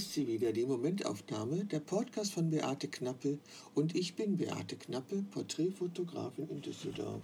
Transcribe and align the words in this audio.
ist 0.00 0.14
sie 0.14 0.26
wieder, 0.26 0.50
die 0.50 0.64
Momentaufnahme, 0.64 1.66
der 1.66 1.80
Podcast 1.80 2.32
von 2.32 2.48
Beate 2.48 2.88
Knappe. 2.88 3.38
Und 3.74 3.94
ich 3.94 4.16
bin 4.16 4.38
Beate 4.38 4.76
Knappe, 4.76 5.22
Porträtfotografin 5.30 6.48
in 6.48 6.62
Düsseldorf. 6.62 7.20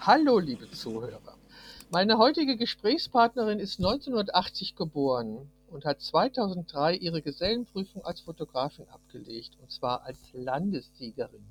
Hallo, 0.00 0.38
liebe 0.38 0.70
Zuhörer. 0.70 1.38
Meine 1.90 2.18
heutige 2.18 2.58
Gesprächspartnerin 2.58 3.58
ist 3.58 3.78
1980 3.78 4.76
geboren 4.76 5.50
und 5.70 5.86
hat 5.86 6.02
2003 6.02 6.96
ihre 6.96 7.22
Gesellenprüfung 7.22 8.04
als 8.04 8.20
Fotografin 8.20 8.86
abgelegt, 8.90 9.56
und 9.62 9.72
zwar 9.72 10.02
als 10.02 10.18
Landessiegerin, 10.34 11.46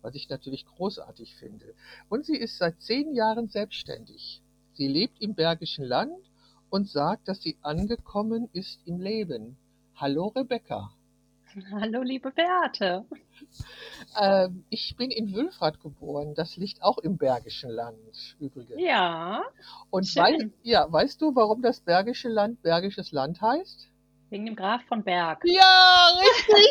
was 0.00 0.14
ich 0.14 0.30
natürlich 0.30 0.64
großartig 0.64 1.34
finde. 1.34 1.74
Und 2.08 2.24
sie 2.24 2.38
ist 2.38 2.56
seit 2.56 2.80
zehn 2.80 3.14
Jahren 3.14 3.50
selbstständig. 3.50 4.40
Sie 4.72 4.88
lebt 4.88 5.20
im 5.20 5.34
Bergischen 5.34 5.84
Land 5.84 6.16
und 6.70 6.88
sagt, 6.88 7.28
dass 7.28 7.42
sie 7.42 7.58
angekommen 7.60 8.48
ist 8.54 8.80
im 8.86 9.02
Leben. 9.02 9.58
Hallo 9.96 10.26
Rebecca. 10.34 10.90
Hallo 11.70 12.02
liebe 12.02 12.32
Beate. 12.32 13.04
Ähm, 14.20 14.64
ich 14.70 14.96
bin 14.96 15.12
in 15.12 15.32
Wülfrath 15.32 15.80
geboren. 15.80 16.34
Das 16.34 16.56
liegt 16.56 16.82
auch 16.82 16.98
im 16.98 17.16
Bergischen 17.16 17.70
Land 17.70 18.36
übrigens. 18.40 18.80
Ja. 18.80 19.44
Und 19.90 20.16
wei 20.16 20.50
ja, 20.64 20.90
weißt 20.90 21.22
du, 21.22 21.34
warum 21.36 21.62
das 21.62 21.80
Bergische 21.80 22.28
Land 22.28 22.60
Bergisches 22.62 23.12
Land 23.12 23.40
heißt? 23.40 23.88
Wegen 24.30 24.46
dem 24.46 24.56
Graf 24.56 24.82
von 24.88 25.04
Berg. 25.04 25.42
Ja, 25.44 26.10
richtig. 26.18 26.70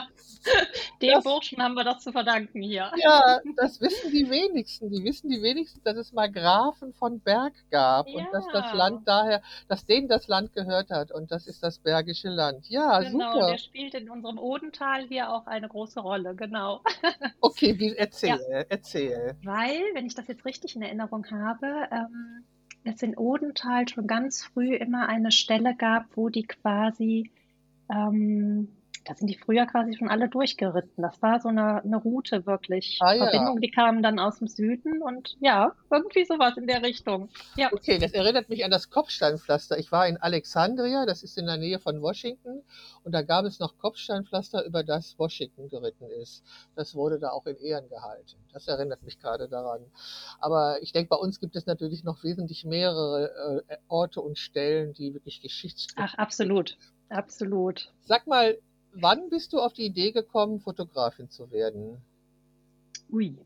Dem 1.02 1.14
das, 1.14 1.24
Burschen 1.24 1.62
haben 1.62 1.74
wir 1.74 1.84
das 1.84 2.02
zu 2.02 2.12
verdanken 2.12 2.62
hier. 2.62 2.90
Ja, 2.96 3.40
das 3.56 3.80
wissen 3.80 4.10
die 4.10 4.28
wenigsten. 4.28 4.90
Die 4.90 5.02
wissen 5.04 5.30
die 5.30 5.42
wenigsten, 5.42 5.82
dass 5.84 5.96
es 5.96 6.12
mal 6.12 6.30
Grafen 6.30 6.92
von 6.94 7.20
Berg 7.20 7.52
gab 7.70 8.08
ja. 8.08 8.18
und 8.18 8.32
dass 8.32 8.46
das 8.52 8.72
Land 8.72 9.06
daher, 9.06 9.42
dass 9.68 9.84
denen 9.84 10.08
das 10.08 10.28
Land 10.28 10.52
gehört 10.52 10.90
hat 10.90 11.12
und 11.12 11.30
das 11.30 11.46
ist 11.46 11.62
das 11.62 11.78
Bergische 11.78 12.28
Land. 12.28 12.68
Ja, 12.68 13.00
genau, 13.00 13.32
super. 13.32 13.50
Der 13.50 13.58
spielt 13.58 13.94
in 13.94 14.10
unserem 14.10 14.38
Odental 14.38 15.06
hier 15.06 15.30
auch 15.30 15.46
eine 15.46 15.68
große 15.68 16.00
Rolle, 16.00 16.34
genau. 16.34 16.82
Okay, 17.40 17.78
wie, 17.78 17.94
erzähl, 17.96 18.40
ja. 18.50 18.64
erzähl. 18.68 19.36
Weil, 19.42 19.80
wenn 19.94 20.06
ich 20.06 20.14
das 20.14 20.28
jetzt 20.28 20.44
richtig 20.44 20.76
in 20.76 20.82
Erinnerung 20.82 21.26
habe, 21.30 21.88
ähm, 21.90 22.44
es 22.84 23.02
in 23.02 23.16
Odenthal 23.16 23.88
schon 23.88 24.06
ganz 24.06 24.42
früh 24.44 24.74
immer 24.74 25.08
eine 25.08 25.30
Stelle 25.30 25.74
gab, 25.76 26.06
wo 26.16 26.28
die 26.28 26.44
quasi 26.44 27.30
ähm, 27.90 28.68
da 29.04 29.14
sind 29.14 29.28
die 29.28 29.36
früher 29.36 29.66
quasi 29.66 29.96
schon 29.96 30.08
alle 30.08 30.28
durchgeritten. 30.28 31.02
Das 31.02 31.20
war 31.22 31.40
so 31.40 31.48
eine, 31.48 31.82
eine 31.82 31.96
Route 31.96 32.46
wirklich. 32.46 32.98
Ah, 33.00 33.14
ja. 33.14 33.24
Verbindung, 33.24 33.60
die 33.60 33.70
kamen 33.70 34.02
dann 34.02 34.18
aus 34.18 34.38
dem 34.38 34.48
Süden 34.48 35.02
und 35.02 35.36
ja, 35.40 35.74
irgendwie 35.90 36.24
sowas 36.24 36.56
in 36.56 36.66
der 36.66 36.82
Richtung. 36.82 37.28
Ja. 37.56 37.72
Okay, 37.72 37.98
das 37.98 38.12
erinnert 38.12 38.48
mich 38.48 38.64
an 38.64 38.70
das 38.70 38.90
Kopfsteinpflaster. 38.90 39.78
Ich 39.78 39.90
war 39.90 40.06
in 40.06 40.16
Alexandria, 40.16 41.06
das 41.06 41.22
ist 41.22 41.38
in 41.38 41.46
der 41.46 41.56
Nähe 41.56 41.78
von 41.78 42.00
Washington, 42.00 42.62
und 43.04 43.12
da 43.12 43.22
gab 43.22 43.44
es 43.44 43.58
noch 43.58 43.76
Kopfsteinpflaster, 43.78 44.64
über 44.64 44.84
das 44.84 45.18
Washington 45.18 45.68
geritten 45.68 46.08
ist. 46.20 46.44
Das 46.76 46.94
wurde 46.94 47.18
da 47.18 47.30
auch 47.30 47.46
in 47.46 47.56
Ehren 47.56 47.88
gehalten. 47.88 48.36
Das 48.52 48.68
erinnert 48.68 49.02
mich 49.02 49.18
gerade 49.18 49.48
daran. 49.48 49.80
Aber 50.38 50.80
ich 50.82 50.92
denke, 50.92 51.08
bei 51.08 51.16
uns 51.16 51.40
gibt 51.40 51.56
es 51.56 51.66
natürlich 51.66 52.04
noch 52.04 52.22
wesentlich 52.22 52.64
mehrere 52.64 53.64
äh, 53.68 53.76
Orte 53.88 54.20
und 54.20 54.38
Stellen, 54.38 54.92
die 54.92 55.14
wirklich 55.14 55.40
Geschichtsstücke 55.40 56.02
Ach, 56.02 56.14
absolut. 56.14 56.76
Absolut. 57.08 57.92
Sag 58.04 58.26
mal, 58.26 58.56
wann 58.94 59.28
bist 59.30 59.52
du 59.52 59.60
auf 59.60 59.72
die 59.72 59.86
Idee 59.86 60.12
gekommen, 60.12 60.60
Fotografin 60.60 61.30
zu 61.30 61.50
werden? 61.50 61.98
Ui. 63.10 63.36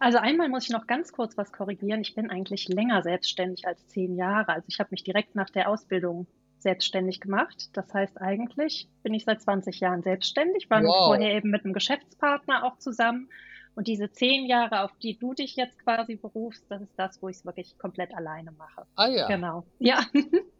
Also 0.00 0.18
einmal 0.18 0.48
muss 0.48 0.64
ich 0.64 0.70
noch 0.70 0.86
ganz 0.86 1.12
kurz 1.12 1.36
was 1.36 1.52
korrigieren. 1.52 2.00
Ich 2.00 2.14
bin 2.14 2.30
eigentlich 2.30 2.68
länger 2.68 3.02
selbstständig 3.02 3.66
als 3.66 3.86
zehn 3.86 4.16
Jahre. 4.16 4.52
Also 4.52 4.66
ich 4.68 4.80
habe 4.80 4.88
mich 4.90 5.04
direkt 5.04 5.34
nach 5.34 5.50
der 5.50 5.68
Ausbildung 5.68 6.26
selbstständig 6.58 7.20
gemacht. 7.20 7.70
Das 7.72 7.92
heißt, 7.92 8.20
eigentlich 8.20 8.88
bin 9.02 9.14
ich 9.14 9.24
seit 9.24 9.40
20 9.40 9.80
Jahren 9.80 10.02
selbstständig, 10.02 10.68
war 10.70 10.82
wow. 10.82 11.06
vorher 11.06 11.34
eben 11.34 11.50
mit 11.50 11.64
einem 11.64 11.72
Geschäftspartner 11.72 12.64
auch 12.64 12.78
zusammen. 12.78 13.30
Und 13.76 13.86
diese 13.86 14.10
zehn 14.10 14.46
Jahre, 14.46 14.82
auf 14.82 14.92
die 14.98 15.16
du 15.16 15.32
dich 15.32 15.56
jetzt 15.56 15.78
quasi 15.78 16.16
berufst, 16.16 16.64
das 16.68 16.82
ist 16.82 16.98
das, 16.98 17.22
wo 17.22 17.28
ich 17.28 17.36
es 17.36 17.44
wirklich 17.46 17.78
komplett 17.78 18.14
alleine 18.14 18.52
mache. 18.52 18.84
Ah 18.96 19.06
ja. 19.06 19.26
Genau. 19.28 19.64
Ja. 19.78 20.04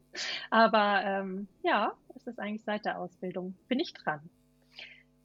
Aber 0.50 1.02
ähm, 1.04 1.48
ja, 1.62 1.92
es 2.16 2.26
ist 2.26 2.38
eigentlich 2.38 2.64
seit 2.64 2.84
der 2.84 2.98
Ausbildung. 2.98 3.54
Bin 3.68 3.80
ich 3.80 3.92
dran. 3.92 4.20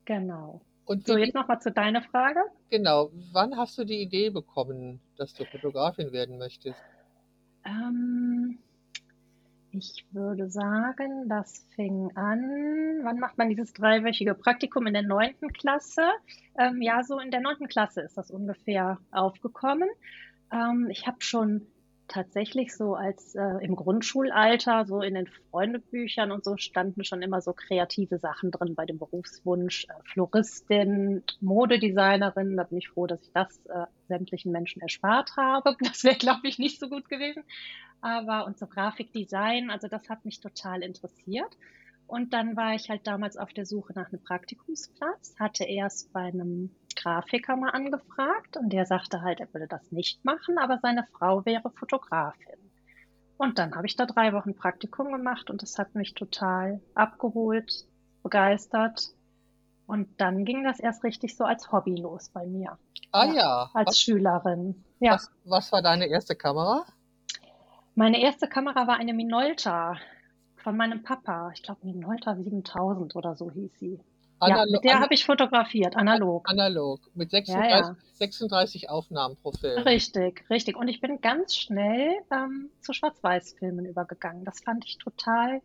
Genau. 0.06 0.62
Und 0.86 1.08
so, 1.08 1.18
jetzt 1.18 1.34
nochmal 1.34 1.60
zu 1.60 1.72
deiner 1.72 2.02
Frage. 2.02 2.40
Genau. 2.70 3.10
Wann 3.32 3.58
hast 3.58 3.78
du 3.78 3.86
die 3.86 4.02
Idee 4.02 4.30
bekommen, 4.30 5.00
dass 5.18 5.34
du 5.34 5.46
Fotografin 5.46 6.12
werden 6.12 6.38
möchtest? 6.38 6.80
Ähm, 7.66 8.60
ich 9.72 10.06
würde 10.12 10.50
sagen, 10.50 11.28
das 11.28 11.66
fing 11.76 12.16
an. 12.16 13.00
Wann 13.04 13.20
macht 13.20 13.38
man 13.38 13.50
dieses 13.50 13.74
dreiwöchige 13.74 14.36
Praktikum 14.36 14.86
in 14.88 14.94
der 14.94 15.02
neunten 15.02 15.52
Klasse? 15.52 16.04
Ähm, 16.58 16.82
ja, 16.82 17.04
so 17.04 17.20
in 17.20 17.32
der 17.32 17.42
neunten 17.42 17.68
Klasse 17.68 18.02
ist 18.02 18.18
das 18.18 18.30
ungefähr 18.30 19.00
aufgekommen. 19.12 19.90
Ähm, 20.52 20.88
ich 20.92 21.08
habe 21.08 21.18
schon 21.20 21.68
tatsächlich 22.08 22.76
so 22.76 22.96
als 22.96 23.36
äh, 23.36 23.64
im 23.64 23.76
Grundschulalter, 23.76 24.86
so 24.86 25.02
in 25.02 25.16
den 25.16 25.28
Freundebüchern 25.28 26.32
und 26.32 26.44
so 26.44 26.58
standen 26.58 27.04
schon 27.04 27.22
immer 27.22 27.42
so 27.42 27.54
kreative 27.54 28.20
Sachen 28.20 28.52
drin 28.52 28.76
bei 28.76 28.86
dem 28.86 28.98
Berufswunsch. 28.98 29.86
Äh, 29.86 29.94
Floristin, 30.04 31.24
Modedesignerin, 31.42 32.58
da 32.58 32.64
bin 32.64 32.78
ich 32.78 32.90
froh, 32.90 33.08
dass 33.08 33.22
ich 33.22 33.32
das 33.34 33.66
äh, 33.66 33.86
sämtlichen 34.08 34.52
Menschen 34.52 34.82
erspart 34.82 35.36
habe. 35.38 35.76
Das 35.86 36.04
wäre, 36.04 36.16
glaube 36.16 36.48
ich, 36.48 36.60
nicht 36.60 36.80
so 36.80 36.90
gut 36.90 37.10
gewesen. 37.10 37.44
Aber 38.02 38.46
und 38.46 38.58
so 38.58 38.68
Grafikdesign, 38.68 39.70
also 39.70 39.88
das 39.88 40.10
hat 40.10 40.26
mich 40.26 40.40
total 40.40 40.84
interessiert. 40.84 41.58
Und 42.08 42.34
dann 42.34 42.56
war 42.56 42.76
ich 42.76 42.90
halt 42.90 43.08
damals 43.08 43.38
auf 43.38 43.54
der 43.54 43.66
Suche 43.66 43.94
nach 43.94 44.10
einem 44.10 44.22
Praktikumsplatz, 44.22 45.36
hatte 45.40 45.64
erst 45.64 46.14
bei 46.14 46.22
einem 46.22 46.70
Grafiker 46.96 47.56
mal 47.56 47.70
angefragt 47.70 48.58
und 48.58 48.72
der 48.72 48.86
sagte 48.86 49.22
halt, 49.22 49.40
er 49.40 49.54
würde 49.54 49.68
das 49.68 49.92
nicht 49.92 50.24
machen, 50.26 50.58
aber 50.58 50.80
seine 50.82 51.06
Frau 51.14 51.46
wäre 51.46 51.70
Fotografin. 51.72 52.66
Und 53.38 53.60
dann 53.60 53.76
habe 53.76 53.86
ich 53.86 53.96
da 53.96 54.06
drei 54.06 54.34
Wochen 54.34 54.56
Praktikum 54.56 55.12
gemacht 55.12 55.50
und 55.50 55.62
das 55.62 55.78
hat 55.78 55.94
mich 55.96 56.14
total 56.14 56.82
abgeholt, 56.94 57.86
begeistert. 58.24 59.10
Und 59.88 60.20
dann 60.20 60.46
ging 60.46 60.64
das 60.64 60.80
erst 60.80 61.04
richtig 61.04 61.36
so 61.36 61.44
als 61.44 61.72
Hobby 61.72 61.96
los 61.96 62.30
bei 62.30 62.46
mir. 62.46 62.78
Ah 63.12 63.26
ja. 63.26 63.34
ja. 63.34 63.70
Als 63.74 63.90
was, 63.90 64.00
Schülerin. 64.00 64.84
Ja. 65.00 65.14
Was, 65.14 65.32
was 65.44 65.72
war 65.72 65.82
deine 65.82 66.08
erste 66.08 66.36
Kamera? 66.36 66.86
Meine 67.94 68.22
erste 68.22 68.48
Kamera 68.48 68.88
war 68.88 68.98
eine 68.98 69.14
Minolta 69.14 69.98
von 70.58 70.76
meinem 70.76 71.04
Papa. 71.04 71.52
Ich 71.54 71.62
glaube, 71.62 71.86
Minolta 71.86 72.36
7000 72.36 73.16
oder 73.16 73.36
so 73.36 73.52
hieß 73.52 73.72
sie. 73.78 74.00
Analo 74.40 74.66
ja, 74.66 74.72
mit 74.72 74.84
der 74.84 75.00
habe 75.00 75.14
ich 75.14 75.26
fotografiert, 75.26 75.96
analog. 75.96 76.50
Analog, 76.50 77.00
mit 77.14 77.32
36, 77.32 77.72
ja, 77.72 77.80
ja. 77.80 77.96
36 78.14 78.90
Aufnahmen 78.90 79.38
pro 79.38 79.52
Film. 79.52 79.82
Richtig, 79.84 80.44
richtig. 80.50 80.76
Und 80.76 80.88
ich 80.88 81.00
bin 81.02 81.22
ganz 81.22 81.56
schnell 81.56 82.12
ähm, 82.32 82.70
zu 82.82 82.94
Schwarz-Weiß-Filmen 82.94 83.86
übergegangen. 83.86 84.44
Das 84.44 84.60
fand 84.62 84.86
ich 84.86 84.98
total 84.98 85.62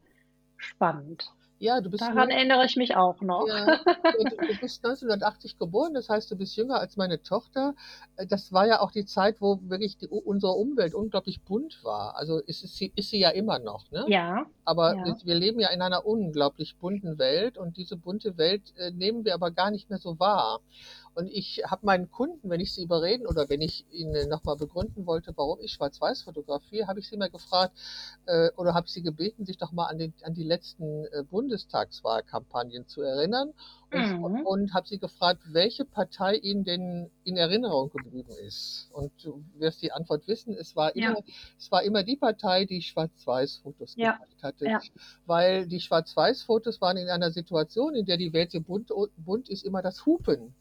spannend. 0.56 1.32
Ja, 1.62 1.82
du 1.82 1.90
bist 1.90 2.00
Daran 2.00 2.30
erinnere 2.30 2.64
ich 2.64 2.76
mich 2.76 2.96
auch 2.96 3.20
noch. 3.20 3.46
Ja, 3.46 3.66
du, 3.84 4.60
bist 4.62 4.82
1980 4.82 5.58
geboren, 5.58 5.92
das 5.92 6.08
heißt, 6.08 6.30
du 6.30 6.36
bist 6.36 6.56
jünger 6.56 6.80
als 6.80 6.96
meine 6.96 7.22
Tochter. 7.22 7.74
Äh, 8.16 8.26
das 8.26 8.50
war 8.50 8.66
ja 8.66 8.80
auch 8.80 8.90
die 8.90 9.04
Zeit, 9.04 9.42
wo 9.42 9.60
wirklich 9.64 9.98
die, 9.98 10.08
unsere 10.08 10.52
Umwelt 10.52 10.94
unglaublich 10.94 11.42
bunt 11.42 11.84
war. 11.84 12.16
Also 12.16 12.38
ist, 12.38 12.62
sie, 12.62 12.90
ist 12.96 13.10
sie 13.10 13.18
ja 13.18 13.28
immer 13.28 13.58
noch, 13.58 13.90
ne? 13.90 14.06
Ja. 14.08 14.46
Aber 14.64 14.96
ja. 14.96 15.16
wir 15.22 15.34
leben 15.34 15.60
ja 15.60 15.68
in 15.68 15.82
einer 15.82 16.06
unglaublich 16.06 16.78
bunten 16.78 17.18
Welt 17.18 17.58
und 17.58 17.76
diese 17.76 17.98
bunte 17.98 18.38
Welt 18.38 18.72
äh, 18.78 18.90
nehmen 18.90 19.26
wir 19.26 19.34
aber 19.34 19.50
gar 19.50 19.70
nicht 19.70 19.90
mehr 19.90 19.98
so 19.98 20.18
wahr. 20.18 20.60
Und 21.20 21.30
ich 21.30 21.62
habe 21.66 21.84
meinen 21.84 22.10
Kunden, 22.10 22.48
wenn 22.48 22.60
ich 22.60 22.72
sie 22.72 22.82
überreden 22.82 23.26
oder 23.26 23.50
wenn 23.50 23.60
ich 23.60 23.84
ihnen 23.92 24.30
nochmal 24.30 24.56
begründen 24.56 25.04
wollte, 25.04 25.34
warum 25.36 25.60
ich 25.60 25.72
Schwarz-Weiß 25.72 26.22
fotografiere, 26.22 26.86
habe 26.86 26.98
ich 27.00 27.08
sie 27.08 27.18
mal 27.18 27.28
gefragt 27.28 27.78
äh, 28.24 28.48
oder 28.56 28.72
habe 28.72 28.86
ich 28.86 28.92
sie 28.94 29.02
gebeten, 29.02 29.44
sich 29.44 29.58
doch 29.58 29.70
mal 29.70 29.84
an, 29.88 29.98
den, 29.98 30.14
an 30.22 30.32
die 30.32 30.44
letzten 30.44 31.04
äh, 31.04 31.22
Bundestagswahlkampagnen 31.30 32.86
zu 32.86 33.02
erinnern 33.02 33.52
und, 33.92 34.32
mhm. 34.32 34.46
und 34.46 34.72
habe 34.72 34.88
sie 34.88 34.98
gefragt, 34.98 35.42
welche 35.52 35.84
Partei 35.84 36.36
ihnen 36.36 36.64
denn 36.64 37.10
in 37.24 37.36
Erinnerung 37.36 37.90
geblieben 37.90 38.32
ist. 38.46 38.88
Und 38.92 39.12
du 39.22 39.44
wirst 39.58 39.82
die 39.82 39.92
Antwort 39.92 40.26
wissen, 40.26 40.54
es 40.54 40.74
war 40.74 40.96
immer, 40.96 41.18
ja. 41.18 41.34
es 41.58 41.70
war 41.70 41.82
immer 41.82 42.02
die 42.02 42.16
Partei, 42.16 42.64
die 42.64 42.80
Schwarz-Weiß-Fotos 42.80 43.94
ja. 43.96 44.12
gemacht 44.12 44.42
hatte. 44.42 44.64
Ja. 44.64 44.80
Weil 45.26 45.66
die 45.66 45.80
Schwarz-Weiß-Fotos 45.80 46.80
waren 46.80 46.96
in 46.96 47.10
einer 47.10 47.30
Situation, 47.30 47.94
in 47.94 48.06
der 48.06 48.16
die 48.16 48.32
Welt 48.32 48.52
so 48.52 48.60
bunt, 48.62 48.90
bunt 49.18 49.50
ist, 49.50 49.64
immer 49.64 49.82
das 49.82 50.06
Hupen. 50.06 50.54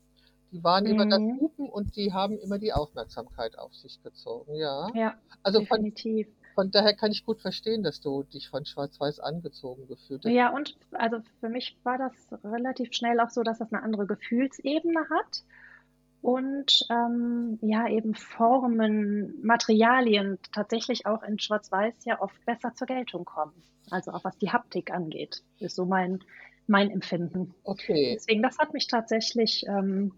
Die 0.52 0.64
waren 0.64 0.86
mhm. 0.86 0.90
immer 0.92 1.06
das. 1.06 1.20
Hupen 1.20 1.70
und 1.70 1.96
die 1.96 2.12
haben 2.14 2.38
immer 2.40 2.58
die 2.58 2.74
Aufmerksamkeit 2.74 3.58
auf 3.58 3.74
sich 3.76 4.02
gezogen, 4.04 4.56
ja. 4.56 4.90
Ja, 4.96 5.16
also 5.44 5.60
definitiv. 5.60 6.28
Von, 6.28 6.66
von 6.66 6.72
daher 6.72 6.96
kann 6.96 7.12
ich 7.12 7.26
gut 7.26 7.40
verstehen, 7.42 7.84
dass 7.84 8.02
du 8.02 8.24
dich 8.24 8.50
von 8.50 8.66
Schwarz-Weiß 8.66 9.20
angezogen 9.20 9.88
gefühlt 9.88 10.26
hast. 10.26 10.32
Ja, 10.32 10.50
und 10.54 10.76
also 10.92 11.18
für 11.40 11.50
mich 11.50 11.78
war 11.84 11.98
das 11.98 12.14
relativ 12.44 12.94
schnell 12.94 13.20
auch 13.20 13.30
so, 13.30 13.44
dass 13.44 13.60
das 13.60 13.72
eine 13.72 13.84
andere 13.84 14.08
Gefühlsebene 14.08 15.02
hat. 15.10 15.44
und 16.22 16.86
ähm, 16.90 17.60
ja 17.62 17.88
eben 17.88 18.14
Formen, 18.14 19.36
Materialien 19.42 20.38
tatsächlich 20.52 21.06
auch 21.06 21.24
in 21.24 21.40
Schwarz-Weiß 21.40 22.06
ja 22.06 22.22
oft 22.22 22.44
besser 22.46 22.74
zur 22.76 22.88
Geltung 22.88 23.26
kommen. 23.26 23.54
Also 23.90 24.12
auch 24.12 24.24
was 24.24 24.38
die 24.38 24.52
Haptik 24.52 24.92
angeht, 24.92 25.44
ist 25.60 25.76
so 25.76 25.86
mein, 25.86 26.20
mein 26.68 26.92
Empfinden. 26.92 27.54
Okay. 27.64 28.16
Deswegen, 28.16 28.44
das 28.44 28.58
hat 28.58 28.74
mich 28.74 28.88
tatsächlich 28.88 29.66
ähm, 29.68 30.14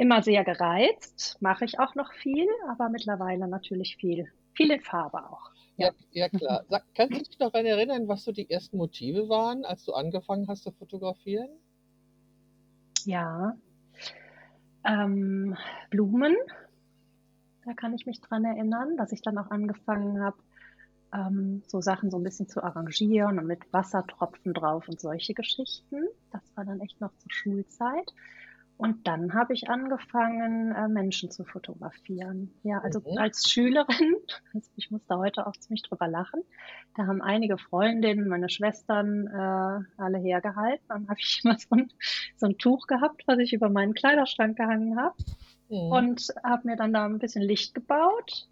immer 0.00 0.22
sehr 0.22 0.44
gereizt. 0.44 1.36
Mache 1.40 1.64
ich 1.64 1.78
auch 1.78 1.94
noch 1.94 2.12
viel, 2.14 2.48
aber 2.70 2.88
mittlerweile 2.88 3.46
natürlich 3.46 3.96
viel, 3.96 4.26
viel 4.54 4.70
in 4.70 4.80
Farbe 4.80 5.18
auch. 5.30 5.50
Ja, 5.76 5.90
ja 6.12 6.28
klar. 6.28 6.64
Sag, 6.68 6.84
kannst 6.94 7.14
du 7.14 7.18
dich 7.18 7.38
noch 7.38 7.52
daran 7.52 7.66
erinnern, 7.66 8.08
was 8.08 8.24
so 8.24 8.32
die 8.32 8.50
ersten 8.50 8.78
Motive 8.78 9.28
waren, 9.28 9.64
als 9.64 9.84
du 9.84 9.92
angefangen 9.92 10.48
hast 10.48 10.62
zu 10.62 10.72
fotografieren? 10.72 11.50
Ja, 13.04 13.56
ähm, 14.84 15.56
Blumen, 15.90 16.36
da 17.64 17.74
kann 17.74 17.94
ich 17.94 18.06
mich 18.06 18.20
dran 18.20 18.44
erinnern, 18.44 18.96
dass 18.96 19.12
ich 19.12 19.20
dann 19.20 19.36
auch 19.36 19.50
angefangen 19.50 20.22
habe, 20.22 20.38
ähm, 21.12 21.62
so 21.66 21.80
Sachen 21.80 22.10
so 22.10 22.18
ein 22.18 22.22
bisschen 22.24 22.48
zu 22.48 22.62
arrangieren 22.62 23.38
und 23.38 23.46
mit 23.46 23.70
Wassertropfen 23.72 24.54
drauf 24.54 24.88
und 24.88 25.00
solche 25.00 25.34
Geschichten. 25.34 26.06
Das 26.32 26.42
war 26.54 26.64
dann 26.64 26.80
echt 26.80 27.00
noch 27.00 27.12
zur 27.18 27.30
Schulzeit. 27.30 28.10
Und 28.80 29.06
dann 29.06 29.34
habe 29.34 29.52
ich 29.52 29.68
angefangen, 29.68 30.72
äh, 30.74 30.88
Menschen 30.88 31.30
zu 31.30 31.44
fotografieren. 31.44 32.50
Ja, 32.62 32.78
also 32.78 33.00
Mhm. 33.00 33.18
als 33.18 33.50
Schülerin, 33.50 33.86
also 34.54 34.70
ich 34.76 34.90
musste 34.90 35.18
heute 35.18 35.46
auch 35.46 35.52
ziemlich 35.52 35.82
drüber 35.82 36.08
lachen, 36.08 36.40
da 36.96 37.06
haben 37.06 37.20
einige 37.20 37.58
Freundinnen, 37.58 38.26
meine 38.26 38.48
Schwestern 38.48 39.26
äh, 39.26 40.00
alle 40.02 40.18
hergehalten. 40.18 40.82
Dann 40.88 41.08
habe 41.10 41.20
ich 41.20 41.40
immer 41.44 41.58
so 41.58 41.68
ein, 41.76 41.92
so 42.38 42.46
ein 42.46 42.56
Tuch 42.56 42.86
gehabt, 42.86 43.22
was 43.26 43.38
ich 43.38 43.52
über 43.52 43.68
meinen 43.68 43.92
Kleiderschrank 43.92 44.56
gehangen 44.56 44.98
habe 44.98 45.14
Mhm. 45.68 45.92
und 45.92 46.26
habe 46.42 46.66
mir 46.66 46.76
dann 46.76 46.92
da 46.94 47.04
ein 47.04 47.18
bisschen 47.20 47.42
Licht 47.42 47.74
gebaut. 47.74 48.48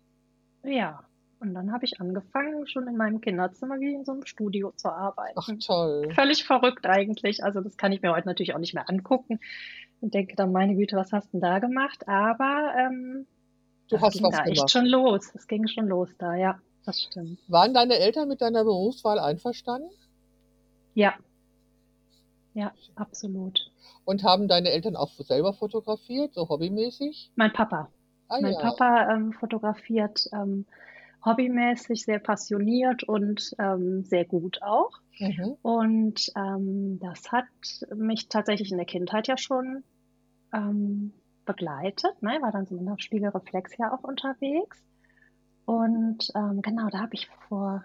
Ja, 0.63 1.03
und 1.41 1.55
dann 1.55 1.73
habe 1.73 1.85
ich 1.87 2.01
angefangen, 2.01 2.67
schon 2.69 2.87
in 2.87 2.97
meinem 2.97 3.21
Kinderzimmer 3.21 3.81
wie 3.81 3.95
in 3.95 4.05
so 4.05 4.13
einem 4.13 4.27
Studio 4.27 4.73
zu 4.77 4.89
Ach, 4.89 4.99
arbeiten. 5.17 5.59
toll. 5.61 6.13
Völlig 6.15 6.45
verrückt 6.45 6.87
eigentlich. 6.87 7.43
Also 7.43 7.61
das 7.61 7.77
kann 7.77 7.93
ich 7.93 8.03
mir 8.03 8.13
heute 8.13 8.29
natürlich 8.29 8.55
auch 8.55 8.59
nicht 8.61 8.75
mehr 8.75 8.89
angucken 8.91 9.41
und 10.01 10.15
denke 10.15 10.37
dann, 10.37 10.53
meine 10.53 10.75
Güte, 10.77 10.97
was 10.97 11.13
hast 11.13 11.29
du 11.29 11.33
denn 11.33 11.41
da 11.41 11.59
gemacht? 11.59 12.07
Aber 12.09 12.73
ähm, 12.79 13.27
Du 13.89 13.97
das 13.97 14.03
hast 14.03 14.15
ging 14.15 14.23
was 14.25 14.37
da 14.37 14.45
echt 14.45 14.55
gemacht. 14.55 14.71
schon 14.71 14.87
los. 14.87 15.35
Es 15.35 15.47
ging 15.47 15.67
schon 15.67 15.87
los 15.89 16.11
da, 16.19 16.35
ja, 16.35 16.59
das 16.85 17.01
stimmt. 17.03 17.39
Waren 17.49 17.75
deine 17.75 17.95
Eltern 17.99 18.29
mit 18.29 18.41
deiner 18.41 18.65
Berufswahl 18.65 19.19
einverstanden? 19.19 19.91
Ja, 20.95 21.15
ja, 22.55 22.73
absolut. 22.97 23.71
Und 24.05 24.25
haben 24.25 24.49
deine 24.49 24.71
Eltern 24.71 24.97
auch 24.97 25.11
selber 25.13 25.53
fotografiert, 25.53 26.35
so 26.35 26.49
hobbymäßig? 26.49 27.31
Mein 27.37 27.53
Papa. 27.53 27.89
Ah 28.29 28.39
Mein 28.41 28.55
ja. 28.55 28.59
Papa 28.61 29.13
ähm, 29.13 29.33
fotografiert 29.33 30.29
ähm, 30.33 30.67
hobbymäßig, 31.25 32.05
sehr 32.05 32.19
passioniert 32.19 33.05
und 33.05 33.55
ähm, 33.59 34.05
sehr 34.05 34.25
gut 34.25 34.63
auch. 34.63 35.01
Mhm. 35.19 35.57
Und 35.63 36.33
ähm, 36.37 36.99
das 37.01 37.33
hat 37.33 37.47
mich 37.95 38.29
tatsächlich 38.29 38.71
in 38.71 38.79
der 38.79 38.87
Kindheit 38.87 39.29
ja 39.29 39.37
schon 39.37 39.83
ähm, 40.53 41.13
begleitet. 41.45 42.23
Ne? 42.23 42.39
War 42.41 42.53
dann 42.53 42.67
so 42.67 42.81
nach 42.81 43.01
Spiegelreflex 43.01 43.77
ja 43.79 43.93
auch 43.93 44.05
unterwegs. 44.05 44.83
Und 45.65 46.31
ähm, 46.35 46.63
genau, 46.63 46.89
da 46.91 47.01
habe 47.01 47.15
ich 47.15 47.29
vor, 47.49 47.85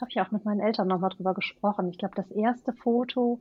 habe 0.00 0.10
ich 0.10 0.20
auch 0.20 0.30
mit 0.30 0.44
meinen 0.44 0.60
Eltern 0.60 0.88
nochmal 0.88 1.10
drüber 1.10 1.34
gesprochen. 1.34 1.90
Ich 1.90 1.98
glaube, 1.98 2.14
das 2.14 2.30
erste 2.30 2.72
Foto, 2.72 3.40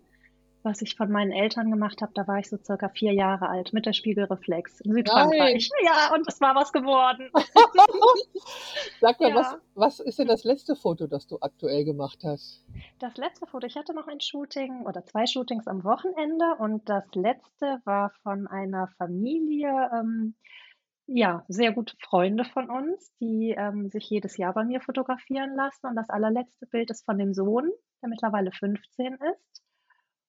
was 0.68 0.82
ich 0.82 0.96
von 0.96 1.10
meinen 1.10 1.32
Eltern 1.32 1.72
gemacht 1.72 2.02
habe, 2.02 2.12
da 2.14 2.28
war 2.28 2.40
ich 2.40 2.50
so 2.50 2.58
circa 2.58 2.90
vier 2.90 3.14
Jahre 3.14 3.48
alt 3.48 3.72
mit 3.74 3.86
der 3.86 3.94
Spiegelreflex 3.94 4.82
in 4.82 4.92
Nein. 4.92 4.98
Südfrankreich. 4.98 5.70
Ja, 5.84 6.14
und 6.14 6.28
es 6.28 6.42
war 6.42 6.54
was 6.56 6.74
geworden. 6.74 7.30
Sag 9.02 9.20
mal, 9.20 9.30
Ja. 9.30 9.36
was, 9.36 9.58
was 9.76 10.00
ist 10.02 10.20
denn 10.20 10.28
das 10.28 10.44
letzte 10.44 10.76
Foto, 10.76 11.08
das 11.08 11.26
du 11.28 11.38
aktuell 11.40 11.86
gemacht 11.86 12.20
hast? 12.26 12.66
Das 13.00 13.16
letzte 13.18 13.48
Foto, 13.48 13.66
ich 13.66 13.78
hatte 13.78 13.94
noch 13.94 14.08
ein 14.08 14.20
Shooting 14.20 14.86
oder 14.86 15.06
zwei 15.06 15.26
Shootings 15.26 15.68
am 15.68 15.84
Wochenende 15.84 16.56
und 16.60 16.88
das 16.90 17.06
letzte 17.14 17.80
war 17.86 18.12
von 18.24 18.48
einer 18.48 18.90
Familie, 18.98 19.90
ähm, 19.94 20.36
ja, 21.08 21.46
sehr 21.48 21.72
gute 21.72 21.96
Freunde 22.02 22.44
von 22.44 22.70
uns, 22.70 23.14
die 23.22 23.56
ähm, 23.58 23.90
sich 23.90 24.10
jedes 24.10 24.36
Jahr 24.36 24.54
bei 24.54 24.66
mir 24.66 24.82
fotografieren 24.82 25.56
lassen. 25.56 25.88
Und 25.88 25.96
das 25.96 26.10
allerletzte 26.10 26.66
Bild 26.68 26.90
ist 26.92 27.06
von 27.06 27.18
dem 27.18 27.34
Sohn, 27.34 27.72
der 28.02 28.10
mittlerweile 28.10 28.52
15 28.52 29.14
ist 29.14 29.64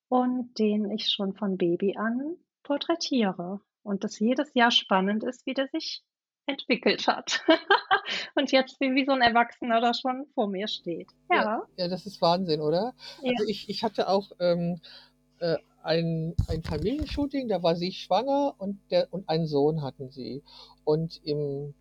und 0.08 0.58
den 0.58 0.90
ich 0.90 1.10
schon 1.10 1.34
von 1.34 1.56
Baby 1.56 1.96
an 1.96 2.36
porträtiere. 2.62 3.60
Und 3.82 4.04
das 4.04 4.18
jedes 4.18 4.52
Jahr 4.54 4.70
spannend 4.70 5.24
ist, 5.24 5.46
wie 5.46 5.54
der 5.54 5.68
sich 5.68 6.02
entwickelt 6.46 7.06
hat. 7.06 7.42
und 8.34 8.52
jetzt 8.52 8.80
wie, 8.80 8.94
wie 8.94 9.04
so 9.04 9.12
ein 9.12 9.22
Erwachsener 9.22 9.80
da 9.80 9.94
schon 9.94 10.26
vor 10.34 10.48
mir 10.48 10.68
steht. 10.68 11.10
Ja, 11.30 11.62
Ja, 11.76 11.88
das 11.88 12.06
ist 12.06 12.20
Wahnsinn, 12.20 12.60
oder? 12.60 12.94
Ja. 13.22 13.32
Also 13.32 13.48
ich, 13.48 13.68
ich 13.68 13.84
hatte 13.84 14.08
auch 14.08 14.32
ähm, 14.40 14.80
äh, 15.40 15.56
ein, 15.82 16.34
ein 16.48 16.62
Familienshooting, 16.62 17.48
da 17.48 17.62
war 17.62 17.76
sie 17.76 17.92
schwanger 17.92 18.54
und, 18.58 18.78
der, 18.90 19.08
und 19.12 19.28
einen 19.28 19.46
Sohn 19.46 19.82
hatten 19.82 20.10
sie. 20.10 20.42
Und 20.84 21.20
im 21.24 21.74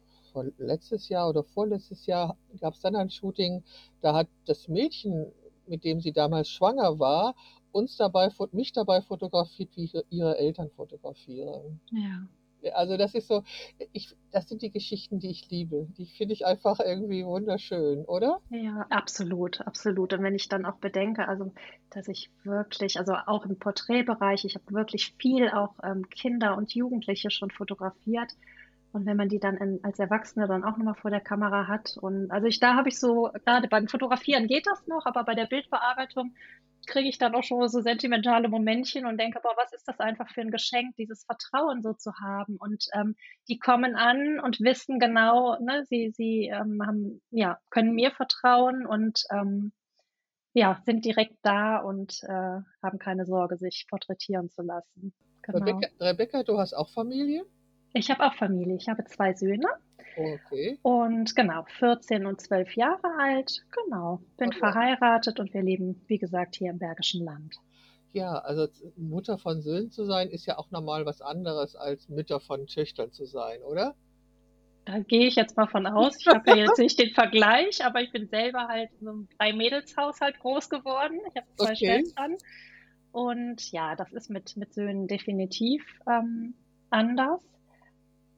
letztes 0.57 1.09
Jahr 1.09 1.29
oder 1.29 1.43
vorletztes 1.43 2.05
Jahr 2.05 2.37
gab 2.59 2.75
es 2.75 2.81
dann 2.81 2.95
ein 2.95 3.09
Shooting, 3.09 3.63
da 4.01 4.13
hat 4.13 4.27
das 4.45 4.67
Mädchen, 4.67 5.31
mit 5.65 5.83
dem 5.83 5.99
sie 5.99 6.11
damals 6.11 6.49
schwanger 6.49 6.99
war, 6.99 7.35
uns 7.77 7.97
dabei, 7.97 8.29
mich 8.51 8.73
dabei 8.73 9.01
fotografiert, 9.01 9.69
wie 9.75 9.85
ihre, 9.85 10.03
ihre 10.09 10.37
Eltern 10.37 10.69
fotografieren. 10.71 11.79
ja. 11.91 12.27
Also 12.73 12.97
das 12.97 13.13
ist 13.13 13.27
so, 13.27 13.43
ich, 13.93 14.15
das 14.31 14.49
sind 14.49 14.61
die 14.61 14.71
Geschichten, 14.71 15.19
die 15.19 15.29
ich 15.29 15.49
liebe. 15.49 15.87
Die 15.97 16.05
finde 16.05 16.33
ich 16.33 16.45
einfach 16.45 16.79
irgendwie 16.79 17.25
wunderschön, 17.25 18.03
oder? 18.05 18.41
Ja, 18.49 18.85
absolut, 18.89 19.61
absolut. 19.61 20.13
Und 20.13 20.23
wenn 20.23 20.35
ich 20.35 20.49
dann 20.49 20.65
auch 20.65 20.77
bedenke, 20.77 21.27
also 21.27 21.53
dass 21.89 22.07
ich 22.07 22.29
wirklich, 22.43 22.97
also 22.97 23.13
auch 23.13 23.45
im 23.45 23.57
Porträtbereich, 23.57 24.45
ich 24.45 24.55
habe 24.55 24.71
wirklich 24.71 25.13
viel 25.19 25.49
auch 25.49 25.75
ähm, 25.83 26.09
Kinder 26.09 26.57
und 26.57 26.73
Jugendliche 26.73 27.29
schon 27.29 27.51
fotografiert. 27.51 28.33
Und 28.93 29.05
wenn 29.05 29.17
man 29.17 29.29
die 29.29 29.39
dann 29.39 29.57
in, 29.57 29.79
als 29.83 29.99
Erwachsene 29.99 30.47
dann 30.47 30.63
auch 30.63 30.77
nochmal 30.77 30.95
vor 30.95 31.11
der 31.11 31.19
Kamera 31.19 31.67
hat 31.67 31.97
und 32.01 32.31
also 32.31 32.47
ich 32.47 32.59
da 32.59 32.75
habe 32.75 32.89
ich 32.89 32.99
so, 32.99 33.29
gerade 33.45 33.67
beim 33.67 33.87
Fotografieren 33.87 34.47
geht 34.47 34.65
das 34.65 34.87
noch, 34.87 35.05
aber 35.05 35.23
bei 35.23 35.35
der 35.35 35.45
Bildbearbeitung 35.45 36.33
kriege 36.87 37.09
ich 37.09 37.17
dann 37.17 37.35
auch 37.35 37.43
schon 37.43 37.67
so 37.69 37.81
sentimentale 37.81 38.49
Momentchen 38.49 39.05
und 39.05 39.19
denke, 39.19 39.39
boah, 39.41 39.53
was 39.57 39.73
ist 39.73 39.87
das 39.87 39.99
einfach 39.99 40.29
für 40.29 40.41
ein 40.41 40.51
Geschenk, 40.51 40.95
dieses 40.95 41.23
Vertrauen 41.25 41.83
so 41.83 41.93
zu 41.93 42.13
haben. 42.19 42.57
Und 42.57 42.87
ähm, 42.93 43.15
die 43.47 43.59
kommen 43.59 43.95
an 43.95 44.39
und 44.39 44.59
wissen 44.61 44.99
genau, 44.99 45.59
ne, 45.59 45.85
sie, 45.85 46.11
sie 46.11 46.47
ähm, 46.47 46.81
haben, 46.85 47.21
ja, 47.29 47.59
können 47.69 47.93
mir 47.93 48.11
vertrauen 48.11 48.85
und 48.85 49.23
ähm, 49.31 49.71
ja, 50.53 50.81
sind 50.85 51.05
direkt 51.05 51.37
da 51.43 51.77
und 51.77 52.23
äh, 52.23 52.59
haben 52.81 52.97
keine 52.99 53.25
Sorge, 53.25 53.57
sich 53.57 53.85
porträtieren 53.87 54.49
zu 54.49 54.63
lassen. 54.63 55.13
Genau. 55.43 55.59
Rebecca, 55.59 55.87
Rebecca, 55.99 56.43
du 56.43 56.57
hast 56.57 56.73
auch 56.73 56.89
Familie? 56.89 57.45
Ich 57.97 58.09
habe 58.11 58.23
auch 58.25 58.35
Familie. 58.35 58.75
Ich 58.75 58.87
habe 58.87 59.03
zwei 59.05 59.33
Söhne 59.33 59.67
Okay. 60.15 60.79
und 60.81 61.35
genau, 61.35 61.63
14 61.79 62.25
und 62.25 62.41
12 62.41 62.75
Jahre 62.75 63.07
alt. 63.19 63.63
Genau, 63.71 64.21
bin 64.37 64.49
Okay. 64.49 64.59
verheiratet 64.59 65.39
und 65.39 65.53
wir 65.53 65.61
leben, 65.63 66.01
wie 66.07 66.17
gesagt, 66.17 66.55
hier 66.55 66.69
im 66.71 66.79
Bergischen 66.79 67.23
Land. 67.23 67.55
Ja, 68.13 68.39
also 68.39 68.67
Mutter 68.95 69.37
von 69.37 69.61
Söhnen 69.61 69.91
zu 69.91 70.05
sein, 70.05 70.29
ist 70.29 70.45
ja 70.45 70.57
auch 70.57 70.71
nochmal 70.71 71.05
was 71.05 71.21
anderes 71.21 71.75
als 71.75 72.09
Mütter 72.09 72.39
von 72.39 72.65
Töchtern 72.67 73.11
zu 73.11 73.25
sein, 73.25 73.61
oder? 73.63 73.95
Da 74.85 74.99
gehe 74.99 75.27
ich 75.27 75.35
jetzt 75.35 75.57
mal 75.57 75.67
von 75.67 75.85
aus. 75.85 76.15
Ich 76.19 76.27
habe 76.27 76.49
ja 76.51 76.55
jetzt 76.55 76.77
nicht 76.79 76.97
den 76.99 77.13
Vergleich, 77.13 77.83
aber 77.85 78.01
ich 78.01 78.11
bin 78.11 78.27
selber 78.29 78.67
halt 78.69 78.89
in 78.93 79.05
so 79.05 79.09
einem 79.11 79.29
Drei-Mädels-Haushalt 79.37 80.39
groß 80.39 80.69
geworden. 80.69 81.19
Ich 81.29 81.35
habe 81.35 81.47
zwei 81.55 81.73
Okay. 81.73 81.75
Schwestern. 81.75 82.37
Und 83.11 83.71
ja, 83.71 83.95
das 83.95 84.13
ist 84.13 84.29
mit, 84.29 84.55
mit 84.55 84.73
Söhnen 84.73 85.07
definitiv 85.07 85.83
ähm, 86.07 86.55
anders. 86.89 87.41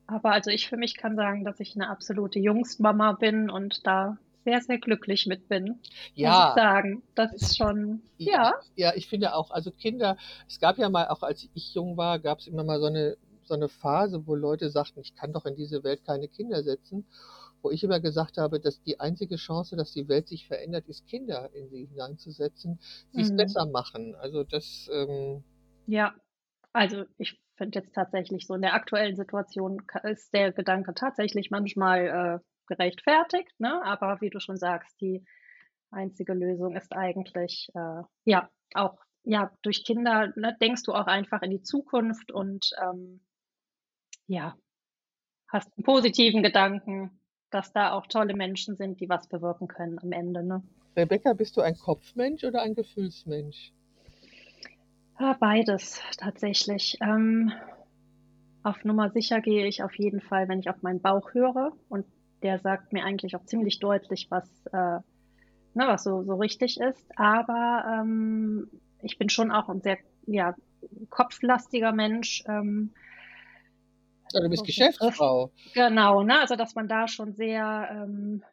Aber 0.10 0.32
also 0.32 0.50
ich 0.50 0.68
für 0.68 0.78
mich 0.78 0.98
kann 0.98 1.16
sagen, 1.16 1.44
dass 1.46 1.60
ich 1.60 1.76
eine 1.76 1.90
absolute 1.90 2.40
Jungsmama 2.40 3.14
bin 3.14 3.50
und 3.50 3.86
da 3.86 4.18
sehr, 4.44 4.60
sehr 4.62 4.80
glücklich 4.80 5.26
mit 5.28 5.48
bin, 5.48 5.82
muss 6.20 6.38
ich 6.40 6.46
Ja, 6.46 6.54
sagen. 6.54 7.04
Das 7.16 7.32
ist 7.34 7.56
schon, 7.58 8.02
ja, 8.18 8.52
ja, 8.76 8.94
ich 8.96 9.08
finde 9.08 9.34
auch, 9.36 9.52
also 9.52 9.72
Kinder, 9.72 10.18
es 10.48 10.60
gab 10.60 10.78
ja 10.78 10.90
mal, 10.90 11.08
auch 11.08 11.24
als 11.24 11.48
ich 11.54 11.74
jung 11.74 11.98
war, 11.98 12.20
gab 12.20 12.40
es 12.40 12.48
immer 12.48 12.64
mal 12.64 12.80
so 12.80 12.88
eine, 12.88 13.18
so 13.44 13.54
eine 13.54 13.70
Phase, 13.70 14.28
wo 14.28 14.36
Leute 14.36 14.70
sagten, 14.70 15.00
ich 15.00 15.16
kann 15.16 15.34
doch 15.34 15.46
in 15.46 15.56
diese 15.56 15.84
Welt 15.84 16.04
keine 16.06 16.28
Kinder 16.28 16.64
setzen, 16.64 17.06
wo 17.62 17.72
ich 17.72 17.84
immer 17.84 18.00
gesagt 18.00 18.38
habe, 18.38 18.60
dass 18.60 18.82
die 18.84 19.00
einzige 19.00 19.38
Chance, 19.38 19.76
dass 19.76 19.94
die 19.94 20.08
Welt 20.08 20.28
sich 20.28 20.48
verändert, 20.48 20.88
ist 20.88 21.08
Kinder 21.08 21.50
in 21.54 21.70
sie 21.70 21.86
hineinzusetzen, 21.88 22.80
die 23.16 23.22
es 23.22 23.32
Mhm. 23.32 23.34
besser 23.34 23.66
machen. 23.68 24.16
Also 24.16 24.44
das, 24.44 24.90
ähm, 24.94 25.44
Ja, 25.88 26.16
also 26.74 27.06
ich 27.18 27.40
finde 27.60 27.80
jetzt 27.80 27.94
tatsächlich 27.94 28.48
so 28.48 28.56
in 28.56 28.64
der 28.64 28.74
aktuellen 28.74 29.16
Situation 29.16 29.84
ist 30.04 30.34
der 30.34 30.52
Gedanke 30.52 30.94
tatsächlich 30.96 31.52
manchmal 31.52 32.08
äh, 32.08 32.40
gerechtfertigt, 32.66 33.60
ne? 33.60 33.84
Aber 33.84 34.22
wie 34.22 34.32
du 34.32 34.40
schon 34.40 34.58
sagst, 34.58 35.00
die 35.02 35.24
einzige 35.92 36.34
Lösung 36.34 36.76
ist 36.76 36.94
eigentlich 36.94 37.70
äh, 37.76 38.02
ja 38.24 38.50
auch 38.74 38.98
ja 39.24 39.52
durch 39.62 39.84
Kinder 39.84 40.34
ne, 40.36 40.56
denkst 40.62 40.84
du 40.84 40.94
auch 40.94 41.08
einfach 41.08 41.42
in 41.42 41.52
die 41.52 41.62
Zukunft 41.62 42.32
und 42.32 42.72
ähm, 42.82 43.22
ja, 44.28 44.56
hast 45.48 45.72
einen 45.76 45.84
positiven 45.84 46.42
Gedanken, 46.42 47.20
dass 47.50 47.74
da 47.74 47.92
auch 47.92 48.08
tolle 48.08 48.36
Menschen 48.36 48.76
sind, 48.76 49.02
die 49.02 49.10
was 49.10 49.28
bewirken 49.28 49.68
können 49.68 50.00
am 50.00 50.12
Ende. 50.12 50.44
Ne? 50.44 50.64
Rebecca, 50.96 51.34
bist 51.34 51.58
du 51.58 51.62
ein 51.62 51.76
Kopfmensch 51.76 52.44
oder 52.44 52.62
ein 52.62 52.76
Gefühlsmensch? 52.76 53.74
Ja, 55.20 55.36
beides 55.40 56.02
tatsächlich. 56.18 56.98
Ähm, 57.02 57.52
auf 58.64 58.84
Nummer 58.86 59.10
sicher 59.10 59.42
gehe 59.42 59.68
ich 59.68 59.84
auf 59.84 59.94
jeden 59.96 60.22
Fall, 60.22 60.48
wenn 60.48 60.60
ich 60.60 60.70
auf 60.70 60.82
meinen 60.82 61.02
Bauch 61.02 61.34
höre 61.34 61.74
und 61.90 62.06
der 62.42 62.60
sagt 62.60 62.94
mir 62.94 63.04
eigentlich 63.04 63.36
auch 63.36 63.44
ziemlich 63.46 63.80
deutlich, 63.80 64.28
was, 64.30 64.48
äh, 64.68 64.78
ne, 64.78 65.04
was 65.74 66.04
so, 66.04 66.24
so 66.24 66.36
richtig 66.36 66.80
ist. 66.80 67.06
Aber 67.18 68.02
ähm, 68.02 68.70
ich 69.02 69.18
bin 69.18 69.30
schon 69.30 69.52
auch 69.52 69.68
ein 69.68 69.82
sehr 69.82 69.98
ja, 70.26 70.56
kopflastiger 71.10 71.92
Mensch. 71.92 72.44
Ähm, 72.48 72.94
ja, 74.32 74.42
du 74.42 74.50
bist 74.50 74.66
Geschäftsfrau. 74.66 75.52
Genau, 75.74 76.24
ne? 76.24 76.40
Also 76.40 76.56
dass 76.56 76.76
man 76.76 76.88
da 76.88 77.08
schon 77.08 77.34
sehr, 77.34 77.90
ähm, 77.92 78.44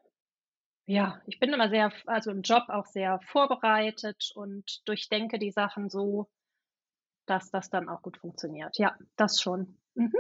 ja, 0.86 1.20
ich 1.26 1.38
bin 1.38 1.52
immer 1.52 1.68
sehr, 1.68 1.92
also 2.06 2.30
im 2.30 2.42
Job 2.42 2.64
auch 2.68 2.86
sehr 2.86 3.20
vorbereitet 3.20 4.32
und 4.34 4.82
durchdenke 4.86 5.38
die 5.38 5.50
Sachen 5.50 5.90
so, 5.90 6.28
dass 7.26 7.50
das 7.50 7.70
dann 7.70 7.88
auch 7.88 8.02
gut 8.02 8.16
funktioniert. 8.16 8.78
Ja, 8.78 8.96
das 9.16 9.40
schon. 9.40 9.76
Mhm. 9.94 10.12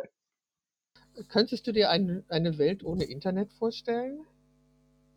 Könntest 1.28 1.66
du 1.66 1.72
dir 1.72 1.90
ein, 1.90 2.24
eine 2.28 2.58
Welt 2.58 2.84
ohne 2.84 3.04
Internet 3.04 3.52
vorstellen? 3.54 4.26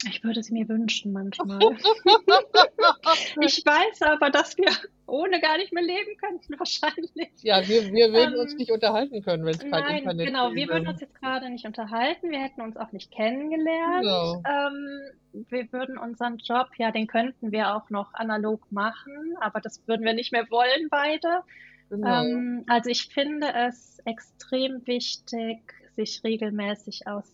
Ich 0.07 0.23
würde 0.23 0.39
es 0.39 0.49
mir 0.49 0.67
wünschen 0.69 1.11
manchmal. 1.11 1.59
ich 3.41 3.65
weiß 3.65 4.01
aber, 4.03 4.29
dass 4.29 4.57
wir 4.57 4.71
ohne 5.07 5.41
gar 5.41 5.57
nicht 5.57 5.73
mehr 5.73 5.83
leben 5.83 6.15
könnten, 6.17 6.53
wahrscheinlich. 6.59 7.31
Ja, 7.41 7.67
wir, 7.67 7.91
wir 7.91 8.13
würden 8.13 8.35
ähm, 8.35 8.39
uns 8.39 8.55
nicht 8.55 8.71
unterhalten 8.71 9.21
können, 9.21 9.43
wenn 9.43 9.55
es 9.55 9.59
kein 9.59 9.71
nein, 9.71 9.97
Internet 9.97 10.27
Genau, 10.27 10.49
gäbe. 10.49 10.55
wir 10.55 10.67
würden 10.69 10.87
uns 10.87 11.01
jetzt 11.01 11.15
gerade 11.15 11.49
nicht 11.49 11.65
unterhalten. 11.65 12.31
Wir 12.31 12.39
hätten 12.39 12.61
uns 12.61 12.77
auch 12.77 12.93
nicht 12.93 13.11
kennengelernt. 13.11 14.03
Genau. 14.03 14.41
Ähm, 14.47 15.45
wir 15.49 15.73
würden 15.73 15.97
unseren 15.97 16.37
Job, 16.37 16.69
ja, 16.77 16.91
den 16.91 17.07
könnten 17.07 17.51
wir 17.51 17.75
auch 17.75 17.89
noch 17.89 18.13
analog 18.13 18.71
machen, 18.71 19.35
aber 19.41 19.59
das 19.59 19.85
würden 19.85 20.05
wir 20.05 20.13
nicht 20.13 20.31
mehr 20.31 20.49
wollen, 20.49 20.87
beide. 20.89 21.43
Genau. 21.89 22.23
Ähm, 22.23 22.63
also 22.67 22.89
ich 22.89 23.07
finde 23.13 23.47
es 23.53 23.99
extrem 24.05 24.85
wichtig, 24.85 25.73
sich 25.95 26.23
regelmäßig 26.23 27.07
aus 27.07 27.25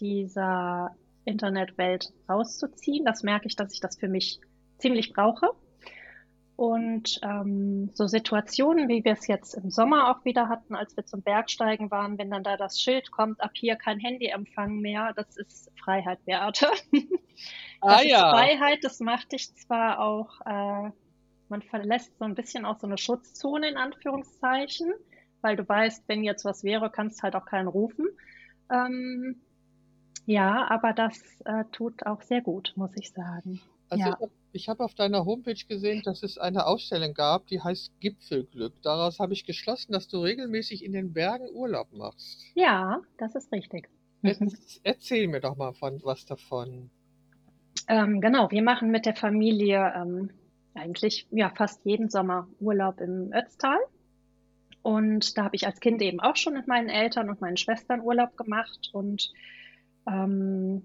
dieser 0.00 0.94
Internetwelt 1.24 2.12
rauszuziehen. 2.28 3.04
Das 3.04 3.22
merke 3.22 3.46
ich, 3.46 3.56
dass 3.56 3.72
ich 3.72 3.80
das 3.80 3.98
für 3.98 4.08
mich 4.08 4.40
ziemlich 4.78 5.12
brauche. 5.12 5.50
Und 6.56 7.20
ähm, 7.22 7.88
so 7.94 8.06
Situationen, 8.06 8.88
wie 8.88 9.02
wir 9.02 9.12
es 9.12 9.26
jetzt 9.26 9.54
im 9.54 9.70
Sommer 9.70 10.10
auch 10.10 10.26
wieder 10.26 10.50
hatten, 10.50 10.74
als 10.74 10.94
wir 10.94 11.06
zum 11.06 11.22
Bergsteigen 11.22 11.90
waren, 11.90 12.18
wenn 12.18 12.30
dann 12.30 12.42
da 12.42 12.58
das 12.58 12.78
Schild 12.78 13.10
kommt, 13.10 13.40
ab 13.40 13.52
hier 13.54 13.76
kein 13.76 13.98
Handyempfang 13.98 14.76
mehr, 14.76 15.14
das 15.16 15.38
ist 15.38 15.70
Freiheit, 15.82 16.22
Beate. 16.26 16.66
Ah 16.68 16.72
das 17.80 18.00
ah, 18.00 18.02
ja. 18.02 18.30
Freiheit, 18.30 18.80
das 18.82 19.00
macht 19.00 19.32
dich 19.32 19.54
zwar 19.56 20.00
auch, 20.00 20.38
äh, 20.44 20.90
man 21.50 21.62
verlässt 21.62 22.16
so 22.18 22.24
ein 22.24 22.34
bisschen 22.34 22.64
auch 22.64 22.78
so 22.78 22.86
eine 22.86 22.98
Schutzzone 22.98 23.68
in 23.68 23.76
Anführungszeichen, 23.76 24.92
weil 25.40 25.56
du 25.56 25.68
weißt, 25.68 26.04
wenn 26.06 26.22
jetzt 26.22 26.44
was 26.44 26.64
wäre, 26.64 26.90
kannst 26.90 27.22
halt 27.22 27.34
auch 27.36 27.44
keinen 27.44 27.68
rufen. 27.68 28.08
Ähm, 28.70 29.40
ja, 30.26 30.70
aber 30.70 30.92
das 30.92 31.20
äh, 31.44 31.64
tut 31.72 32.06
auch 32.06 32.22
sehr 32.22 32.40
gut, 32.40 32.72
muss 32.76 32.90
ich 32.96 33.10
sagen. 33.10 33.60
Also 33.88 34.04
ja. 34.04 34.18
ich 34.52 34.68
habe 34.68 34.84
hab 34.84 34.86
auf 34.86 34.94
deiner 34.94 35.24
Homepage 35.24 35.64
gesehen, 35.68 36.02
dass 36.04 36.22
es 36.22 36.38
eine 36.38 36.66
Ausstellung 36.66 37.14
gab, 37.14 37.48
die 37.48 37.60
heißt 37.60 37.98
Gipfelglück. 38.00 38.80
Daraus 38.82 39.18
habe 39.18 39.32
ich 39.32 39.44
geschlossen, 39.44 39.92
dass 39.92 40.06
du 40.06 40.20
regelmäßig 40.20 40.84
in 40.84 40.92
den 40.92 41.12
Bergen 41.12 41.48
Urlaub 41.52 41.92
machst. 41.92 42.44
Ja, 42.54 43.00
das 43.18 43.34
ist 43.34 43.50
richtig. 43.50 43.88
Jetzt, 44.22 44.80
erzähl 44.84 45.28
mir 45.28 45.40
doch 45.40 45.56
mal 45.56 45.72
von, 45.72 46.00
was 46.04 46.26
davon. 46.26 46.90
Ähm, 47.88 48.20
genau, 48.20 48.50
wir 48.50 48.62
machen 48.62 48.90
mit 48.90 49.06
der 49.06 49.16
Familie 49.16 49.92
ähm, 49.96 50.30
eigentlich 50.74 51.26
ja, 51.30 51.50
fast 51.50 51.84
jeden 51.84 52.08
Sommer 52.08 52.48
Urlaub 52.60 53.00
im 53.00 53.32
Ötztal. 53.32 53.78
Und 54.82 55.36
da 55.36 55.44
habe 55.44 55.56
ich 55.56 55.66
als 55.66 55.80
Kind 55.80 56.00
eben 56.00 56.20
auch 56.20 56.36
schon 56.36 56.54
mit 56.54 56.66
meinen 56.66 56.88
Eltern 56.88 57.28
und 57.28 57.40
meinen 57.40 57.56
Schwestern 57.56 58.00
Urlaub 58.00 58.36
gemacht. 58.36 58.90
Und 58.92 59.30
ähm, 60.06 60.82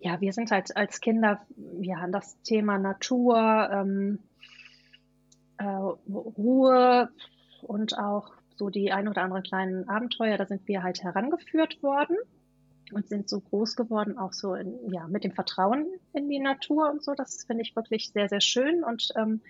ja, 0.00 0.20
wir 0.20 0.32
sind 0.32 0.50
halt 0.50 0.76
als 0.76 1.00
Kinder, 1.00 1.40
wir 1.56 2.00
haben 2.00 2.12
das 2.12 2.40
Thema 2.42 2.78
Natur, 2.78 3.70
ähm, 3.72 4.18
äh, 5.58 5.64
Ruhe 5.64 7.08
und 7.62 7.96
auch 7.98 8.32
so 8.56 8.68
die 8.68 8.92
ein 8.92 9.08
oder 9.08 9.22
anderen 9.22 9.44
kleinen 9.44 9.88
Abenteuer, 9.88 10.36
da 10.36 10.46
sind 10.46 10.68
wir 10.68 10.82
halt 10.82 11.02
herangeführt 11.02 11.82
worden 11.82 12.16
und 12.92 13.08
sind 13.08 13.28
so 13.28 13.40
groß 13.40 13.76
geworden, 13.76 14.18
auch 14.18 14.32
so 14.32 14.54
in, 14.54 14.92
ja, 14.92 15.06
mit 15.08 15.24
dem 15.24 15.32
Vertrauen 15.32 15.86
in 16.12 16.28
die 16.28 16.40
Natur 16.40 16.90
und 16.90 17.02
so. 17.02 17.14
Das 17.14 17.44
finde 17.44 17.62
ich 17.62 17.76
wirklich 17.76 18.10
sehr, 18.12 18.28
sehr 18.28 18.40
schön 18.40 18.84
und 18.84 19.08
ähm, 19.16 19.40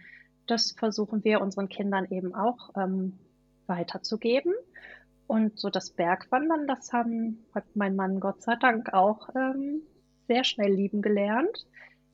das 0.46 0.72
versuchen 0.72 1.25
wir 1.25 1.40
unseren 1.40 1.68
Kindern 1.68 2.06
eben 2.11 2.34
auch 2.34 2.70
ähm, 2.76 3.18
weiterzugeben. 3.66 4.52
Und 5.26 5.58
so 5.58 5.70
das 5.70 5.90
Bergwandern, 5.90 6.66
das 6.66 6.92
haben, 6.92 7.44
hat 7.54 7.64
mein 7.75 7.96
Mann 7.96 8.20
Gott 8.20 8.42
sei 8.42 8.56
Dank 8.56 8.92
auch 8.92 9.28
ähm, 9.34 9.82
sehr 10.26 10.44
schnell 10.44 10.72
lieben 10.72 11.00
gelernt. 11.00 11.66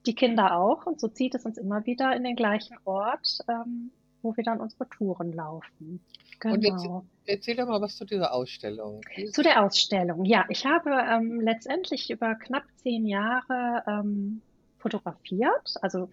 Die 0.07 0.15
Kinder 0.15 0.57
auch. 0.57 0.87
Und 0.87 1.01
so 1.01 1.09
zieht 1.09 1.35
es 1.35 1.45
uns 1.45 1.59
immer 1.59 1.85
wieder 1.87 2.15
in 2.15 2.23
den 2.23 2.37
gleichen 2.37 2.77
Ort, 2.85 3.41
ähm, 3.49 3.91
wo 4.23 4.37
wir 4.37 4.45
dann 4.45 4.61
unsere 4.61 4.89
Touren 4.89 5.33
laufen. 5.33 6.01
Genau. 6.41 6.55
Und 6.55 6.65
erzähl, 6.65 7.01
erzähl 7.27 7.57
doch 7.57 7.67
mal 7.67 7.81
was 7.81 7.97
zu 7.97 8.05
dieser 8.05 8.33
Ausstellung. 8.33 9.01
Zu 9.33 9.43
der 9.43 9.63
Ausstellung, 9.65 10.25
ja. 10.25 10.45
Ich 10.49 10.67
habe 10.67 10.91
ähm, 10.91 11.41
letztendlich 11.41 12.11
über 12.11 12.35
knapp 12.37 12.65
zehn 12.77 13.07
Jahre 13.07 13.83
ähm, 13.87 14.43
fotografiert. 14.79 15.75
Also 15.83 16.11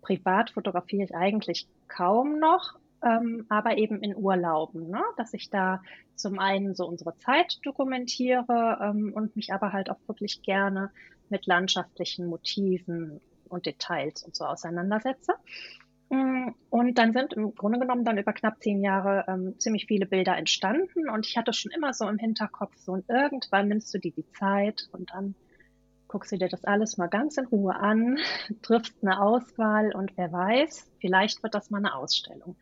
privat 0.00 0.50
fotografiere 0.50 1.04
ich 1.04 1.14
eigentlich 1.14 1.68
kaum 1.88 2.38
noch, 2.38 2.78
ähm, 3.04 3.46
aber 3.48 3.76
eben 3.78 4.02
in 4.02 4.16
Urlauben, 4.16 4.88
ne? 4.88 5.02
dass 5.16 5.34
ich 5.34 5.50
da 5.50 5.82
zum 6.14 6.38
einen 6.38 6.74
so 6.74 6.86
unsere 6.86 7.16
Zeit 7.18 7.58
dokumentiere 7.64 8.78
ähm, 8.82 9.12
und 9.14 9.36
mich 9.36 9.52
aber 9.52 9.72
halt 9.72 9.90
auch 9.90 9.98
wirklich 10.06 10.42
gerne 10.42 10.90
mit 11.28 11.46
landschaftlichen 11.46 12.26
Motiven 12.26 13.20
und 13.48 13.66
Details 13.66 14.22
und 14.22 14.34
so 14.34 14.44
auseinandersetze. 14.44 15.32
Mm, 16.10 16.50
und 16.70 16.98
dann 16.98 17.12
sind 17.12 17.34
im 17.34 17.54
Grunde 17.54 17.78
genommen 17.78 18.04
dann 18.04 18.18
über 18.18 18.32
knapp 18.32 18.60
zehn 18.60 18.82
Jahre 18.82 19.24
ähm, 19.28 19.54
ziemlich 19.58 19.86
viele 19.86 20.06
Bilder 20.06 20.36
entstanden 20.36 21.08
und 21.08 21.24
ich 21.24 21.36
hatte 21.36 21.52
schon 21.52 21.70
immer 21.70 21.94
so 21.94 22.08
im 22.08 22.18
Hinterkopf, 22.18 22.76
so 22.76 22.92
und 22.92 23.08
irgendwann 23.08 23.68
nimmst 23.68 23.94
du 23.94 23.98
dir 23.98 24.12
die 24.12 24.28
Zeit 24.32 24.88
und 24.92 25.10
dann 25.12 25.36
guckst 26.08 26.32
du 26.32 26.38
dir 26.38 26.48
das 26.48 26.64
alles 26.64 26.96
mal 26.98 27.06
ganz 27.06 27.36
in 27.36 27.46
Ruhe 27.46 27.76
an, 27.76 28.18
triffst 28.62 28.96
eine 29.02 29.22
Auswahl 29.22 29.94
und 29.94 30.16
wer 30.16 30.32
weiß, 30.32 30.90
vielleicht 31.00 31.42
wird 31.44 31.54
das 31.54 31.70
mal 31.70 31.78
eine 31.78 31.94
Ausstellung. 31.94 32.56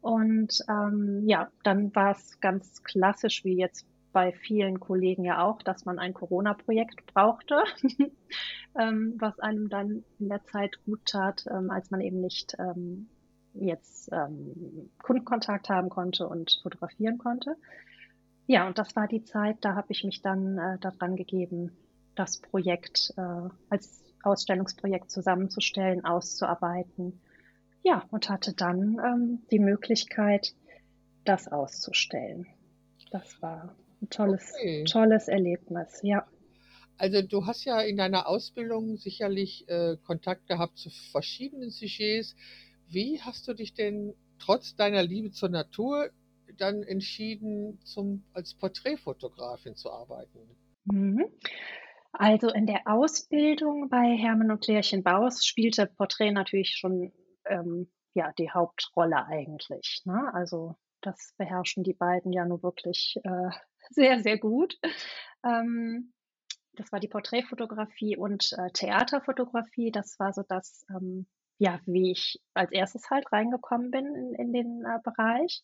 Und 0.00 0.64
ähm, 0.68 1.24
ja, 1.26 1.50
dann 1.64 1.94
war 1.94 2.12
es 2.12 2.40
ganz 2.40 2.82
klassisch, 2.84 3.44
wie 3.44 3.58
jetzt 3.58 3.86
bei 4.12 4.32
vielen 4.32 4.80
Kollegen 4.80 5.24
ja 5.24 5.42
auch, 5.42 5.62
dass 5.62 5.84
man 5.84 5.98
ein 5.98 6.14
Corona-Projekt 6.14 7.06
brauchte, 7.12 7.62
ähm, 8.78 9.14
was 9.18 9.38
einem 9.40 9.68
dann 9.68 10.04
in 10.18 10.28
der 10.28 10.44
Zeit 10.44 10.78
gut 10.84 11.04
tat, 11.04 11.44
ähm, 11.50 11.70
als 11.70 11.90
man 11.90 12.00
eben 12.00 12.20
nicht 12.20 12.54
ähm, 12.58 13.08
jetzt 13.54 14.10
ähm, 14.12 14.90
Kundenkontakt 15.02 15.68
haben 15.68 15.88
konnte 15.88 16.26
und 16.26 16.58
fotografieren 16.62 17.18
konnte. 17.18 17.56
Ja, 18.46 18.66
und 18.66 18.78
das 18.78 18.96
war 18.96 19.08
die 19.08 19.24
Zeit, 19.24 19.58
da 19.60 19.74
habe 19.74 19.88
ich 19.90 20.04
mich 20.04 20.22
dann 20.22 20.58
äh, 20.58 20.78
daran 20.78 21.16
gegeben, 21.16 21.76
das 22.14 22.40
Projekt 22.40 23.12
äh, 23.16 23.48
als 23.68 24.02
Ausstellungsprojekt 24.22 25.10
zusammenzustellen, 25.10 26.04
auszuarbeiten 26.04 27.20
ja, 27.82 28.04
und 28.10 28.28
hatte 28.28 28.52
dann 28.54 28.98
ähm, 29.04 29.42
die 29.50 29.58
Möglichkeit, 29.58 30.54
das 31.24 31.48
auszustellen. 31.48 32.46
Das 33.10 33.40
war 33.40 33.74
ein 34.02 34.10
tolles, 34.10 34.52
okay. 34.54 34.84
tolles 34.84 35.28
Erlebnis, 35.28 36.00
ja. 36.02 36.26
Also 36.96 37.22
du 37.22 37.46
hast 37.46 37.64
ja 37.64 37.80
in 37.80 37.96
deiner 37.96 38.26
Ausbildung 38.26 38.96
sicherlich 38.96 39.68
äh, 39.68 39.96
Kontakt 40.04 40.48
gehabt 40.48 40.78
zu 40.78 40.90
verschiedenen 41.12 41.70
Sujets. 41.70 42.34
Wie 42.88 43.20
hast 43.20 43.46
du 43.46 43.54
dich 43.54 43.74
denn 43.74 44.14
trotz 44.40 44.74
deiner 44.74 45.02
Liebe 45.02 45.30
zur 45.30 45.48
Natur 45.48 46.10
dann 46.56 46.82
entschieden, 46.82 47.78
zum, 47.84 48.24
als 48.32 48.54
Porträtfotografin 48.54 49.76
zu 49.76 49.92
arbeiten? 49.92 50.40
Mhm. 50.84 51.26
Also 52.12 52.48
in 52.48 52.66
der 52.66 52.82
Ausbildung 52.86 53.88
bei 53.90 54.16
Hermann 54.16 54.50
und 54.50 54.64
Klärchen 54.64 55.04
Baus 55.04 55.44
spielte 55.44 55.86
Porträt 55.86 56.32
natürlich 56.32 56.76
schon 56.76 57.12
ähm, 57.46 57.88
ja 58.14 58.32
die 58.38 58.50
Hauptrolle 58.50 59.24
eigentlich. 59.26 60.02
Ne? 60.04 60.30
Also 60.32 60.74
das 61.00 61.34
beherrschen 61.38 61.84
die 61.84 61.94
beiden 61.94 62.32
ja 62.32 62.44
nur 62.44 62.62
wirklich 62.62 63.16
äh, 63.22 63.50
sehr, 63.90 64.20
sehr 64.20 64.38
gut. 64.38 64.78
Ähm, 65.44 66.12
das 66.74 66.92
war 66.92 67.00
die 67.00 67.08
Porträtfotografie 67.08 68.16
und 68.16 68.52
äh, 68.52 68.70
Theaterfotografie. 68.72 69.90
Das 69.90 70.18
war 70.18 70.32
so 70.32 70.42
das, 70.48 70.84
ähm, 70.90 71.26
ja, 71.58 71.80
wie 71.86 72.12
ich 72.12 72.40
als 72.54 72.70
erstes 72.72 73.10
halt 73.10 73.30
reingekommen 73.32 73.90
bin 73.90 74.06
in, 74.14 74.34
in 74.34 74.52
den 74.52 74.84
äh, 74.84 74.98
Bereich. 75.02 75.60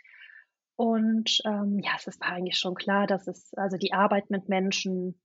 Und, 0.76 1.40
ähm, 1.44 1.78
ja, 1.80 1.92
es 2.04 2.20
war 2.20 2.28
eigentlich 2.32 2.58
schon 2.58 2.74
klar, 2.74 3.06
dass 3.06 3.28
es 3.28 3.54
also 3.54 3.76
die 3.76 3.92
Arbeit 3.92 4.30
mit 4.30 4.48
Menschen, 4.48 5.20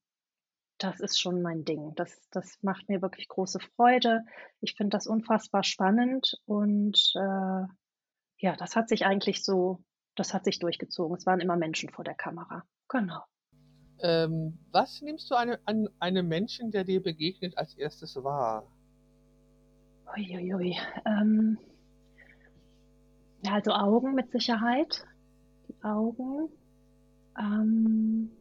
das 0.77 1.00
ist 1.00 1.20
schon 1.20 1.41
mein 1.41 1.65
Ding. 1.65 1.94
Das 1.96 2.22
das 2.32 2.60
macht 2.62 2.88
mir 2.89 3.01
wirklich 3.01 3.27
große 3.27 3.60
Freude. 3.75 4.25
Ich 4.62 4.75
finde 4.75 4.91
das 4.91 5.08
unfassbar 5.08 5.63
spannend 5.63 6.36
und, 6.46 7.13
äh, 7.15 7.65
ja, 8.41 8.56
das 8.58 8.75
hat 8.75 8.89
sich 8.89 9.06
eigentlich 9.06 9.44
so 9.44 9.84
das 10.20 10.34
hat 10.34 10.44
sich 10.44 10.60
durchgezogen. 10.60 11.16
Es 11.16 11.26
waren 11.26 11.40
immer 11.40 11.56
Menschen 11.56 11.90
vor 11.90 12.04
der 12.04 12.16
Kamera. 12.16 12.64
Genau. 12.90 13.24
Ähm, 14.02 14.58
was 14.72 15.02
nimmst 15.02 15.30
du 15.30 15.36
eine, 15.36 15.60
an 15.66 15.90
einem 16.00 16.28
Menschen, 16.28 16.72
der 16.72 16.84
dir 16.84 17.02
begegnet, 17.02 17.58
als 17.58 17.76
erstes 17.76 18.16
wahr? 18.18 18.68
Ui, 20.16 20.38
ui, 20.38 20.54
ui. 20.54 20.78
Ähm, 21.06 21.58
ja, 23.44 23.54
also 23.54 23.72
Augen 23.72 24.16
mit 24.16 24.32
Sicherheit. 24.32 25.06
Die 25.68 25.84
Augen. 25.84 26.50
Ähm, 27.38 28.32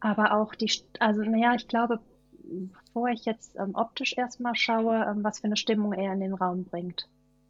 aber 0.00 0.34
auch 0.34 0.54
die, 0.54 0.70
also 1.00 1.22
naja, 1.22 1.54
ich 1.54 1.66
glaube, 1.68 2.00
bevor 2.44 3.08
ich 3.08 3.24
jetzt 3.24 3.56
ähm, 3.56 3.74
optisch 3.74 4.16
erstmal 4.16 4.54
schaue, 4.54 5.04
ähm, 5.04 5.24
was 5.24 5.40
für 5.40 5.46
eine 5.46 5.56
Stimmung 5.56 5.92
er 5.92 6.12
in 6.12 6.20
den 6.20 6.34
Raum 6.34 6.64
bringt. 6.64 7.08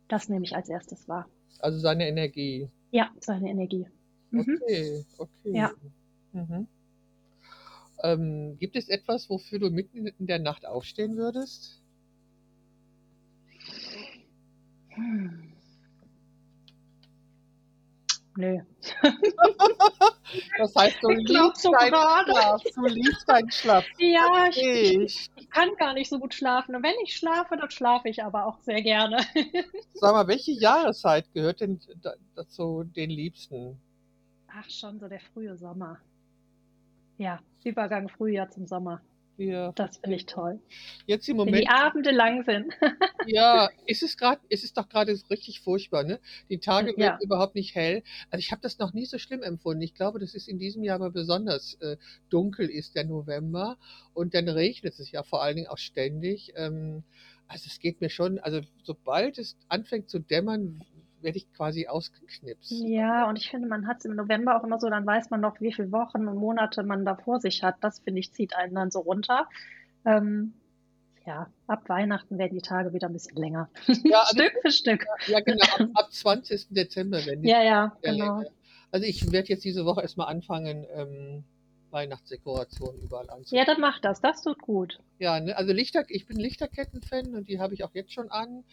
Das 0.09 0.29
nehme 0.29 0.45
ich 0.45 0.55
als 0.55 0.69
erstes 0.69 1.09
wahr. 1.09 1.29
Also 1.61 1.79
seine 1.79 2.09
Energie. 2.09 2.69
Ja, 2.91 3.11
seine 3.21 3.49
Energie. 3.51 3.87
Mhm. 4.31 4.59
Okay, 4.63 5.05
okay. 5.19 5.53
Ja. 5.53 5.73
Mhm. 6.33 6.67
Ähm, 8.03 8.59
gibt 8.59 8.77
es 8.77 8.89
etwas, 8.89 9.31
wofür 9.31 9.59
du 9.59 9.71
mitten 9.71 10.07
in 10.07 10.27
der 10.27 10.39
Nacht 10.39 10.67
aufstehen 10.67 11.17
würdest? 11.17 11.81
Hm. 14.91 15.54
Nö. 18.37 18.59
Das 20.59 20.75
heißt, 20.75 20.99
du 21.03 21.11
liebst 21.11 21.63
so 21.63 21.71
deinen 21.71 21.93
gerade. 21.93 22.33
Schlaf. 22.33 22.63
Du 22.75 22.87
liebst 22.87 23.29
deinen 23.29 23.51
Schlaf. 23.51 23.85
Ja, 23.99 24.49
ich, 24.51 25.31
ich, 25.37 25.51
kann 25.51 25.69
gar 25.77 25.95
nicht 25.95 26.09
so 26.09 26.19
gut 26.19 26.35
schlafen. 26.35 26.75
Und 26.75 26.83
wenn 26.83 26.95
ich 27.05 27.17
schlafe, 27.17 27.57
dann 27.57 27.71
schlafe 27.71 28.09
ich 28.09 28.25
aber 28.25 28.47
auch 28.47 28.59
sehr 28.61 28.83
gerne. 28.83 29.19
Sag 29.95 30.13
mal, 30.13 30.27
welche 30.27 30.53
Jahreszeit 30.53 31.33
gehört 31.33 31.61
denn 31.61 31.79
da- 32.03 32.15
dazu 32.35 32.83
den 32.85 33.11
Liebsten? 33.11 33.79
Ach, 34.49 34.69
schon 34.69 34.99
so 34.99 35.09
der 35.09 35.21
frühe 35.21 35.57
Sommer. 35.57 35.99
Ja, 37.19 37.39
Übergang 37.63 38.09
Frühjahr 38.09 38.51
zum 38.51 38.67
Sommer. 38.67 39.01
Wir 39.39 39.75
Das 39.75 39.99
finde 39.99 40.17
ich 40.17 40.27
toll. 40.27 40.61
jetzt 41.07 41.29
im 41.29 41.37
Wenn 41.43 41.55
Moment 41.55 41.57
die 41.57 41.69
Abende 41.69 42.11
lang 42.11 42.45
sind. 42.45 42.75
Ja, 43.27 43.71
es 43.87 44.03
ist 44.03 44.19
gerade, 44.19 44.43
es 44.51 44.65
ist 44.65 44.77
doch 44.77 44.87
gerade 44.89 45.13
richtig 45.31 45.61
furchtbar, 45.61 46.05
ne? 46.05 46.21
Die 46.51 46.59
Tage 46.59 46.95
werden 46.99 47.15
Ja. 47.15 47.19
überhaupt 47.21 47.55
nicht 47.55 47.75
hell. 47.75 48.03
Also 48.31 48.41
ich 48.41 48.53
habe 48.53 48.61
das 48.61 48.79
noch 48.79 48.93
nie 48.93 49.07
so 49.07 49.19
schlimm 49.19 49.43
empfunden. 49.43 49.81
Ich 49.83 49.95
glaube, 49.95 50.19
das 50.19 50.35
ist 50.35 50.47
in 50.47 50.59
diesem 50.59 50.83
Jahr 50.85 50.99
mal 50.99 51.11
besonders 51.11 51.75
äh, 51.81 51.97
dunkel 52.29 52.69
ist 52.69 52.95
der 52.95 53.05
November 53.05 53.79
und 54.13 54.35
dann 54.35 54.47
regnet 54.49 54.99
es 54.99 55.11
ja 55.11 55.23
vor 55.23 55.43
allen 55.43 55.57
Dingen 55.57 55.69
auch 55.69 55.79
ständig. 55.79 56.53
Ähm, 56.57 57.05
also 57.47 57.65
es 57.67 57.79
geht 57.79 58.01
mir 58.03 58.11
schon, 58.11 58.39
also 58.41 58.61
sobald 58.83 59.39
es 59.39 59.57
anfängt 59.69 60.11
zu 60.11 60.19
dämmern, 60.19 60.85
werde 61.25 61.39
ich 61.39 61.53
quasi 61.53 61.87
ausgeknipst. 61.89 62.71
Ja, 62.71 63.29
und 63.29 63.37
ich 63.39 63.51
finde, 63.51 63.67
man 63.69 63.87
hat 63.87 63.99
es 63.99 64.05
im 64.05 64.15
November 64.15 64.57
auch 64.57 64.65
immer 64.65 64.79
so, 64.79 64.89
dann 64.89 65.07
weiß 65.07 65.31
man 65.31 65.41
noch, 65.41 65.61
wie 65.61 65.73
viele 65.73 65.91
Wochen 65.91 66.29
und 66.29 66.37
Monate 66.37 66.83
man 66.83 67.05
da 67.05 67.17
vor 67.17 67.41
sich 67.41 67.63
hat. 67.63 67.77
Das, 67.81 67.99
finde 68.01 68.21
ich, 68.21 68.33
zieht 68.33 68.55
einen 68.55 68.75
dann 68.75 68.91
so 68.91 69.01
runter. 69.01 69.49
Ähm, 70.05 70.55
ja, 71.27 71.49
ab 71.67 71.89
Weihnachten 71.89 72.39
werden 72.39 72.55
die 72.55 72.63
Tage 72.63 72.93
wieder 72.93 73.09
ein 73.09 73.15
bisschen 73.15 73.37
länger. 73.37 73.71
Ja, 73.87 74.21
also, 74.27 74.37
Stück 74.37 74.53
für 74.63 74.71
Stück. 74.71 75.07
ja 75.27 75.41
genau, 75.41 75.65
ab, 75.65 75.89
ab 75.95 76.13
20. 76.13 76.69
Dezember 76.71 77.25
werden 77.25 77.43
die 77.43 77.49
Ja, 77.49 77.63
ja, 77.63 77.97
genau. 78.03 78.39
länger. 78.39 78.51
Also 78.91 79.07
ich 79.07 79.33
werde 79.33 79.49
jetzt 79.49 79.65
diese 79.65 79.85
Woche 79.85 80.03
erstmal 80.03 80.29
anfangen, 80.29 80.87
ähm, 80.95 81.45
Weihnachtsdekorationen 81.95 83.01
überall 83.01 83.31
anzuziehen. 83.31 83.59
Ja, 83.59 83.65
dann 83.65 83.81
macht 83.81 84.05
das. 84.05 84.21
Das 84.21 84.43
tut 84.43 84.61
gut. 84.61 84.99
Ja, 85.19 85.41
ne, 85.41 85.57
also 85.57 85.73
Lichter, 85.73 86.05
ich 86.09 86.27
bin 86.27 86.37
Lichterketten-Fan 86.37 87.35
und 87.35 87.49
die 87.49 87.61
habe 87.61 87.73
ich 87.73 87.85
auch 87.85 87.95
jetzt 87.95 88.13
schon 88.13 88.31
an 88.31 88.65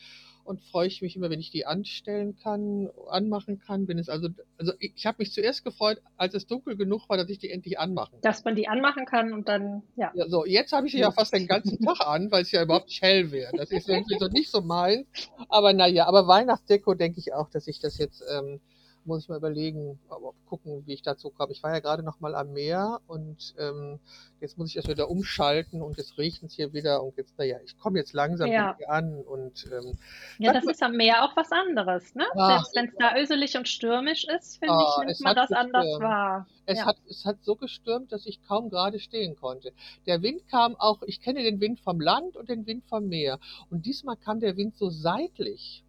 und 0.44 0.62
freue 0.62 0.88
ich 0.88 1.02
mich 1.02 1.16
immer, 1.16 1.30
wenn 1.30 1.40
ich 1.40 1.52
die 1.52 1.66
anstellen 1.66 2.36
kann, 2.36 2.90
anmachen 3.10 3.60
kann. 3.60 3.86
Bin 3.86 4.00
es 4.00 4.10
also, 4.10 4.30
also 4.58 4.74
ich, 4.80 4.94
ich 4.96 5.06
habe 5.06 5.18
mich 5.20 5.32
zuerst 5.32 5.64
gefreut, 5.64 6.02
als 6.18 6.34
es 6.34 6.48
dunkel 6.48 6.76
genug 6.76 7.08
war, 7.10 7.18
dass 7.18 7.30
ich 7.30 7.40
die 7.40 7.50
endlich 7.50 7.80
anmachen 7.80 8.14
kann. 8.14 8.22
Dass 8.22 8.44
man 8.44 8.56
die 8.56 8.68
anmachen 8.68 9.06
kann 9.06 9.34
und 9.34 9.48
dann, 9.48 9.84
ja. 9.96 10.12
Ja, 10.16 10.28
so, 10.28 10.46
jetzt 10.46 10.72
habe 10.72 10.88
ich 10.88 10.94
sie 10.94 11.00
ja 11.00 11.12
fast 11.12 11.34
den 11.34 11.48
ganzen 11.48 11.80
Tag 11.86 12.02
an, 12.02 12.32
weil 12.32 12.42
es 12.42 12.52
ja 12.52 12.64
überhaupt 12.64 12.88
nicht 12.88 13.02
hell 13.02 13.32
wäre. 13.32 13.52
Das 13.56 13.72
ist 13.72 13.88
irgendwie 13.88 14.18
so 14.18 14.28
nicht 14.28 14.50
so 14.50 14.62
meins. 14.62 15.08
Aber 15.48 15.74
naja, 15.74 16.08
aber 16.08 16.28
Weihnachtsdeko 16.28 16.96
denke 16.96 17.20
ich 17.20 17.34
auch, 17.34 17.50
dass 17.50 17.68
ich 17.68 17.80
das 17.80 17.98
jetzt, 17.98 18.24
ähm, 18.32 18.60
muss 19.06 19.24
ich 19.24 19.30
mal 19.30 19.38
überlegen, 19.38 20.00
aber 20.10 20.34
gucken, 20.48 20.84
wie 20.86 20.94
ich 20.94 21.02
dazu 21.02 21.30
komme. 21.30 21.52
Ich 21.52 21.64
war 21.64 21.74
ja 21.74 21.80
gerade 21.80 22.04
noch 22.04 22.20
mal 22.20 22.36
am 22.36 22.54
Meer 22.54 23.00
und 23.08 23.56
ähm, 23.58 24.00
jetzt 24.40 24.58
muss 24.58 24.70
ich 24.70 24.76
das 24.76 24.88
wieder 24.88 25.10
umschalten 25.10 25.82
und 25.82 25.98
jetzt 25.98 26.18
riecht 26.18 26.44
es 26.44 26.54
hier 26.54 26.74
wieder 26.74 27.02
und 27.04 27.18
jetzt, 27.18 27.38
naja, 27.38 27.58
ich 27.66 27.78
komme 27.80 28.00
jetzt 28.00 28.14
langsam 28.14 28.50
Ja. 28.52 28.76
hier 28.78 28.90
an 28.90 29.16
und 29.24 29.68
ähm, 29.72 29.98
Ja, 30.38 30.54
das 30.54 30.66
ist 30.66 30.84
am 30.84 30.94
Meer 30.94 31.24
auch 31.24 31.36
was 31.36 31.52
anderes, 31.52 32.14
ne? 32.16 32.26
Ah. 32.36 32.58
Selbst 32.58 32.76
wenn 32.76 32.86
es 32.90 32.96
da 32.98 33.16
öselig 33.18 33.58
und 33.58 33.68
stürmisch 33.68 34.26
ist, 34.26 34.58
finde 34.60 34.74
Ah, 34.76 34.98
ich, 35.02 35.08
nimmt 35.08 35.22
man 35.22 35.36
das 35.36 35.52
anders 35.52 35.84
gestürmt. 35.84 36.04
wahr. 36.04 36.48
Es, 36.66 36.78
Ja. 36.80 36.86
hat, 36.86 36.98
es 37.10 37.26
hat 37.26 37.38
so 37.44 37.56
gestürmt, 37.56 38.12
dass 38.12 38.26
ich 38.26 38.42
kaum 38.48 38.70
gerade 38.70 39.00
stehen 39.00 39.36
konnte. 39.36 39.72
Der 40.06 40.22
Wind 40.22 40.48
kam 40.48 40.76
auch, 40.76 41.02
ich 41.04 41.22
kenne 41.22 41.42
den 41.44 41.60
Wind 41.60 41.80
vom 41.80 42.00
Land 42.00 42.38
und 42.38 42.50
den 42.50 42.66
Wind 42.68 42.86
vom 42.86 43.08
Meer. 43.08 43.40
Und 43.70 43.86
diesmal 43.86 44.16
kam 44.16 44.40
der 44.40 44.58
Wind 44.58 44.78
so 44.78 44.90
seitlich. 44.90 45.84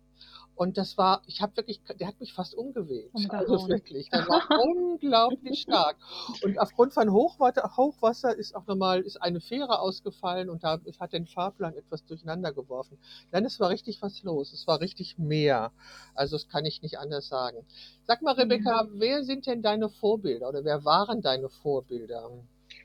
Und 0.55 0.77
das 0.77 0.99
war, 0.99 1.23
ich 1.27 1.41
habe 1.41 1.57
wirklich, 1.57 1.81
der 1.99 2.07
hat 2.07 2.21
mich 2.21 2.35
fast 2.35 2.55
umgeweht. 2.55 3.11
Also 3.31 3.69
wirklich, 3.69 4.11
der 4.11 4.21
war 4.29 4.49
unglaublich 4.63 5.61
stark. 5.63 5.97
Und 6.43 6.59
aufgrund 6.59 6.93
von 6.93 7.11
Hochwasser, 7.11 7.77
Hochwasser 7.77 8.37
ist 8.37 8.55
auch 8.55 8.67
nochmal, 8.67 9.01
ist 9.01 9.21
eine 9.21 9.41
Fähre 9.41 9.81
ausgefallen 9.81 10.51
und 10.51 10.63
da 10.63 10.79
hat 11.01 11.13
den 11.13 11.27
Fahrplan 11.27 11.75
etwas 11.75 12.05
durcheinander 12.05 12.53
geworfen. 12.53 12.99
Dann 13.31 13.45
es 13.45 13.61
war 13.61 13.71
richtig 13.71 14.03
was 14.03 14.23
los. 14.23 14.53
Es 14.53 14.67
war 14.67 14.81
richtig 14.81 15.19
Meer. 15.19 15.73
Also 16.15 16.37
das 16.37 16.49
kann 16.49 16.65
ich 16.65 16.83
nicht 16.83 16.99
anders 16.99 17.29
sagen. 17.29 17.65
Sag 18.05 18.23
mal, 18.23 18.35
Rebecca, 18.35 18.87
wer 18.93 19.25
sind 19.25 19.47
denn 19.47 19.63
deine 19.63 19.89
Vorbilder 19.89 20.49
oder 20.49 20.65
wer 20.65 20.85
waren 20.85 21.23
deine 21.23 21.49
Vorbilder 21.49 22.31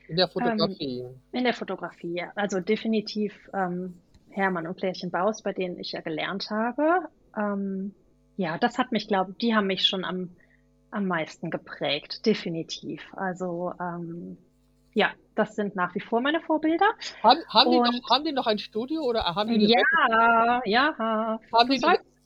in 0.08 0.16
der 0.16 0.28
Fotografie? 0.28 1.04
In 1.32 1.44
der 1.44 1.54
Fotografie, 1.54 2.14
ja. 2.14 2.32
Also 2.34 2.60
definitiv 2.60 3.34
ähm, 3.52 3.94
Hermann 4.30 4.66
und 4.66 4.76
Klärchen 4.76 5.10
Baus, 5.10 5.42
bei 5.42 5.52
denen 5.52 5.78
ich 5.78 5.92
ja 5.92 6.00
gelernt 6.00 6.50
habe. 6.50 7.08
Ähm, 7.36 7.94
ja, 8.36 8.58
das 8.58 8.78
hat 8.78 8.92
mich, 8.92 9.08
glaube 9.08 9.34
die 9.40 9.54
haben 9.54 9.66
mich 9.66 9.86
schon 9.86 10.04
am, 10.04 10.30
am 10.90 11.06
meisten 11.06 11.50
geprägt, 11.50 12.24
definitiv. 12.26 13.02
Also 13.14 13.72
ähm, 13.80 14.38
ja, 14.94 15.10
das 15.34 15.54
sind 15.54 15.76
nach 15.76 15.94
wie 15.94 16.00
vor 16.00 16.20
meine 16.20 16.40
Vorbilder. 16.40 16.86
haben, 17.22 17.40
haben, 17.48 17.70
die 17.70 17.78
noch, 17.78 18.10
haben 18.10 18.24
die 18.24 18.32
noch 18.32 18.46
ein 18.46 18.58
Studio 18.58 19.02
oder 19.02 19.24
haben 19.24 19.58
die, 19.58 19.66
Ja, 19.66 20.60
ja. 20.64 21.40
Haben 21.52 21.70
die 21.70 21.78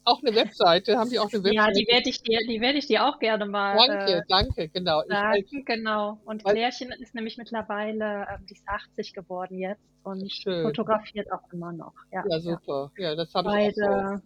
auch 0.05 0.23
eine 0.23 0.35
Webseite? 0.35 0.99
Haben 0.99 1.11
die 1.11 1.19
auch 1.19 1.33
eine 1.33 1.45
Webseite? 1.45 1.55
ja, 1.55 1.71
die 1.71 1.87
werde 1.91 2.09
ich 2.09 2.23
dir, 2.23 2.39
die 2.49 2.61
werde 2.61 2.79
ich 2.79 2.87
dir 2.87 3.07
auch 3.07 3.19
gerne 3.19 3.47
mal 3.47 3.77
Danke, 3.77 4.13
äh, 4.13 4.23
danke, 4.29 4.69
genau. 4.69 5.03
Ich, 5.03 5.09
sagen. 5.09 5.65
Genau. 5.65 6.21
Und 6.25 6.45
Klärchen 6.45 6.93
ist 6.93 7.15
nämlich 7.15 7.39
mittlerweile, 7.39 8.27
ähm, 8.31 8.47
die 8.47 8.55
ist 8.55 8.67
80 8.67 9.15
geworden 9.15 9.59
jetzt 9.59 9.83
und 10.03 10.31
Schön. 10.33 10.63
fotografiert 10.63 11.31
auch 11.33 11.53
immer 11.53 11.73
noch. 11.73 11.95
Ja, 12.11 12.25
ja, 12.29 12.41
super. 12.41 12.91
Ja, 12.97 13.15
das 13.15 13.33
habe 13.35 13.49
ich 13.61 13.83
auch 13.83 14.19
so. 14.19 14.23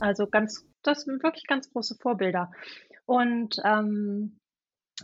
Also 0.00 0.26
ganz, 0.26 0.66
das 0.82 1.02
sind 1.02 1.22
wirklich 1.22 1.46
ganz 1.46 1.70
große 1.70 1.96
Vorbilder. 2.00 2.50
Und 3.04 3.56
ähm, 3.64 4.38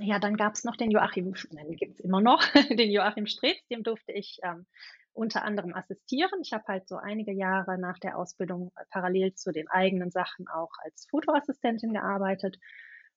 ja, 0.01 0.19
dann 0.19 0.37
gab 0.37 0.55
es 0.55 0.65
noch 0.65 0.77
den 0.77 0.91
Joachim, 0.91 1.35
den 1.53 1.77
gibt 1.77 1.99
es 1.99 2.01
immer 2.01 2.21
noch, 2.21 2.43
den 2.71 2.91
Joachim 2.91 3.27
Streetz, 3.27 3.67
dem 3.69 3.83
durfte 3.83 4.13
ich 4.13 4.39
ähm, 4.43 4.67
unter 5.13 5.45
anderem 5.45 5.75
assistieren. 5.75 6.41
Ich 6.43 6.53
habe 6.53 6.65
halt 6.69 6.89
so 6.89 6.97
einige 6.97 7.33
Jahre 7.33 7.79
nach 7.79 7.99
der 7.99 8.19
Ausbildung 8.19 8.73
parallel 8.91 9.35
zu 9.35 9.53
den 9.53 9.69
eigenen 9.69 10.11
Sachen 10.11 10.49
auch 10.49 10.71
als 10.85 11.07
Fotoassistentin 11.11 11.93
gearbeitet. 11.93 12.57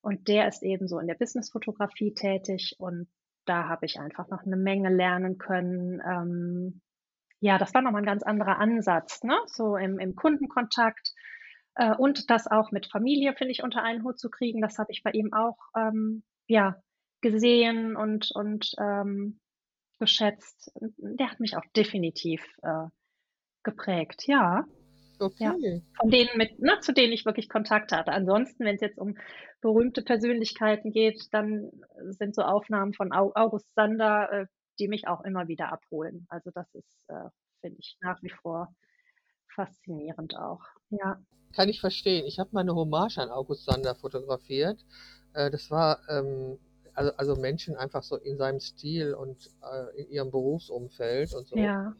Und 0.01 0.27
der 0.27 0.47
ist 0.47 0.61
eben 0.63 0.87
so 0.87 0.99
in 0.99 1.07
der 1.07 1.15
Businessfotografie 1.15 2.13
tätig 2.13 2.75
und 2.77 3.07
da 3.45 3.67
habe 3.67 3.85
ich 3.85 3.99
einfach 3.99 4.27
noch 4.27 4.43
eine 4.43 4.57
Menge 4.57 4.89
lernen 4.89 5.37
können. 5.37 6.01
Ähm, 6.05 6.81
ja, 7.39 7.57
das 7.57 7.73
war 7.73 7.81
nochmal 7.81 8.01
ein 8.01 8.07
ganz 8.07 8.23
anderer 8.23 8.59
Ansatz, 8.59 9.23
ne? 9.23 9.37
So 9.47 9.77
im, 9.77 9.99
im 9.99 10.15
Kundenkontakt 10.15 11.13
äh, 11.75 11.95
und 11.95 12.29
das 12.29 12.47
auch 12.47 12.71
mit 12.71 12.87
Familie, 12.91 13.33
finde 13.33 13.51
ich, 13.51 13.63
unter 13.63 13.83
einen 13.83 14.03
Hut 14.03 14.19
zu 14.19 14.29
kriegen. 14.29 14.61
Das 14.61 14.77
habe 14.77 14.91
ich 14.91 15.03
bei 15.03 15.11
ihm 15.11 15.33
auch 15.33 15.57
ähm, 15.77 16.23
ja, 16.47 16.75
gesehen 17.21 17.95
und, 17.95 18.29
und 18.33 18.71
ähm, 18.79 19.39
geschätzt. 19.99 20.71
Der 20.97 21.31
hat 21.31 21.39
mich 21.39 21.55
auch 21.57 21.65
definitiv 21.75 22.41
äh, 22.61 22.87
geprägt, 23.63 24.23
ja. 24.27 24.65
Okay. 25.19 25.81
Von 25.97 26.11
denen 26.11 26.29
mit, 26.35 26.59
ne, 26.59 26.79
zu 26.81 26.93
denen 26.93 27.13
ich 27.13 27.25
wirklich 27.25 27.47
Kontakt 27.47 27.91
hatte. 27.91 28.11
Ansonsten, 28.11 28.65
wenn 28.65 28.75
es 28.75 28.81
jetzt 28.81 28.97
um 28.97 29.17
berühmte 29.61 30.01
Persönlichkeiten 30.01 30.91
geht, 30.91 31.27
dann 31.31 31.71
sind 32.09 32.35
so 32.35 32.41
Aufnahmen 32.41 32.93
von 32.93 33.13
Au- 33.13 33.31
August 33.33 33.73
Sander, 33.75 34.29
äh, 34.31 34.45
die 34.79 34.87
mich 34.89 35.07
auch 35.07 35.23
immer 35.23 35.47
wieder 35.47 35.71
abholen. 35.71 36.25
Also 36.29 36.51
das 36.53 36.67
ist, 36.73 37.03
äh, 37.07 37.29
finde 37.61 37.77
ich, 37.79 37.97
nach 38.01 38.21
wie 38.21 38.29
vor 38.29 38.75
faszinierend 39.53 40.35
auch. 40.35 40.61
Ja. 40.89 41.17
Kann 41.53 41.69
ich 41.69 41.79
verstehen. 41.79 42.25
Ich 42.25 42.39
habe 42.39 42.49
mal 42.51 42.61
eine 42.61 42.75
Hommage 42.75 43.17
an 43.19 43.29
August 43.29 43.63
Sander 43.63 43.95
fotografiert. 43.95 44.83
Äh, 45.33 45.49
das 45.49 45.71
war 45.71 45.99
ähm, 46.09 46.59
also, 46.95 47.11
also 47.17 47.35
Menschen 47.35 47.75
einfach 47.75 48.03
so 48.03 48.15
in 48.15 48.37
seinem 48.37 48.59
Stil 48.59 49.13
und 49.13 49.49
äh, 49.61 50.01
in 50.01 50.09
ihrem 50.09 50.31
Berufsumfeld 50.31 51.33
und 51.33 51.47
so. 51.47 51.57
Ja. 51.57 51.93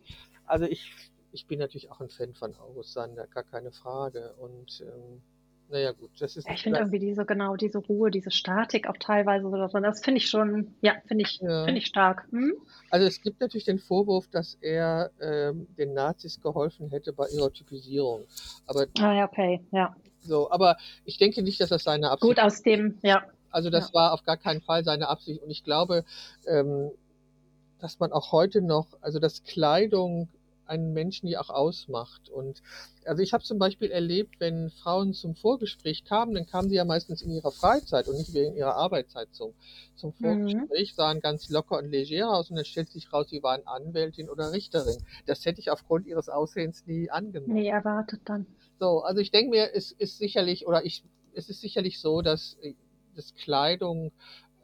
Also 0.45 0.65
ich, 0.65 0.91
ich 1.31 1.45
bin 1.47 1.60
natürlich 1.60 1.91
auch 1.91 1.99
ein 1.99 2.10
Fan 2.10 2.34
von 2.34 2.55
August 2.55 2.93
Sander, 2.93 3.27
gar 3.27 3.43
keine 3.43 3.71
Frage. 3.71 4.34
Und 4.39 4.81
ähm, 4.81 5.21
naja 5.69 5.91
gut, 5.91 6.12
das 6.19 6.38
ist 6.38 6.47
ich 6.47 6.62
finde 6.62 6.79
irgendwie 6.79 6.99
diese, 6.99 7.25
genau, 7.25 7.55
diese 7.55 7.79
Ruhe, 7.79 8.12
diese 8.12 8.29
Statik 8.31 8.88
auch 8.88 8.97
teilweise 8.97 9.49
so 9.49 9.67
drin, 9.67 9.84
das 9.84 10.03
finde 10.03 10.19
ich 10.19 10.29
schon, 10.29 10.75
ja, 10.81 10.93
finde 11.08 11.23
ich, 11.23 11.39
Ja. 11.41 11.65
finde 11.65 11.79
ich 11.79 11.88
stark. 11.88 12.27
Hm? 12.31 12.53
Also 12.91 13.08
es 13.08 13.19
gibt 13.21 13.41
natürlich 13.41 13.65
den 13.65 13.79
Vorwurf, 13.79 14.27
dass 14.27 14.58
er 14.62 15.12
ähm, 15.19 15.67
den 15.77 15.93
Nazis 15.93 16.39
geholfen 16.39 16.89
hätte 16.89 17.13
bei 17.13 17.27
ihrer 17.29 17.51
Typisierung. 17.51 18.25
Aber 18.67 18.86
Ah 18.99 19.13
ja, 19.15 19.25
okay, 19.25 19.62
ja. 19.71 19.95
so, 20.21 20.51
aber 20.51 20.77
ich 21.03 21.17
denke 21.17 21.41
nicht, 21.41 21.60
dass 21.60 21.69
das 21.69 21.84
seine 21.84 22.12
Absicht 22.12 22.36
Gut 22.36 22.39
aus 22.39 22.62
dem, 22.62 22.99
ja. 23.01 23.23
Also 23.55 23.69
das 23.69 23.93
war 23.93 24.13
auf 24.13 24.23
gar 24.23 24.37
keinen 24.37 24.61
Fall 24.61 24.83
seine 24.83 25.07
Absicht. 25.07 25.41
Und 25.41 25.49
ich 25.49 25.63
glaube, 25.63 26.03
ähm, 26.45 26.91
dass 27.79 27.99
man 27.99 28.11
auch 28.11 28.31
heute 28.31 28.61
noch, 28.61 28.87
also 29.01 29.19
dass 29.19 29.43
Kleidung 29.43 30.29
einen 30.65 30.93
Menschen 30.93 31.27
ja 31.27 31.39
auch 31.41 31.49
ausmacht. 31.51 32.29
Und 32.29 32.61
also 33.05 33.21
ich 33.21 33.33
habe 33.33 33.43
zum 33.43 33.59
Beispiel 33.59 33.91
erlebt, 33.91 34.39
wenn 34.39 34.71
Frauen 34.71 35.13
zum 35.13 35.35
Vorgespräch 35.35 36.05
kamen, 36.05 36.33
dann 36.33 36.47
kamen 36.47 36.69
sie 36.69 36.75
ja 36.75 36.85
meistens 36.85 37.21
in 37.21 37.31
ihrer 37.31 37.51
Freizeit 37.51 38.07
und 38.07 38.17
nicht 38.17 38.33
wegen 38.33 38.55
ihrer 38.55 38.75
Arbeitszeit 38.75 39.29
zum, 39.31 39.53
zum 39.95 40.11
Mhm. 40.19 40.69
Vorgespräch, 40.69 40.95
sahen 40.95 41.21
ganz 41.21 41.49
locker 41.49 41.77
und 41.77 41.91
leger 41.91 42.31
aus 42.31 42.49
und 42.49 42.55
dann 42.55 42.65
stellt 42.65 42.89
sich 42.91 43.13
raus, 43.13 43.27
sie 43.29 43.43
waren 43.43 43.67
Anwältin 43.67 44.29
oder 44.29 44.51
Richterin. 44.51 45.03
Das 45.27 45.45
hätte 45.45 45.59
ich 45.61 45.69
aufgrund 45.71 46.07
ihres 46.07 46.29
Aussehens 46.29 46.85
nie 46.87 47.11
angenommen. 47.11 47.53
Nee, 47.53 47.69
erwartet 47.69 48.21
dann. 48.25 48.45
So, 48.79 49.01
also 49.01 49.21
ich 49.21 49.31
denke 49.31 49.51
mir, 49.51 49.73
es 49.73 49.91
ist 49.91 50.17
sicherlich, 50.17 50.67
oder 50.67 50.85
ich, 50.85 51.03
es 51.33 51.49
ist 51.49 51.61
sicherlich 51.61 51.99
so, 51.99 52.21
dass, 52.21 52.57
dass 53.15 53.34
Kleidung 53.36 54.12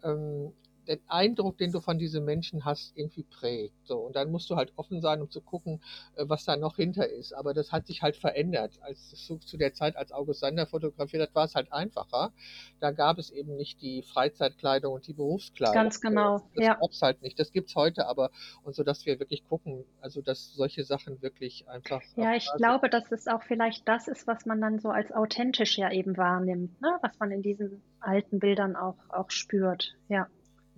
ähm, 0.03 0.53
den 0.91 1.01
Eindruck, 1.07 1.57
den 1.57 1.71
du 1.71 1.79
von 1.79 1.97
diesen 1.97 2.25
Menschen 2.25 2.65
hast, 2.65 2.95
irgendwie 2.95 3.23
prägt. 3.23 3.75
So, 3.83 3.97
und 3.97 4.15
dann 4.15 4.31
musst 4.31 4.49
du 4.49 4.55
halt 4.55 4.73
offen 4.75 5.01
sein, 5.01 5.21
um 5.21 5.29
zu 5.29 5.41
gucken, 5.41 5.81
äh, 6.15 6.25
was 6.27 6.45
da 6.45 6.57
noch 6.57 6.75
hinter 6.75 7.07
ist. 7.07 7.33
Aber 7.33 7.53
das 7.53 7.71
hat 7.71 7.87
sich 7.87 8.01
halt 8.01 8.15
verändert. 8.15 8.79
Als 8.81 9.09
zu, 9.09 9.37
zu 9.37 9.57
der 9.57 9.73
Zeit, 9.73 9.95
als 9.95 10.11
August 10.11 10.41
Sander 10.41 10.67
fotografiert 10.67 11.23
hat, 11.23 11.35
war 11.35 11.45
es 11.45 11.55
halt 11.55 11.71
einfacher. 11.71 12.31
Da 12.79 12.91
gab 12.91 13.17
es 13.17 13.31
eben 13.31 13.55
nicht 13.55 13.81
die 13.81 14.01
Freizeitkleidung 14.03 14.93
und 14.93 15.07
die 15.07 15.13
Berufskleidung. 15.13 15.73
Ganz 15.73 16.01
genau, 16.01 16.39
Das 16.55 16.65
ja. 16.65 16.73
gab's 16.75 17.01
halt 17.01 17.21
nicht. 17.21 17.39
Das 17.39 17.51
gibt's 17.51 17.75
heute 17.75 18.07
aber. 18.07 18.31
Und 18.63 18.75
so, 18.75 18.83
dass 18.83 19.05
wir 19.05 19.19
wirklich 19.19 19.47
gucken, 19.47 19.85
also 20.01 20.21
dass 20.21 20.53
solche 20.53 20.83
Sachen 20.83 21.21
wirklich 21.21 21.67
einfach. 21.69 22.01
Ja, 22.15 22.33
ich 22.33 22.45
sind. 22.45 22.57
glaube, 22.57 22.89
dass 22.89 23.11
es 23.11 23.27
auch 23.27 23.43
vielleicht 23.43 23.87
das 23.87 24.07
ist, 24.07 24.27
was 24.27 24.45
man 24.45 24.59
dann 24.59 24.79
so 24.79 24.89
als 24.89 25.11
authentisch 25.11 25.77
ja 25.77 25.91
eben 25.91 26.17
wahrnimmt, 26.17 26.81
ne? 26.81 26.97
Was 27.01 27.17
man 27.19 27.31
in 27.31 27.41
diesen 27.41 27.81
alten 27.99 28.39
Bildern 28.39 28.75
auch, 28.75 28.97
auch 29.09 29.31
spürt. 29.31 29.95
Ja. 30.09 30.27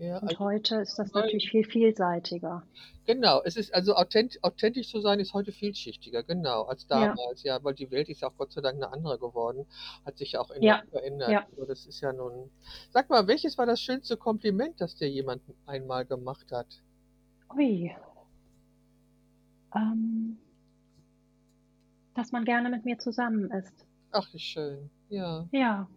Ja, 0.03 0.17
Und 0.17 0.27
also, 0.29 0.39
heute 0.39 0.75
ist 0.81 0.99
das 0.99 1.13
natürlich 1.13 1.49
viel 1.49 1.63
vielseitiger. 1.63 2.63
Genau, 3.05 3.41
es 3.43 3.55
ist 3.57 3.73
also 3.73 3.95
authent, 3.95 4.37
authentisch 4.43 4.89
zu 4.89 4.99
sein 5.01 5.19
ist 5.19 5.33
heute 5.33 5.51
vielschichtiger, 5.51 6.23
genau, 6.23 6.63
als 6.63 6.83
Ja. 6.89 7.15
damals, 7.15 7.43
ja, 7.43 7.63
weil 7.63 7.73
die 7.73 7.89
Welt 7.91 8.09
ist 8.09 8.21
ja 8.21 8.27
auch 8.29 8.35
Gott 8.37 8.51
sei 8.51 8.61
Dank 8.61 8.75
eine 8.75 8.91
andere 8.91 9.17
geworden, 9.17 9.65
hat 10.05 10.17
sich 10.17 10.33
ja 10.33 10.41
auch 10.41 10.51
Ja, 10.59 10.81
verändert. 10.89 11.29
ja. 11.29 11.45
Also 11.51 11.65
das 11.65 11.85
ist 11.85 12.01
ja 12.01 12.11
nun. 12.13 12.49
Sag 12.91 13.09
mal, 13.09 13.27
welches 13.27 13.57
war 13.57 13.65
das 13.65 13.79
schönste 13.79 14.17
Kompliment, 14.17 14.79
das 14.81 14.95
dir 14.95 15.09
jemand 15.09 15.41
einmal 15.65 16.05
gemacht 16.05 16.51
hat? 16.51 16.67
Ui. 17.55 17.95
Ähm, 19.75 20.37
dass 22.15 22.31
man 22.31 22.45
gerne 22.45 22.69
mit 22.69 22.85
mir 22.85 22.97
zusammen 22.99 23.51
ist. 23.51 23.85
Ach, 24.11 24.31
wie 24.33 24.39
schön. 24.39 24.89
Ja, 25.09 25.47
Ja, 25.51 25.87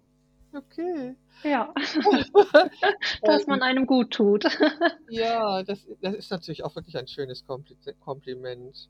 okay. 0.53 1.17
ja. 1.43 1.73
Dass 3.23 3.47
man 3.47 3.63
einem 3.63 3.87
gut 3.87 4.13
tut. 4.13 4.45
Ja, 5.09 5.63
das, 5.63 5.87
das 6.01 6.15
ist 6.15 6.31
natürlich 6.31 6.65
auch 6.65 6.75
wirklich 6.75 6.97
ein 6.99 7.07
schönes 7.07 7.47
Kompli 7.47 7.77
Kompliment. 8.01 8.89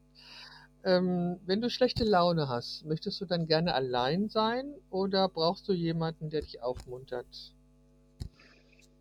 Ähm, 0.85 1.41
wenn 1.47 1.61
du 1.61 1.69
schlechte 1.71 2.05
Laune 2.05 2.49
hast, 2.49 2.85
möchtest 2.87 3.21
du 3.21 3.27
dann 3.27 3.47
gerne 3.47 3.75
allein 3.75 4.29
sein 4.29 4.75
oder 4.91 5.29
brauchst 5.29 5.69
du 5.69 5.73
jemanden, 5.73 6.31
der 6.31 6.43
dich 6.43 6.63
aufmuntert? 6.63 7.55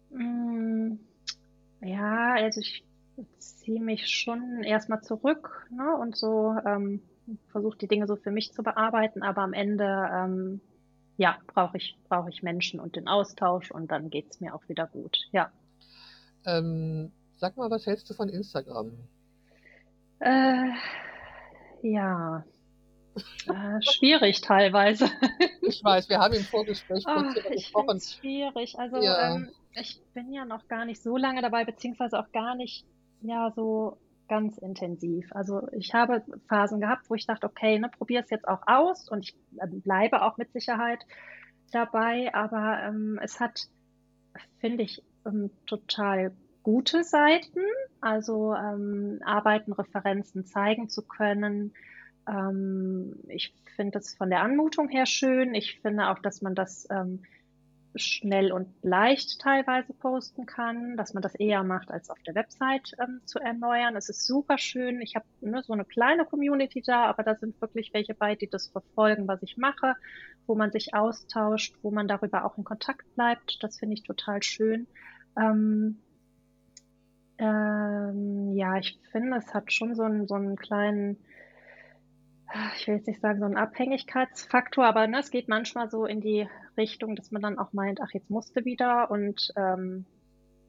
Mm, 0.09 0.97
Ja, 1.81 2.33
also 2.35 2.61
ich 2.61 2.83
ziehe 3.39 3.81
mich 3.81 4.07
schon 4.09 4.63
erstmal 4.63 5.01
zurück, 5.01 5.67
ne, 5.71 5.95
und 5.97 6.15
so 6.17 6.55
ähm, 6.65 7.01
versuche 7.51 7.77
die 7.77 7.87
Dinge 7.87 8.07
so 8.07 8.15
für 8.15 8.31
mich 8.31 8.53
zu 8.53 8.63
bearbeiten, 8.63 9.23
aber 9.23 9.41
am 9.41 9.53
Ende 9.53 10.09
ähm, 10.13 10.61
ja, 11.17 11.38
brauche 11.47 11.78
ich, 11.78 11.97
brauche 12.10 12.30
ich 12.30 12.43
Menschen 12.43 12.80
und 12.80 12.95
den 12.95 13.08
Austausch 13.08 13.71
und 13.71 13.91
dann 13.91 14.10
geht's 14.10 14.39
mir 14.41 14.54
auch 14.56 14.67
wieder 14.67 14.88
gut. 14.88 15.17
Ja. 15.32 15.51
Ähm, 16.45 17.12
sag 17.38 17.58
mal, 17.58 17.69
was 17.69 17.86
hältst 17.86 18.10
du 18.10 18.13
von 18.13 18.30
Instagram? 18.30 18.91
Äh, 20.19 20.71
ja. 21.82 22.43
Äh, 23.47 23.82
schwierig 23.82 24.41
teilweise. 24.41 25.10
Ich 25.62 25.82
weiß, 25.82 26.10
wir 26.10 26.19
haben 26.19 26.34
im 26.34 26.43
Vorgespräch 26.43 27.06
kurz 27.06 27.25
Ach, 27.30 27.36
ich 27.38 27.63
gesprochen. 27.63 27.95
es 27.95 28.15
schwierig. 28.15 28.78
Also 28.78 28.97
Ja. 29.01 29.36
ähm, 29.36 29.51
ich 29.71 30.01
bin 30.13 30.34
ja 30.34 30.43
noch 30.43 30.67
gar 30.67 30.84
nicht 30.84 31.01
so 31.01 31.15
lange 31.15 31.41
dabei, 31.41 31.63
beziehungsweise 31.63 32.19
auch 32.19 32.30
gar 32.34 32.56
nicht 32.56 32.86
ja 33.21 33.54
so 33.56 33.97
ganz 34.27 34.57
intensiv. 34.57 35.27
Also 35.31 35.67
ich 35.71 35.93
habe 35.93 36.23
Phasen 36.47 36.79
gehabt, 36.79 37.09
wo 37.09 37.15
ich 37.15 37.25
dachte, 37.25 37.47
okay, 37.47 37.79
ne, 37.79 37.89
probier 37.89 38.21
es 38.21 38.29
jetzt 38.29 38.47
auch 38.47 38.61
aus 38.65 39.09
und 39.09 39.25
ich 39.25 39.35
äh, 39.57 39.67
bleibe 39.67 40.21
auch 40.21 40.38
mit 40.38 40.51
Sicherheit 40.51 41.05
dabei, 41.71 42.33
aber 42.33 42.79
ähm, 42.83 43.19
es 43.21 43.39
hat, 43.39 43.67
finde 44.59 44.83
ich, 44.83 45.03
ähm, 45.25 45.49
total 45.65 46.35
gute 46.63 47.03
Seiten, 47.03 47.61
also 48.01 48.55
ähm, 48.55 49.19
Arbeiten, 49.23 49.73
Referenzen 49.73 50.45
zeigen 50.45 50.89
zu 50.89 51.03
können. 51.03 51.73
Ähm, 52.27 53.15
ich 53.27 53.53
finde 53.75 53.99
es 53.99 54.15
von 54.15 54.29
der 54.29 54.41
Anmutung 54.41 54.89
her 54.89 55.05
schön. 55.05 55.53
Ich 55.53 55.79
finde 55.81 56.09
auch, 56.09 56.19
dass 56.19 56.41
man 56.41 56.55
das 56.55 56.88
ähm, 56.89 57.23
schnell 57.95 58.51
und 58.51 58.67
leicht 58.81 59.39
teilweise 59.39 59.93
posten 59.93 60.45
kann, 60.45 60.97
dass 60.97 61.13
man 61.13 61.23
das 61.23 61.36
eher 61.36 61.63
macht, 61.63 61.91
als 61.91 62.10
auf 62.10 62.21
der 62.23 62.36
Website 62.36 62.91
ähm, 62.99 63.21
zu 63.25 63.39
erneuern. 63.39 63.95
Es 63.95 64.10
ist 64.10 64.25
super 64.25 64.58
schön. 64.58 65.01
Ich 65.01 65.15
habe 65.15 65.25
ne, 65.41 65.63
so 65.63 65.73
eine 65.73 65.86
kleine 65.86 66.25
Community 66.25 66.81
da, 66.81 67.05
aber 67.05 67.23
da 67.23 67.36
sind 67.36 67.60
wirklich 67.62 67.93
welche 67.93 68.13
bei, 68.13 68.36
die 68.36 68.47
das 68.47 68.67
verfolgen, 68.67 69.27
was 69.27 69.41
ich 69.43 69.58
mache, 69.58 69.95
wo 70.47 70.55
man 70.55 70.71
sich 70.71 70.93
austauscht, 70.93 71.75
wo 71.81 71.91
man 71.91 72.08
darüber 72.08 72.45
auch 72.45 72.58
in 72.58 72.63
Kontakt 72.63 73.13
bleibt. 73.15 73.58
Das 73.62 73.79
finde 73.79 73.95
ich 73.95 74.03
total 74.03 74.43
schön. 74.43 74.88
Ähm, 75.38 75.99
ähm, 77.38 78.53
ja, 78.53 78.77
ich 78.77 78.99
finde, 79.12 79.38
es 79.38 79.53
hat 79.53 79.71
schon 79.71 79.95
so 79.95 80.03
einen, 80.03 80.27
so 80.27 80.36
einen 80.36 80.55
kleinen, 80.55 81.17
ich 82.77 82.88
will 82.88 82.95
jetzt 82.95 83.08
nicht 83.08 83.21
sagen, 83.21 83.39
so 83.39 83.45
einen 83.45 83.58
Abhängigkeitsfaktor, 83.58 84.86
aber 84.86 85.08
ne, 85.08 85.19
es 85.19 85.31
geht 85.31 85.47
manchmal 85.47 85.89
so 85.89 86.05
in 86.05 86.21
die 86.21 86.47
Richtung, 86.77 87.15
dass 87.15 87.31
man 87.31 87.41
dann 87.41 87.58
auch 87.58 87.73
meint, 87.73 87.99
ach, 88.01 88.12
jetzt 88.13 88.29
musste 88.29 88.65
wieder 88.65 89.10
und 89.12 89.51
ähm, 89.55 90.05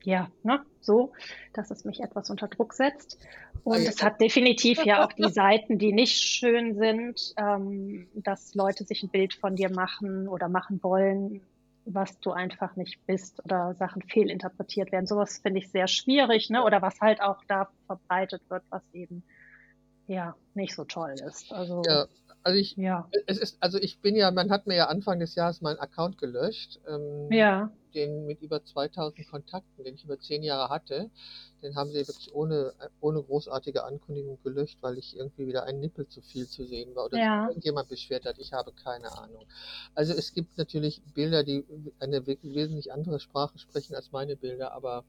ja, 0.03 0.29
ne, 0.43 0.65
so, 0.81 1.12
dass 1.53 1.71
es 1.71 1.85
mich 1.85 2.01
etwas 2.01 2.31
unter 2.31 2.47
Druck 2.49 2.75
setzt. 2.75 3.19
Und 3.65 3.81
es 3.81 4.03
hat 4.03 4.21
definitiv 4.21 4.85
ja 4.85 5.05
auch 5.05 5.12
die 5.12 5.31
Seiten, 5.31 5.79
die 5.79 5.93
nicht 5.93 6.23
schön 6.23 6.77
sind, 6.77 7.35
ähm, 7.37 8.07
dass 8.15 8.55
Leute 8.55 8.85
sich 8.85 9.03
ein 9.03 9.09
Bild 9.09 9.35
von 9.35 9.57
dir 9.57 9.71
machen 9.71 10.29
oder 10.29 10.49
machen 10.49 10.81
wollen, 10.83 11.41
was 11.85 12.21
du 12.21 12.31
einfach 12.31 12.77
nicht 12.77 13.05
bist 13.07 13.45
oder 13.45 13.75
Sachen 13.75 14.03
fehlinterpretiert 14.03 14.93
werden. 14.93 15.07
Sowas 15.07 15.39
finde 15.39 15.59
ich 15.59 15.71
sehr 15.71 15.89
schwierig, 15.89 16.51
ne? 16.51 16.62
Oder 16.62 16.83
was 16.83 17.01
halt 17.01 17.21
auch 17.21 17.43
da 17.49 17.69
verbreitet 17.87 18.43
wird, 18.49 18.62
was 18.71 18.83
eben 18.93 19.25
ja 20.07 20.35
nicht 20.55 20.75
so 20.75 20.85
toll 20.85 21.14
ist. 21.27 21.53
Also 21.53 21.83
Ja, 21.87 22.07
also 22.42 22.59
ich, 22.59 22.77
ja, 22.77 23.09
es 23.27 23.38
ist, 23.38 23.57
also 23.61 23.79
ich 23.79 24.01
bin 24.01 24.14
ja, 24.16 24.31
man 24.31 24.51
hat 24.51 24.66
mir 24.66 24.77
ja 24.77 24.87
Anfang 24.87 25.19
des 25.19 25.35
Jahres 25.35 25.61
meinen 25.61 25.79
Account 25.79 26.19
gelöscht, 26.19 26.79
ähm, 26.88 27.29
ja, 27.31 27.71
den 27.95 28.27
mit 28.27 28.42
über 28.42 28.62
2000 28.62 29.27
Kontakten, 29.29 29.85
den 29.85 29.95
ich 29.95 30.05
über 30.05 30.19
zehn 30.21 30.42
Jahre 30.42 30.69
hatte. 30.69 31.11
Den 31.62 31.75
haben 31.77 31.90
sie 31.90 32.07
wirklich 32.07 32.35
ohne, 32.35 32.75
ohne 33.01 33.23
großartige 33.23 33.85
Ankündigung 33.85 34.38
gelöscht, 34.42 34.79
weil 34.83 34.99
ich 34.99 35.16
irgendwie 35.16 35.47
wieder 35.47 35.64
ein 35.64 35.81
Nippel 35.81 36.07
zu 36.07 36.21
viel 36.21 36.47
zu 36.47 36.66
sehen 36.66 36.95
war 36.95 37.07
oder 37.07 37.19
Ja. 37.19 37.49
irgendjemand 37.49 37.88
beschwert 37.88 38.27
hat. 38.27 38.38
Ich 38.38 38.53
habe 38.53 38.73
keine 38.73 39.11
Ahnung. 39.16 39.47
Also 39.95 40.12
es 40.12 40.35
gibt 40.35 40.59
natürlich 40.59 41.03
Bilder, 41.14 41.42
die 41.42 41.64
eine 41.99 42.27
wesentlich 42.27 42.92
andere 42.92 43.19
Sprache 43.19 43.59
sprechen 43.59 43.95
als 43.95 44.12
meine 44.12 44.37
Bilder, 44.37 44.73
aber 44.73 45.05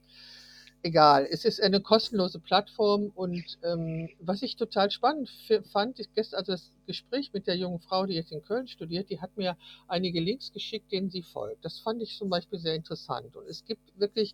egal. 0.84 1.28
Es 1.30 1.46
ist 1.46 1.62
eine 1.62 1.82
kostenlose 1.82 2.40
Plattform 2.40 3.12
und 3.16 3.58
ähm, 3.64 4.10
was 4.20 4.42
ich 4.42 4.56
total 4.56 4.92
spannend 4.92 5.30
fand, 5.72 6.00
ist 6.00 6.14
gestern, 6.14 6.40
also 6.40 6.54
das 6.54 6.72
Gespräch 6.88 7.32
mit 7.34 7.46
der 7.46 7.58
jungen 7.58 7.80
Frau, 7.80 8.06
die 8.06 8.16
jetzt 8.16 8.32
in 8.32 8.44
Köln 8.44 8.68
studiert, 8.68 9.10
die 9.10 9.20
hat 9.20 9.38
mir 9.38 9.58
einige 9.88 10.20
Links 10.20 10.52
geschickt, 10.52 10.92
denen 10.92 11.10
sie 11.10 11.22
folgt. 11.22 11.64
Das 11.64 11.80
fand 11.80 12.02
ich 12.02 12.18
zum 12.18 12.30
Beispiel 12.30 12.60
sehr 12.60 12.76
interessant. 12.76 13.36
Und 13.36 13.48
es 13.48 13.66
gibt 13.66 14.00
wirklich 14.00 14.34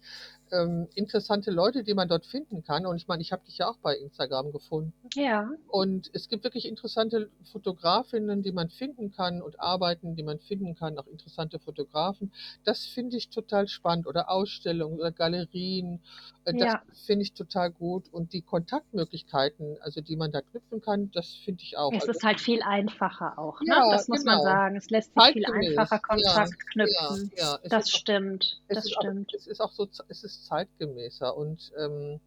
ähm, 0.51 0.87
interessante 0.93 1.51
Leute, 1.51 1.83
die 1.83 1.93
man 1.93 2.07
dort 2.07 2.25
finden 2.25 2.63
kann. 2.63 2.85
Und 2.85 2.95
ich 2.95 3.07
meine, 3.07 3.21
ich 3.21 3.31
habe 3.31 3.43
dich 3.45 3.57
ja 3.57 3.67
auch 3.67 3.77
bei 3.77 3.95
Instagram 3.95 4.51
gefunden. 4.51 4.93
Ja. 5.15 5.49
Und 5.67 6.09
es 6.13 6.29
gibt 6.29 6.43
wirklich 6.43 6.67
interessante 6.67 7.29
Fotografinnen, 7.51 8.43
die 8.43 8.51
man 8.51 8.69
finden 8.69 9.11
kann 9.11 9.41
und 9.41 9.59
Arbeiten, 9.59 10.15
die 10.15 10.23
man 10.23 10.39
finden 10.39 10.75
kann, 10.75 10.97
auch 10.97 11.07
interessante 11.07 11.59
Fotografen. 11.59 12.31
Das 12.63 12.85
finde 12.85 13.17
ich 13.17 13.29
total 13.29 13.67
spannend. 13.67 14.05
Oder 14.05 14.29
Ausstellungen 14.29 14.99
oder 14.99 15.11
Galerien. 15.11 16.01
Das 16.45 16.55
Ja. 16.55 16.81
finde 17.05 17.23
ich 17.23 17.33
total 17.33 17.71
gut. 17.71 18.09
Und 18.11 18.33
die 18.33 18.41
Kontaktmöglichkeiten, 18.41 19.77
also 19.81 20.01
die 20.01 20.15
man 20.17 20.31
da 20.31 20.41
knüpfen 20.41 20.81
kann, 20.81 21.09
das 21.11 21.33
finde 21.45 21.63
ich 21.63 21.77
auch. 21.77 21.91
Es 21.93 22.01
Also, 22.01 22.11
ist 22.11 22.23
halt 22.23 22.41
viel 22.41 22.61
einfacher 22.63 23.39
auch, 23.39 23.61
ne? 23.61 23.67
ja, 23.69 23.91
Das 23.91 24.07
muss 24.09 24.23
man 24.25 24.39
genau. 24.39 24.43
sagen. 24.49 24.75
Es 24.75 24.89
lässt 24.89 25.13
sich 25.13 25.23
viel 25.33 25.43
Zeitgemäß. 25.43 25.77
einfacher 25.77 25.99
Kontakt 25.99 26.51
ja, 26.51 26.71
knüpfen. 26.73 27.31
ja. 27.37 27.59
Das 27.69 27.85
auch, 27.85 27.89
stimmt. 27.97 28.61
es 28.67 28.75
Das 28.75 28.85
ist 28.85 28.97
auch, 28.97 29.01
stimmt. 29.01 29.33
es 29.33 29.47
ist 29.47 29.61
auch 29.61 29.71
so, 29.71 29.87
es 30.09 30.23
ist 30.23 30.45
zeitgemäßer. 30.45 31.35
Und 31.37 31.71
ähm, 31.79 32.19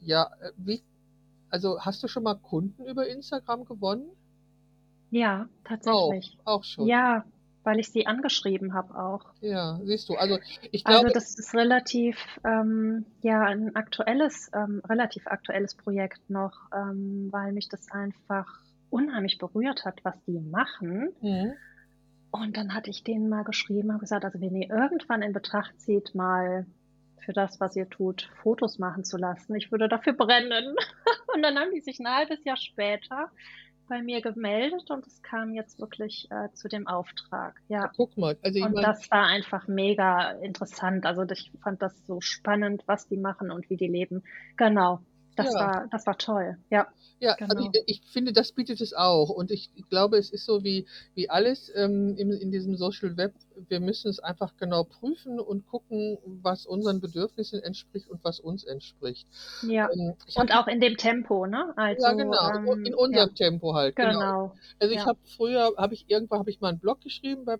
ja, 0.00 0.30
äh, 0.40 0.52
wie, 0.56 0.82
also 1.48 1.80
hast 1.80 2.02
du 2.02 2.08
schon 2.08 2.24
mal 2.24 2.34
Kunden 2.34 2.84
über 2.86 3.06
Instagram 3.08 3.64
gewonnen? 3.64 4.10
Ja, 5.10 5.42
Auch, 5.42 5.68
tatsächlich. 5.68 6.38
auch 6.44 6.64
schon. 6.64 6.86
Ja, 6.86 7.24
weil 7.64 7.78
ich 7.80 7.90
sie 7.90 8.06
angeschrieben 8.06 8.74
habe 8.74 8.94
auch. 8.96 9.32
Ja, 9.40 9.80
siehst 9.84 10.08
du. 10.08 10.14
Also 10.16 10.38
ich 10.70 10.86
Also 10.86 11.02
glaube, 11.02 11.12
das 11.12 11.34
ist 11.38 11.54
relativ, 11.54 12.16
ähm, 12.44 13.06
ja, 13.22 13.42
ein 13.44 13.74
aktuelles, 13.76 14.50
ähm, 14.54 14.82
relativ 14.88 15.26
aktuelles 15.26 15.74
Projekt 15.76 16.28
noch, 16.30 16.54
ähm, 16.74 17.28
weil 17.32 17.52
mich 17.52 17.68
das 17.68 17.90
einfach 17.90 18.46
unheimlich 18.90 19.38
berührt 19.38 19.84
hat, 19.84 20.04
was 20.04 20.14
die 20.26 20.40
machen. 20.40 21.10
mhm, 21.20 21.54
Und 22.30 22.56
dann 22.56 22.74
hatte 22.74 22.90
ich 22.90 23.04
denen 23.04 23.28
mal 23.28 23.44
geschrieben, 23.44 23.90
habe 23.92 24.00
gesagt, 24.00 24.24
also 24.24 24.40
wenn 24.40 24.56
ihr 24.56 24.70
irgendwann 24.70 25.22
in 25.22 25.32
Betracht 25.32 25.78
zieht, 25.80 26.14
mal 26.14 26.66
für 27.18 27.32
das, 27.32 27.60
was 27.60 27.76
ihr 27.76 27.88
tut, 27.88 28.30
Fotos 28.42 28.78
machen 28.78 29.04
zu 29.04 29.16
lassen, 29.16 29.54
ich 29.54 29.70
würde 29.70 29.88
dafür 29.88 30.12
brennen. 30.14 30.74
Und 31.34 31.42
dann 31.42 31.56
haben 31.58 31.70
die 31.72 31.80
sich 31.80 32.00
ein 32.00 32.08
halbes 32.08 32.42
Jahr 32.44 32.56
später 32.56 33.30
bei 33.88 34.02
mir 34.02 34.20
gemeldet 34.20 34.90
und 34.90 35.06
es 35.06 35.22
kam 35.22 35.52
jetzt 35.54 35.80
wirklich 35.80 36.28
äh, 36.30 36.52
zu 36.54 36.68
dem 36.68 36.86
Auftrag. 36.86 37.60
Ja. 37.68 37.90
guck 37.96 38.16
mal. 38.16 38.36
Also 38.42 38.58
ich 38.58 38.64
Und 38.64 38.74
meine, 38.74 38.86
das 38.86 39.10
war 39.10 39.26
einfach 39.26 39.68
mega 39.68 40.32
interessant. 40.42 41.06
Also 41.06 41.24
ich 41.30 41.52
fand 41.62 41.82
das 41.82 41.94
so 42.06 42.20
spannend, 42.20 42.82
was 42.86 43.08
die 43.08 43.16
machen 43.16 43.50
und 43.50 43.68
wie 43.70 43.76
die 43.76 43.88
leben. 43.88 44.22
Genau. 44.56 45.00
Das 45.36 45.52
ja. 45.52 45.60
war, 45.60 45.86
das 45.90 46.06
war 46.06 46.18
toll. 46.18 46.58
Ja, 46.70 46.88
Ja, 47.18 47.36
also 47.46 47.64
genau. 47.64 47.70
ich, 47.72 47.82
ich 47.86 48.02
finde, 48.12 48.32
das 48.32 48.52
bietet 48.52 48.80
es 48.80 48.92
auch. 48.94 49.30
Und 49.30 49.50
ich, 49.50 49.70
ich 49.74 49.88
glaube, 49.88 50.18
es 50.18 50.30
ist 50.30 50.44
so 50.44 50.62
wie, 50.64 50.86
wie 51.14 51.30
alles 51.30 51.70
ähm, 51.74 52.16
in, 52.16 52.32
in 52.32 52.50
diesem 52.50 52.76
Social 52.76 53.16
Web. 53.16 53.34
Wir 53.68 53.80
müssen 53.80 54.08
es 54.10 54.18
einfach 54.20 54.56
genau 54.56 54.84
prüfen 54.84 55.38
und 55.40 55.66
gucken, 55.66 56.18
was 56.24 56.66
unseren 56.66 57.00
Bedürfnissen 57.00 57.62
entspricht 57.62 58.08
und 58.08 58.22
was 58.24 58.40
uns 58.40 58.64
entspricht. 58.64 59.26
Ja. 59.62 59.88
Ähm, 59.92 60.16
Und 60.34 60.52
auch 60.54 60.66
in 60.66 60.80
dem 60.80 60.96
Tempo, 60.96 61.46
ne? 61.46 61.72
ja 61.96 62.12
Also, 62.12 62.16
genau, 62.16 62.48
in, 62.54 62.66
in 62.84 62.92
ähm, 62.92 62.98
ja, 63.10 63.28
unserem 63.28 63.34
Tempo 63.34 63.74
halt, 63.74 63.96
genau. 63.96 64.10
genau. 64.20 64.54
Also 64.80 64.94
ich 64.94 65.00
Ja. 65.00 65.06
habe 65.06 65.18
früher, 65.24 65.72
habe 65.76 65.94
ich 65.94 66.08
irgendwann, 66.08 66.40
habe 66.40 66.50
ich 66.50 66.60
mal 66.60 66.70
einen 66.70 66.80
Blog 66.80 67.00
geschrieben 67.00 67.44
bei, 67.44 67.58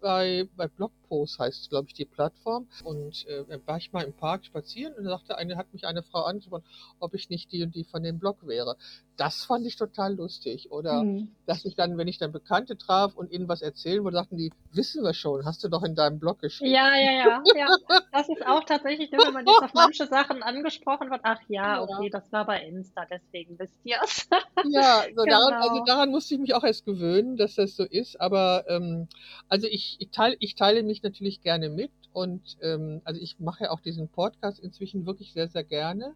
bei, 0.00 0.48
bei 0.56 0.68
Blogpost 1.12 1.38
heißt, 1.38 1.68
glaube 1.70 1.88
ich, 1.88 1.94
die 1.94 2.04
Plattform. 2.04 2.66
Und 2.84 3.26
äh, 3.28 3.44
war 3.66 3.76
ich 3.76 3.92
mal 3.92 4.02
im 4.04 4.12
Park 4.12 4.44
spazieren 4.46 4.94
und 4.94 5.04
da 5.04 5.10
sagte 5.10 5.36
eine, 5.36 5.56
hat 5.56 5.72
mich 5.72 5.86
eine 5.86 6.02
Frau 6.02 6.22
angesprochen, 6.22 6.64
ob 6.98 7.14
ich 7.14 7.28
nicht 7.28 7.52
die 7.52 7.62
und 7.62 7.74
die 7.74 7.84
von 7.84 8.02
dem 8.02 8.18
Blog 8.18 8.46
wäre. 8.46 8.76
Das 9.16 9.44
fand 9.44 9.66
ich 9.66 9.76
total 9.76 10.14
lustig. 10.14 10.70
Oder 10.72 11.00
Hm. 11.02 11.28
dass 11.46 11.64
ich 11.64 11.74
dann, 11.74 11.98
wenn 11.98 12.08
ich 12.08 12.18
dann 12.18 12.32
Bekannte 12.32 12.76
traf 12.76 13.14
und 13.14 13.30
ihnen 13.30 13.48
was 13.48 13.62
erzählen 13.62 14.02
wollte, 14.04 14.16
sagten 14.16 14.36
die, 14.38 14.52
wissen 14.72 15.04
wir 15.04 15.14
schon, 15.14 15.44
hast 15.44 15.62
du 15.64 15.68
doch 15.68 15.82
in 15.82 15.94
deinem 15.94 16.18
Blog 16.18 16.40
geschrieben. 16.40 16.72
Ja, 16.72 16.96
ja, 16.96 17.12
ja, 17.12 17.42
ja. 17.54 17.66
Das 18.12 18.28
ist 18.28 18.46
auch 18.46 18.64
tatsächlich, 18.64 19.10
wenn 19.12 19.32
man 19.32 19.46
jetzt 19.46 19.62
auf 19.62 19.74
manche 19.74 20.06
Sachen 20.06 20.42
angesprochen 20.42 21.10
wird, 21.10 21.20
ach 21.24 21.40
ja, 21.48 21.82
okay, 21.82 22.10
das 22.10 22.30
war 22.32 22.46
bei 22.46 22.62
Insta, 22.64 23.04
deswegen 23.10 23.58
wisst 23.58 23.78
ihr 23.84 23.98
es. 24.02 24.28
Ja, 24.62 25.02
so 25.16 25.24
daran, 25.26 25.54
also 25.54 25.72
Genau. 25.74 25.84
daran 25.84 26.10
musste 26.10 26.34
ich 26.34 26.40
mich 26.40 26.54
auch 26.54 26.64
erst 26.64 26.84
gewöhnen, 26.84 27.36
dass 27.36 27.56
das 27.56 27.74
so 27.76 27.84
ist. 27.84 28.20
Aber 28.20 28.64
ähm, 28.68 29.08
also 29.48 29.66
ich, 29.66 29.96
ich, 29.98 30.10
teile, 30.10 30.36
ich 30.40 30.54
teile 30.54 30.82
mich 30.82 31.01
natürlich 31.02 31.42
gerne 31.42 31.68
mit 31.68 31.92
und 32.12 32.56
ähm, 32.60 33.00
also 33.04 33.20
ich 33.20 33.38
mache 33.40 33.64
ja 33.64 33.70
auch 33.70 33.80
diesen 33.80 34.08
Podcast 34.08 34.60
inzwischen 34.60 35.06
wirklich 35.06 35.32
sehr, 35.32 35.48
sehr 35.48 35.64
gerne, 35.64 36.14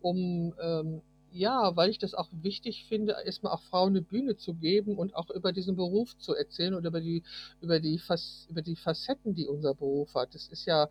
um 0.00 0.54
ähm, 0.60 1.02
ja, 1.32 1.76
weil 1.76 1.90
ich 1.90 1.98
das 1.98 2.14
auch 2.14 2.28
wichtig 2.32 2.84
finde, 2.86 3.16
erstmal 3.24 3.52
auch 3.52 3.62
Frauen 3.62 3.90
eine 3.92 4.02
Bühne 4.02 4.36
zu 4.36 4.54
geben 4.54 4.96
und 4.96 5.14
auch 5.14 5.30
über 5.30 5.52
diesen 5.52 5.76
Beruf 5.76 6.16
zu 6.18 6.34
erzählen 6.34 6.74
und 6.74 6.84
über 6.86 7.00
die, 7.00 7.22
über 7.60 7.80
die, 7.80 7.98
Fac- 7.98 8.48
über 8.48 8.62
die 8.62 8.76
Facetten, 8.76 9.34
die 9.34 9.46
unser 9.46 9.74
Beruf 9.74 10.14
hat. 10.14 10.34
Das 10.34 10.48
ist 10.48 10.66
ja 10.66 10.88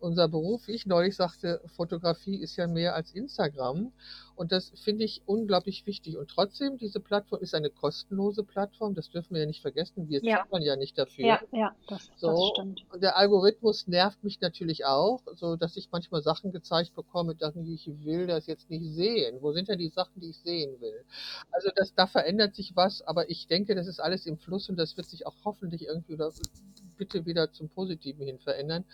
unser 0.00 0.28
Beruf, 0.28 0.66
wie 0.68 0.72
ich 0.72 0.86
neulich 0.86 1.16
sagte, 1.16 1.60
Fotografie 1.66 2.36
ist 2.36 2.56
ja 2.56 2.66
mehr 2.66 2.94
als 2.94 3.12
Instagram. 3.12 3.92
Und 4.36 4.52
das 4.52 4.70
finde 4.84 5.04
ich 5.04 5.22
unglaublich 5.26 5.84
wichtig. 5.86 6.16
Und 6.16 6.28
trotzdem, 6.30 6.78
diese 6.78 7.00
Plattform 7.00 7.40
ist 7.42 7.54
eine 7.56 7.70
kostenlose 7.70 8.44
Plattform. 8.44 8.94
Das 8.94 9.10
dürfen 9.10 9.34
wir 9.34 9.40
ja 9.40 9.46
nicht 9.46 9.60
vergessen. 9.62 10.08
Wir 10.08 10.22
Ja. 10.22 10.46
zahlen 10.48 10.62
ja 10.62 10.76
nicht 10.76 10.96
dafür. 10.96 11.24
Ja, 11.26 11.40
ja, 11.50 11.74
das, 11.88 12.06
das 12.08 12.20
So, 12.20 12.52
stimmt. 12.54 12.84
und 12.92 13.02
der 13.02 13.16
Algorithmus 13.16 13.88
nervt 13.88 14.22
mich 14.22 14.40
natürlich 14.40 14.84
auch, 14.84 15.20
so 15.34 15.56
dass 15.56 15.76
ich 15.76 15.88
manchmal 15.90 16.22
Sachen 16.22 16.52
gezeigt 16.52 16.94
bekomme, 16.94 17.34
Sachen, 17.34 17.64
die 17.64 17.74
ich 17.74 17.90
will 18.04 18.28
das 18.28 18.46
jetzt 18.46 18.70
nicht 18.70 18.84
sehen. 18.94 19.38
Wo 19.40 19.50
sind 19.52 19.67
denn 19.68 19.78
die 19.78 19.88
Sachen, 19.88 20.20
die 20.20 20.30
ich 20.30 20.38
sehen 20.38 20.80
will? 20.80 21.04
Also 21.50 21.70
das, 21.74 21.94
da 21.94 22.06
verändert 22.06 22.54
sich 22.54 22.74
was, 22.76 23.02
aber 23.02 23.30
ich 23.30 23.46
denke, 23.46 23.74
das 23.74 23.86
ist 23.86 24.00
alles 24.00 24.26
im 24.26 24.38
Fluss 24.38 24.68
und 24.68 24.76
das 24.76 24.96
wird 24.96 25.08
sich 25.08 25.26
auch 25.26 25.34
hoffentlich 25.44 25.86
irgendwie 25.86 26.14
oder 26.14 26.32
bitte 26.96 27.26
wieder 27.26 27.52
zum 27.52 27.68
Positiven 27.68 28.26
hin 28.26 28.38
verändern. 28.38 28.84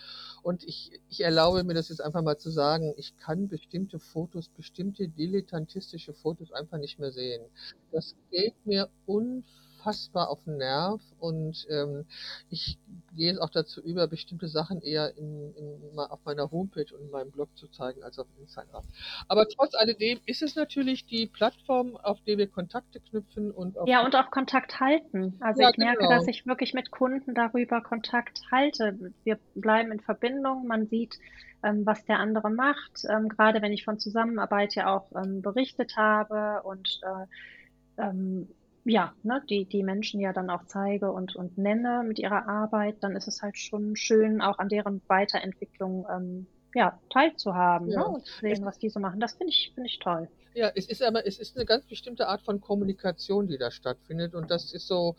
Und 0.42 0.62
ich, 0.64 0.92
ich 1.08 1.22
erlaube 1.22 1.64
mir 1.64 1.74
das 1.74 1.88
jetzt 1.88 2.00
einfach 2.00 2.22
mal 2.22 2.38
zu 2.38 2.50
sagen, 2.50 2.94
ich 2.96 3.16
kann 3.16 3.48
bestimmte 3.48 3.98
Fotos, 3.98 4.48
bestimmte 4.50 5.08
dilettantistische 5.08 6.12
Fotos 6.12 6.52
einfach 6.52 6.78
nicht 6.78 6.98
mehr 6.98 7.12
sehen. 7.12 7.42
Das 7.90 8.14
geht 8.30 8.54
mir 8.66 8.88
unfassbar 9.06 9.64
auf 9.86 10.44
den 10.44 10.58
Nerv 10.58 11.00
und 11.18 11.66
ähm, 11.70 12.04
ich 12.50 12.78
gehe 13.14 13.32
es 13.32 13.38
auch 13.38 13.50
dazu 13.50 13.80
über, 13.80 14.06
bestimmte 14.08 14.48
Sachen 14.48 14.80
eher 14.80 15.16
in, 15.16 15.54
in, 15.54 15.98
auf 15.98 16.20
meiner 16.24 16.50
Homepage 16.50 16.86
und 16.94 17.02
in 17.02 17.10
meinem 17.10 17.30
Blog 17.30 17.48
zu 17.56 17.68
zeigen 17.68 18.02
als 18.02 18.18
auf 18.18 18.26
Instagram. 18.40 18.84
Aber 19.28 19.46
trotz 19.48 19.74
alledem 19.74 20.20
ist 20.26 20.42
es 20.42 20.56
natürlich 20.56 21.06
die 21.06 21.26
Plattform, 21.26 21.96
auf 21.96 22.20
der 22.22 22.38
wir 22.38 22.46
Kontakte 22.46 23.00
knüpfen 23.00 23.50
und 23.50 23.78
auf 23.78 23.88
Ja, 23.88 24.04
und 24.04 24.14
auch 24.16 24.30
Kontakt 24.30 24.80
halten. 24.80 25.36
Also 25.40 25.62
Ja, 25.62 25.70
ich 25.70 25.76
merke, 25.76 25.98
genau. 25.98 26.10
dass 26.10 26.26
ich 26.26 26.46
wirklich 26.46 26.74
mit 26.74 26.90
Kunden 26.90 27.34
darüber 27.34 27.80
Kontakt 27.80 28.40
halte. 28.50 29.12
Wir 29.24 29.38
bleiben 29.54 29.92
in 29.92 30.00
Verbindung, 30.00 30.66
man 30.66 30.86
sieht, 30.86 31.18
ähm, 31.62 31.86
was 31.86 32.04
der 32.04 32.18
andere 32.18 32.50
macht. 32.50 33.04
Ähm, 33.08 33.28
gerade 33.28 33.62
wenn 33.62 33.72
ich 33.72 33.84
von 33.84 33.98
Zusammenarbeit 33.98 34.74
ja 34.74 34.94
auch 34.94 35.10
ähm, 35.16 35.42
berichtet 35.42 35.96
habe 35.96 36.62
und 36.62 37.00
äh, 37.02 38.02
ähm, 38.02 38.48
ja, 38.84 39.14
ne, 39.22 39.42
die, 39.48 39.64
die 39.66 39.82
Menschen 39.82 40.20
ja 40.20 40.32
dann 40.32 40.50
auch 40.50 40.64
zeige 40.66 41.10
und, 41.12 41.34
und 41.36 41.56
nenne 41.58 42.04
mit 42.06 42.18
ihrer 42.18 42.48
Arbeit, 42.48 42.96
dann 43.02 43.16
ist 43.16 43.28
es 43.28 43.42
halt 43.42 43.58
schon 43.58 43.96
schön, 43.96 44.40
auch 44.42 44.58
an 44.58 44.68
deren 44.68 45.02
Weiterentwicklung 45.08 46.06
ähm, 46.10 46.46
ja, 46.74 47.00
teilzuhaben 47.10 47.88
Ja. 47.88 48.00
ne, 48.00 48.08
und 48.08 48.26
zu 48.26 48.38
sehen, 48.40 48.64
was 48.64 48.78
die 48.78 48.90
so 48.90 49.00
machen. 49.00 49.20
Das 49.20 49.32
finde 49.34 49.50
ich, 49.52 49.72
finde 49.74 49.88
ich 49.88 49.98
toll. 49.98 50.28
Ja, 50.54 50.70
es 50.74 50.86
ist 50.86 51.02
aber, 51.02 51.26
es 51.26 51.38
ist 51.38 51.56
eine 51.56 51.64
ganz 51.64 51.84
bestimmte 51.86 52.28
Art 52.28 52.42
von 52.42 52.60
Kommunikation, 52.60 53.48
die 53.48 53.58
da 53.58 53.70
stattfindet. 53.70 54.34
Und 54.34 54.50
das 54.50 54.72
ist 54.72 54.86
so, 54.86 55.16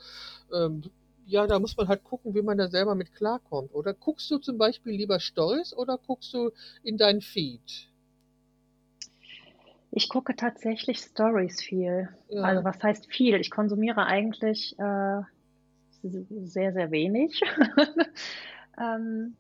ähm, 0.53 0.83
ja, 1.25 1.47
da 1.47 1.59
muss 1.59 1.75
man 1.75 1.87
halt 1.87 2.03
gucken, 2.03 2.35
wie 2.35 2.41
man 2.41 2.57
da 2.57 2.67
selber 2.69 2.95
mit 2.95 3.13
klarkommt. 3.13 3.73
Oder 3.73 3.93
guckst 3.93 4.29
du 4.31 4.37
zum 4.37 4.57
Beispiel 4.57 4.93
lieber 4.93 5.19
Stories 5.19 5.73
oder 5.73 5.97
guckst 5.97 6.33
du 6.33 6.51
in 6.83 6.97
deinen 6.97 7.21
Feed? 7.21 7.89
Ich 9.95 10.09
gucke 10.09 10.35
tatsächlich 10.35 10.99
Stories 10.99 11.63
viel. 11.63 12.09
Ja. 12.27 12.41
Also 12.41 12.65
was 12.65 12.83
heißt 12.83 13.07
viel? 13.07 13.35
Ich 13.35 13.49
konsumiere 13.49 14.05
eigentlich 14.05 14.77
äh, 14.77 15.21
sehr, 16.01 16.73
sehr 16.73 16.91
wenig 16.91 17.41
ähm, 18.77 19.37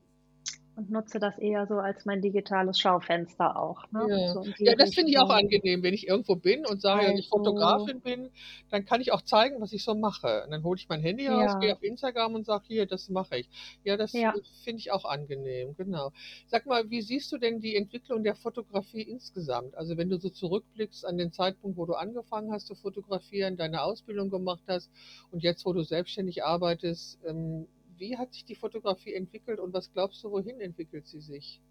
und 0.75 0.89
nutze 0.91 1.19
das 1.19 1.37
eher 1.37 1.65
so 1.67 1.75
als 1.75 2.05
mein 2.05 2.21
digitales 2.21 2.79
Schaufenster 2.79 3.57
auch. 3.59 3.89
Ne? 3.91 4.05
Ja. 4.09 4.33
So 4.33 4.43
Ja, 4.57 4.75
das 4.75 4.93
finde 4.93 5.11
ich 5.11 5.17
auch 5.19 5.29
angenehm, 5.29 5.83
wenn 5.83 5.93
ich 5.93 6.07
irgendwo 6.07 6.35
bin 6.35 6.65
und 6.65 6.81
sage, 6.81 7.05
dass 7.05 7.19
ich 7.19 7.31
Also- 7.31 7.37
Fotografin 7.37 8.01
bin, 8.01 8.29
dann 8.69 8.85
kann 8.85 8.99
ich 9.01 9.11
auch 9.13 9.21
zeigen, 9.21 9.61
was 9.61 9.71
ich 9.73 9.83
so 9.83 9.95
mache. 9.95 10.43
Und 10.43 10.51
dann 10.51 10.63
hole 10.63 10.77
ich 10.77 10.89
mein 10.89 11.01
Handy 11.01 11.27
raus, 11.27 11.51
Ja. 11.53 11.59
gehe 11.59 11.73
auf 11.73 11.81
Instagram 11.83 12.35
und 12.35 12.45
sage, 12.45 12.65
hier, 12.67 12.85
das 12.85 13.09
mache 13.09 13.37
ich. 13.37 13.49
Ja, 13.83 13.95
das 13.97 14.11
Ja. 14.13 14.33
finde 14.63 14.79
ich 14.79 14.91
auch 14.91 15.05
angenehm, 15.05 15.75
genau. 15.77 16.11
Sag 16.47 16.65
mal, 16.65 16.89
wie 16.89 17.01
siehst 17.01 17.31
du 17.31 17.37
denn 17.37 17.61
die 17.61 17.75
Entwicklung 17.75 18.23
der 18.23 18.35
Fotografie 18.35 19.01
insgesamt? 19.03 19.75
Also 19.75 19.95
wenn 19.97 20.09
du 20.09 20.17
so 20.17 20.29
zurückblickst 20.29 21.05
an 21.05 21.17
den 21.17 21.31
Zeitpunkt, 21.31 21.77
wo 21.77 21.85
du 21.85 21.93
angefangen 21.93 22.51
hast 22.51 22.67
zu 22.67 22.75
fotografieren, 22.75 23.55
deine 23.55 23.81
Ausbildung 23.81 24.29
gemacht 24.29 24.63
hast 24.67 24.91
und 25.31 25.41
jetzt, 25.43 25.65
wo 25.65 25.71
du 25.73 25.83
selbstständig 25.83 26.43
arbeitest, 26.43 27.19
ähm, 27.25 27.67
wie 27.97 28.17
hat 28.17 28.33
sich 28.33 28.45
die 28.45 28.55
Fotografie 28.55 29.13
entwickelt 29.13 29.59
und 29.59 29.73
was 29.73 29.91
glaubst 29.91 30.23
du, 30.23 30.31
wohin 30.31 30.59
entwickelt 30.59 31.07
sie 31.07 31.21
sich? 31.21 31.61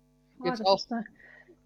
Oh, 0.40 0.46
Jetzt 0.46 0.60
das 0.60 0.66
auch 0.66 0.78
ist 0.78 0.92
eine 0.92 1.04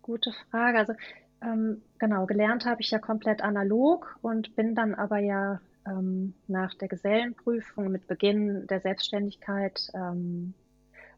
gute 0.02 0.32
Frage. 0.50 0.78
Also 0.78 0.94
ähm, 1.42 1.82
genau, 1.98 2.26
gelernt 2.26 2.66
habe 2.66 2.80
ich 2.80 2.90
ja 2.90 2.98
komplett 2.98 3.42
analog 3.42 4.18
und 4.22 4.56
bin 4.56 4.74
dann 4.74 4.94
aber 4.94 5.18
ja 5.18 5.60
ähm, 5.86 6.34
nach 6.46 6.74
der 6.74 6.88
Gesellenprüfung 6.88 7.90
mit 7.90 8.06
Beginn 8.06 8.66
der 8.66 8.80
Selbstständigkeit 8.80 9.80
ähm, 9.94 10.54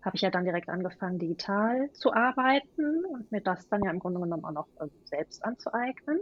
habe 0.03 0.16
ich 0.16 0.22
ja 0.22 0.31
dann 0.31 0.44
direkt 0.44 0.68
angefangen, 0.68 1.18
digital 1.18 1.90
zu 1.92 2.12
arbeiten 2.12 3.05
und 3.05 3.31
mir 3.31 3.40
das 3.40 3.68
dann 3.68 3.83
ja 3.85 3.90
im 3.90 3.98
Grunde 3.98 4.20
genommen 4.20 4.44
auch 4.44 4.53
noch 4.53 4.68
äh, 4.81 4.88
selbst 5.05 5.44
anzueignen. 5.44 6.20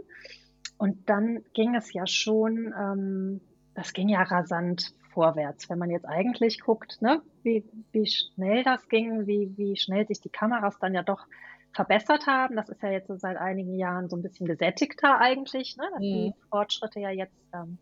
Und 0.77 1.09
dann 1.09 1.43
ging 1.53 1.75
es 1.75 1.91
ja 1.93 2.07
schon, 2.07 2.73
ähm, 2.77 3.41
das 3.79 3.93
ging 3.93 4.09
ja 4.09 4.21
rasant 4.23 4.93
vorwärts. 5.13 5.69
Wenn 5.69 5.79
man 5.79 5.89
jetzt 5.89 6.05
eigentlich 6.05 6.59
guckt, 6.59 7.01
ne, 7.01 7.21
wie, 7.43 7.63
wie 7.93 8.05
schnell 8.05 8.63
das 8.63 8.89
ging, 8.89 9.25
wie, 9.25 9.53
wie 9.55 9.77
schnell 9.77 10.05
sich 10.05 10.19
die 10.19 10.29
Kameras 10.29 10.77
dann 10.79 10.93
ja 10.93 11.01
doch 11.01 11.25
verbessert 11.71 12.27
haben. 12.27 12.57
Das 12.57 12.67
ist 12.67 12.83
ja 12.83 12.89
jetzt 12.89 13.07
so 13.07 13.15
seit 13.15 13.37
einigen 13.37 13.75
Jahren 13.75 14.09
so 14.09 14.17
ein 14.17 14.21
bisschen 14.21 14.47
gesättigter 14.47 15.19
eigentlich, 15.21 15.77
ne, 15.77 15.85
dass 15.93 16.01
mhm. 16.01 16.03
die 16.03 16.33
Fortschritte 16.49 16.99
ja 16.99 17.09
jetzt, 17.09 17.37
ähm, 17.53 17.77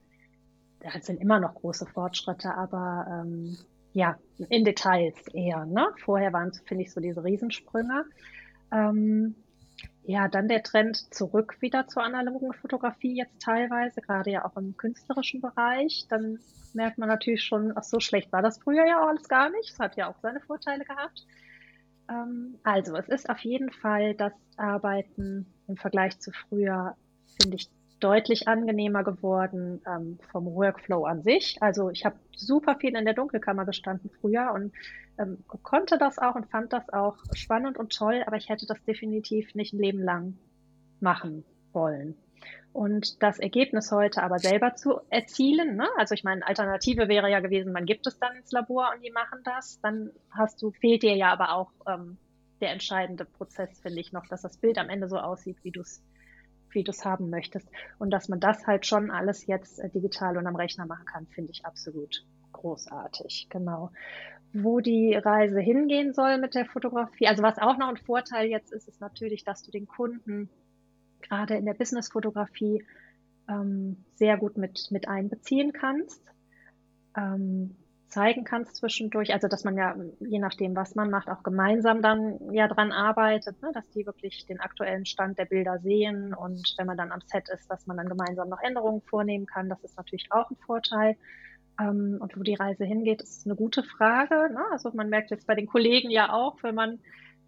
das 0.82 1.08
sind 1.08 1.20
immer 1.20 1.40
noch 1.40 1.56
große 1.56 1.88
Fortschritte, 1.88 2.54
aber 2.54 3.08
ähm, 3.10 3.58
ja, 3.94 4.20
in 4.50 4.66
Details 4.66 5.16
eher. 5.34 5.66
Ne? 5.66 5.88
Vorher 6.06 6.32
waren 6.32 6.50
es, 6.50 6.60
finde 6.60 6.84
ich, 6.84 6.94
so 6.94 7.02
diese 7.02 7.24
Riesensprünge. 7.24 8.06
Ähm, 8.72 9.34
ja, 10.08 10.30
dann 10.30 10.48
der 10.48 10.64
Trend 10.64 11.14
zurück 11.14 11.58
wieder 11.60 11.88
zur 11.88 12.02
analogen 12.02 12.54
Fotografie 12.54 13.18
jetzt 13.18 13.42
teilweise, 13.42 14.00
gerade 14.00 14.32
ja 14.32 14.46
auch 14.46 14.56
im 14.56 14.78
künstlerischen 14.78 15.42
Bereich. 15.42 16.06
Dann 16.08 16.40
merkt 16.74 16.98
man 16.98 17.10
natürlich 17.10 17.44
schon, 17.44 17.74
ach 17.76 17.84
so 17.84 18.00
schlecht 18.00 18.32
war 18.32 18.42
das 18.42 18.58
früher 18.58 18.88
ja 18.88 19.04
auch 19.04 19.10
alles 19.10 19.28
gar 19.28 19.50
nicht. 19.50 19.70
Es 19.70 19.80
hat 19.80 19.98
ja 19.98 20.10
auch 20.10 20.18
seine 20.22 20.40
Vorteile 20.40 20.86
gehabt. 20.86 21.28
Ähm, 22.10 22.58
also, 22.64 22.96
es 22.96 23.10
ist 23.10 23.30
auf 23.30 23.40
jeden 23.40 23.70
Fall 23.70 24.16
das 24.16 24.32
Arbeiten 24.56 25.46
im 25.68 25.76
Vergleich 25.76 26.18
zu 26.20 26.32
früher, 26.32 26.96
finde 27.42 27.58
ich, 27.58 27.70
deutlich 28.00 28.48
angenehmer 28.48 29.04
geworden 29.04 29.82
ähm, 29.88 30.20
vom 30.32 30.46
Workflow 30.46 31.06
an 31.06 31.24
sich. 31.24 31.58
Also 31.62 31.90
ich 31.90 32.06
habe 32.06 32.18
super 32.36 32.76
viel 32.76 32.96
in 32.96 33.06
der 33.06 33.14
Dunkelkammer 33.14 33.66
gestanden 33.66 34.10
früher 34.22 34.52
und 34.54 34.72
ähm, 35.18 35.44
konnte 35.64 35.98
das 35.98 36.20
auch 36.20 36.36
und 36.36 36.50
fand 36.50 36.74
das 36.74 36.90
auch 36.90 37.18
spannend 37.34 37.78
und 37.78 37.96
toll, 37.96 38.24
aber 38.26 38.38
ich 38.38 38.50
hätte 38.50 38.68
das 38.68 38.84
definitiv 38.84 39.56
nicht 39.56 39.74
ein 39.74 39.80
Leben 39.80 40.04
lang 40.04 40.38
machen 41.00 41.44
wollen. 41.74 42.16
Und 42.72 43.24
das 43.24 43.40
Ergebnis 43.40 43.92
heute 43.92 44.22
aber 44.22 44.38
selber 44.38 44.76
zu 44.76 45.00
erzielen, 45.10 45.76
ne? 45.76 45.88
also 45.98 46.14
ich 46.14 46.24
meine, 46.24 46.46
Alternative 46.46 47.08
wäre 47.08 47.32
ja 47.32 47.40
gewesen, 47.40 47.74
man 47.74 47.88
gibt 47.88 48.06
es 48.06 48.20
dann 48.20 48.36
ins 48.36 48.52
Labor 48.52 48.92
und 48.96 49.04
die 49.04 49.12
machen 49.12 49.40
das, 49.44 49.80
dann 49.82 50.12
hast 50.30 50.62
du, 50.62 50.72
fehlt 50.72 51.02
dir 51.02 51.16
ja 51.16 51.32
aber 51.32 51.54
auch 51.54 51.72
ähm, 51.88 52.18
der 52.62 52.72
entscheidende 52.72 53.26
Prozess, 53.26 53.80
finde 53.80 54.00
ich 54.00 54.12
noch, 54.12 54.28
dass 54.28 54.44
das 54.44 54.58
Bild 54.58 54.78
am 54.78 54.90
Ende 54.90 55.10
so 55.10 55.18
aussieht, 55.18 55.58
wie 55.64 55.72
du 55.72 55.82
es 55.82 56.04
wie 56.72 56.84
du 56.84 56.92
es 56.92 57.06
haben 57.06 57.30
möchtest. 57.30 57.68
Und 58.00 58.12
dass 58.12 58.30
man 58.30 58.40
das 58.40 58.66
halt 58.68 58.86
schon 58.86 59.12
alles 59.12 59.46
jetzt 59.48 59.80
äh, 59.80 59.90
digital 59.90 60.38
und 60.38 60.48
am 60.48 60.56
Rechner 60.56 60.86
machen 60.86 61.06
kann, 61.06 61.28
finde 61.28 61.52
ich 61.52 61.66
absolut 61.66 62.26
großartig. 62.52 63.48
Genau. 63.50 63.92
Wo 64.54 64.80
die 64.80 65.14
Reise 65.14 65.60
hingehen 65.60 66.14
soll 66.14 66.38
mit 66.38 66.56
der 66.56 66.66
Fotografie, 66.66 67.28
also 67.28 67.44
was 67.44 67.60
auch 67.60 67.78
noch 67.78 67.90
ein 67.90 67.98
Vorteil 67.98 68.48
jetzt 68.48 68.72
ist, 68.72 68.88
ist 68.88 69.02
natürlich, 69.02 69.44
dass 69.44 69.64
du 69.64 69.72
den 69.72 69.88
Kunden 69.88 70.50
gerade 71.22 71.56
in 71.56 71.66
der 71.66 71.74
Business-Fotografie 71.74 72.86
ähm, 73.50 74.04
sehr 74.16 74.38
gut 74.38 74.58
mit, 74.58 74.88
mit 74.92 75.08
einbeziehen 75.08 75.74
kannst. 75.74 76.22
Ähm, 77.16 77.76
zeigen 78.08 78.44
kannst 78.44 78.78
zwischendurch. 78.78 79.34
Also 79.34 79.48
dass 79.48 79.64
man 79.64 79.78
ja, 79.78 79.96
je 80.20 80.40
nachdem, 80.40 80.76
was 80.76 80.96
man 80.96 81.10
macht, 81.10 81.30
auch 81.30 81.44
gemeinsam 81.44 82.02
dann 82.02 82.54
ja 82.54 82.68
dran 82.68 82.92
arbeitet, 82.92 83.62
ne? 83.62 83.72
dass 83.74 83.90
die 83.92 84.06
wirklich 84.06 84.46
den 84.46 84.60
aktuellen 84.60 85.06
Stand 85.06 85.38
der 85.38 85.46
Bilder 85.46 85.80
sehen 85.80 86.34
und 86.34 86.74
wenn 86.78 86.88
man 86.88 86.98
dann 86.98 87.12
am 87.12 87.22
Set 87.22 87.50
ist, 87.50 87.70
dass 87.70 87.86
man 87.88 87.98
dann 87.98 88.10
gemeinsam 88.10 88.50
noch 88.50 88.62
Änderungen 88.62 89.02
vornehmen 89.02 89.46
kann. 89.46 89.70
Das 89.70 89.84
ist 89.84 89.98
natürlich 89.98 90.28
auch 90.32 90.50
ein 90.50 90.58
Vorteil. 90.66 91.18
Ähm, 91.80 92.18
und 92.20 92.38
wo 92.38 92.44
die 92.44 92.56
Reise 92.56 92.86
hingeht, 92.86 93.22
ist 93.22 93.46
eine 93.46 93.56
gute 93.56 93.84
Frage. 93.84 94.54
Ne? 94.54 94.64
Also 94.72 94.92
man 94.94 95.10
merkt 95.10 95.32
jetzt 95.32 95.48
bei 95.48 95.56
den 95.56 95.68
Kollegen 95.68 96.10
ja 96.10 96.34
auch, 96.34 96.62
wenn 96.64 96.76
man, 96.76 97.00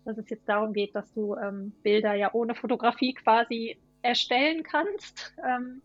dass 0.05 0.17
es 0.17 0.29
jetzt 0.29 0.47
darum 0.47 0.73
geht, 0.73 0.93
dass 0.95 1.11
du 1.13 1.35
ähm, 1.35 1.73
Bilder 1.83 2.13
ja 2.13 2.33
ohne 2.33 2.53
Fotografie 2.55 3.13
quasi 3.13 3.77
erstellen 4.01 4.63
kannst. 4.63 5.33
Ähm, 5.43 5.81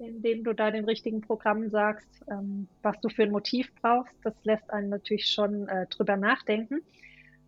indem 0.00 0.44
du 0.44 0.52
da 0.54 0.70
den 0.70 0.84
richtigen 0.84 1.20
Programmen 1.20 1.70
sagst, 1.70 2.08
ähm, 2.30 2.68
was 2.82 2.98
du 3.00 3.08
für 3.08 3.24
ein 3.24 3.30
Motiv 3.30 3.70
brauchst. 3.80 4.14
Das 4.24 4.34
lässt 4.44 4.70
einen 4.70 4.88
natürlich 4.88 5.28
schon 5.28 5.68
äh, 5.68 5.86
drüber 5.86 6.16
nachdenken. 6.16 6.80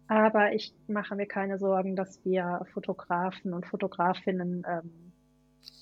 Aber 0.09 0.53
ich 0.53 0.75
mache 0.89 1.17
mir 1.17 1.27
keine 1.27 1.59
Sorgen, 1.59 1.97
dass 1.97 2.23
wir 2.25 2.67
Fotografen 2.73 3.55
und 3.55 3.65
Fotografinnen 3.67 4.65
ähm, 4.69 5.13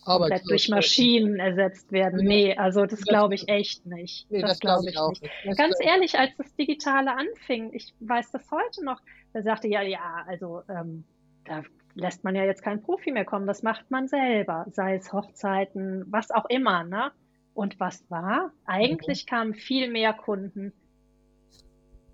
komplett 0.05 0.49
durch 0.49 0.69
Maschinen 0.69 1.41
ersetzt 1.41 1.91
werden. 1.91 2.25
Nee, 2.25 2.55
also 2.57 2.87
das 2.87 3.03
glaube 3.03 3.35
ich 3.35 3.49
echt 3.49 3.87
nicht. 3.87 4.31
Nee, 4.31 4.41
das, 4.41 4.53
das 4.53 4.61
glaube 4.61 4.89
ich, 4.89 4.95
glaub 4.95 5.13
ich, 5.15 5.21
nicht. 5.21 5.59
Ganz 5.59 5.77
ehrlich, 5.81 6.19
als 6.19 6.31
das 6.37 6.55
Digitale 6.55 7.17
anfing, 7.17 7.73
ich 7.73 7.93
weiß 8.01 8.31
das 8.31 8.49
heute 8.51 8.85
noch, 8.85 9.01
da 9.33 9.43
sagte 9.43 9.69
ja, 9.69 9.83
ja, 9.83 10.25
also 10.27 10.63
ähm, 10.69 11.05
da 11.45 11.63
lässt 12.01 12.25
man 12.25 12.35
ja 12.35 12.45
jetzt 12.45 12.63
keinen 12.63 12.83
Profi 12.83 13.13
mehr 13.13 13.25
kommen, 13.25 13.47
das 13.47 13.63
macht 13.63 13.91
man 13.91 14.09
selber, 14.09 14.67
sei 14.73 14.97
es 14.97 15.13
Hochzeiten, 15.13 16.05
was 16.09 16.31
auch 16.31 16.47
immer, 16.49 16.85
ne? 16.85 17.13
Und 17.55 17.79
was 17.79 18.09
war? 18.11 18.53
Eigentlich 18.65 19.27
kamen 19.27 19.55
viel 19.55 19.91
mehr 19.91 20.13
Kunden 20.13 20.73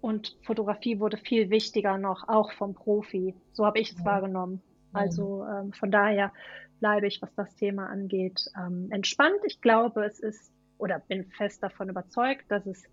und 0.06 0.36
Fotografie 0.42 1.00
wurde 1.00 1.16
viel 1.16 1.50
wichtiger 1.50 1.98
noch, 1.98 2.28
auch 2.28 2.52
vom 2.52 2.74
Profi. 2.74 3.34
So 3.52 3.66
habe 3.66 3.80
ich 3.80 3.90
es 3.90 3.98
mhm. 3.98 4.04
wahrgenommen. 4.04 4.62
Also 4.92 5.44
ähm, 5.44 5.72
von 5.72 5.90
daher 5.90 6.32
bleibe 6.78 7.06
ich, 7.06 7.20
was 7.20 7.34
das 7.34 7.54
Thema 7.56 7.88
angeht, 7.88 8.40
ähm, 8.56 8.88
entspannt. 8.90 9.40
Ich 9.44 9.60
glaube, 9.60 10.04
es 10.04 10.20
ist 10.20 10.52
oder 10.78 11.00
bin 11.00 11.24
fest 11.32 11.62
davon 11.62 11.88
überzeugt, 11.88 12.44
dass 12.50 12.66
es 12.66 12.84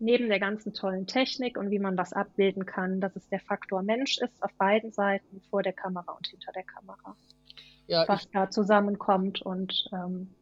neben 0.00 0.28
der 0.28 0.40
ganzen 0.40 0.72
tollen 0.72 1.06
Technik 1.06 1.56
und 1.56 1.70
wie 1.70 1.78
man 1.78 1.96
was 1.96 2.12
abbilden 2.12 2.66
kann, 2.66 3.00
dass 3.00 3.14
es 3.16 3.28
der 3.28 3.40
Faktor 3.40 3.82
Mensch 3.82 4.18
ist 4.18 4.42
auf 4.42 4.52
beiden 4.54 4.92
Seiten, 4.92 5.40
vor 5.50 5.62
der 5.62 5.72
Kamera 5.72 6.12
und 6.12 6.26
hinter 6.26 6.52
der 6.52 6.64
Kamera. 6.64 7.16
Ja, 7.86 8.06
was 8.08 8.24
ich, 8.24 8.30
da 8.30 8.50
zusammenkommt 8.50 9.42
und 9.42 9.88
ähm, 9.92 10.34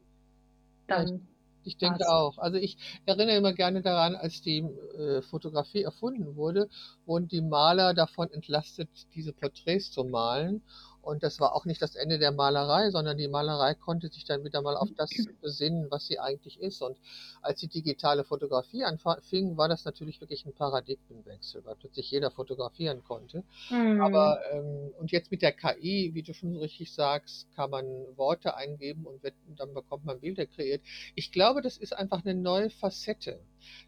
dann. 0.87 1.09
Ja, 1.09 1.14
ich, 1.14 1.21
ich 1.64 1.77
denke 1.77 1.99
passt. 1.99 2.11
auch. 2.11 2.38
Also 2.38 2.57
ich 2.57 2.79
erinnere 3.07 3.37
immer 3.37 3.53
gerne 3.53 3.83
daran, 3.83 4.14
als 4.14 4.40
die 4.42 4.59
äh, 4.61 5.23
Fotografie 5.23 5.83
erfunden 5.83 6.37
wurde, 6.37 6.68
wurden 7.05 7.29
die 7.29 7.42
Maler 7.42 7.94
davon 7.94 8.31
entlastet, 8.31 8.88
diese 9.14 9.33
Porträts 9.33 9.90
zu 9.90 10.05
malen. 10.05 10.62
Und 11.03 11.23
das 11.23 11.41
war 11.41 11.55
auch 11.55 11.65
nicht 11.65 11.81
das 11.81 11.95
Ende 11.95 12.19
der 12.19 12.33
Malerei, 12.33 12.91
sondern 12.91 13.17
die 13.17 13.29
Malerei 13.29 13.75
konnte 13.75 14.09
sich 14.09 14.25
dann 14.25 14.45
wieder 14.45 14.63
mal 14.63 14.77
auf 14.77 14.89
das 14.97 15.11
besinnen, 15.41 15.91
was 15.91 16.07
sie 16.07 16.19
eigentlich 16.19 16.61
ist. 16.61 16.83
Und 16.83 16.99
als 17.41 17.61
die 17.61 17.69
digitale 17.69 18.25
Fotografie 18.25 18.85
anfing, 18.85 19.57
war 19.57 19.69
das 19.69 19.85
natürlich 19.85 20.21
wirklich 20.21 20.45
ein 20.45 20.53
Paradigmenwechsel, 20.53 21.65
weil 21.65 21.77
plötzlich 21.77 22.11
jeder 22.11 22.31
fotografieren 22.31 23.03
konnte. 23.05 23.45
Mhm. 23.71 24.01
Aber 24.01 24.41
ähm, 24.53 24.93
und 24.99 25.11
jetzt 25.11 25.31
mit 25.31 25.43
der 25.43 25.53
KI, 25.53 26.11
wie 26.15 26.23
du 26.23 26.35
schon 26.35 26.53
so 26.53 26.61
richtig 26.61 26.93
sagst, 26.93 27.49
kann 27.55 27.71
man 27.71 27.87
Worte 28.17 28.57
eingeben 28.57 29.07
und 29.07 29.23
wird, 29.23 29.35
dann 29.57 29.73
bekommt 29.75 30.05
man 30.05 30.21
Bilder 30.21 30.47
kreiert. 30.47 30.83
Ich 31.15 31.33
glaube, 31.33 31.63
das 31.63 31.79
ist 31.79 31.97
einfach 31.97 32.25
eine 32.25 32.35
neue 32.35 32.71
Facette. 32.71 33.41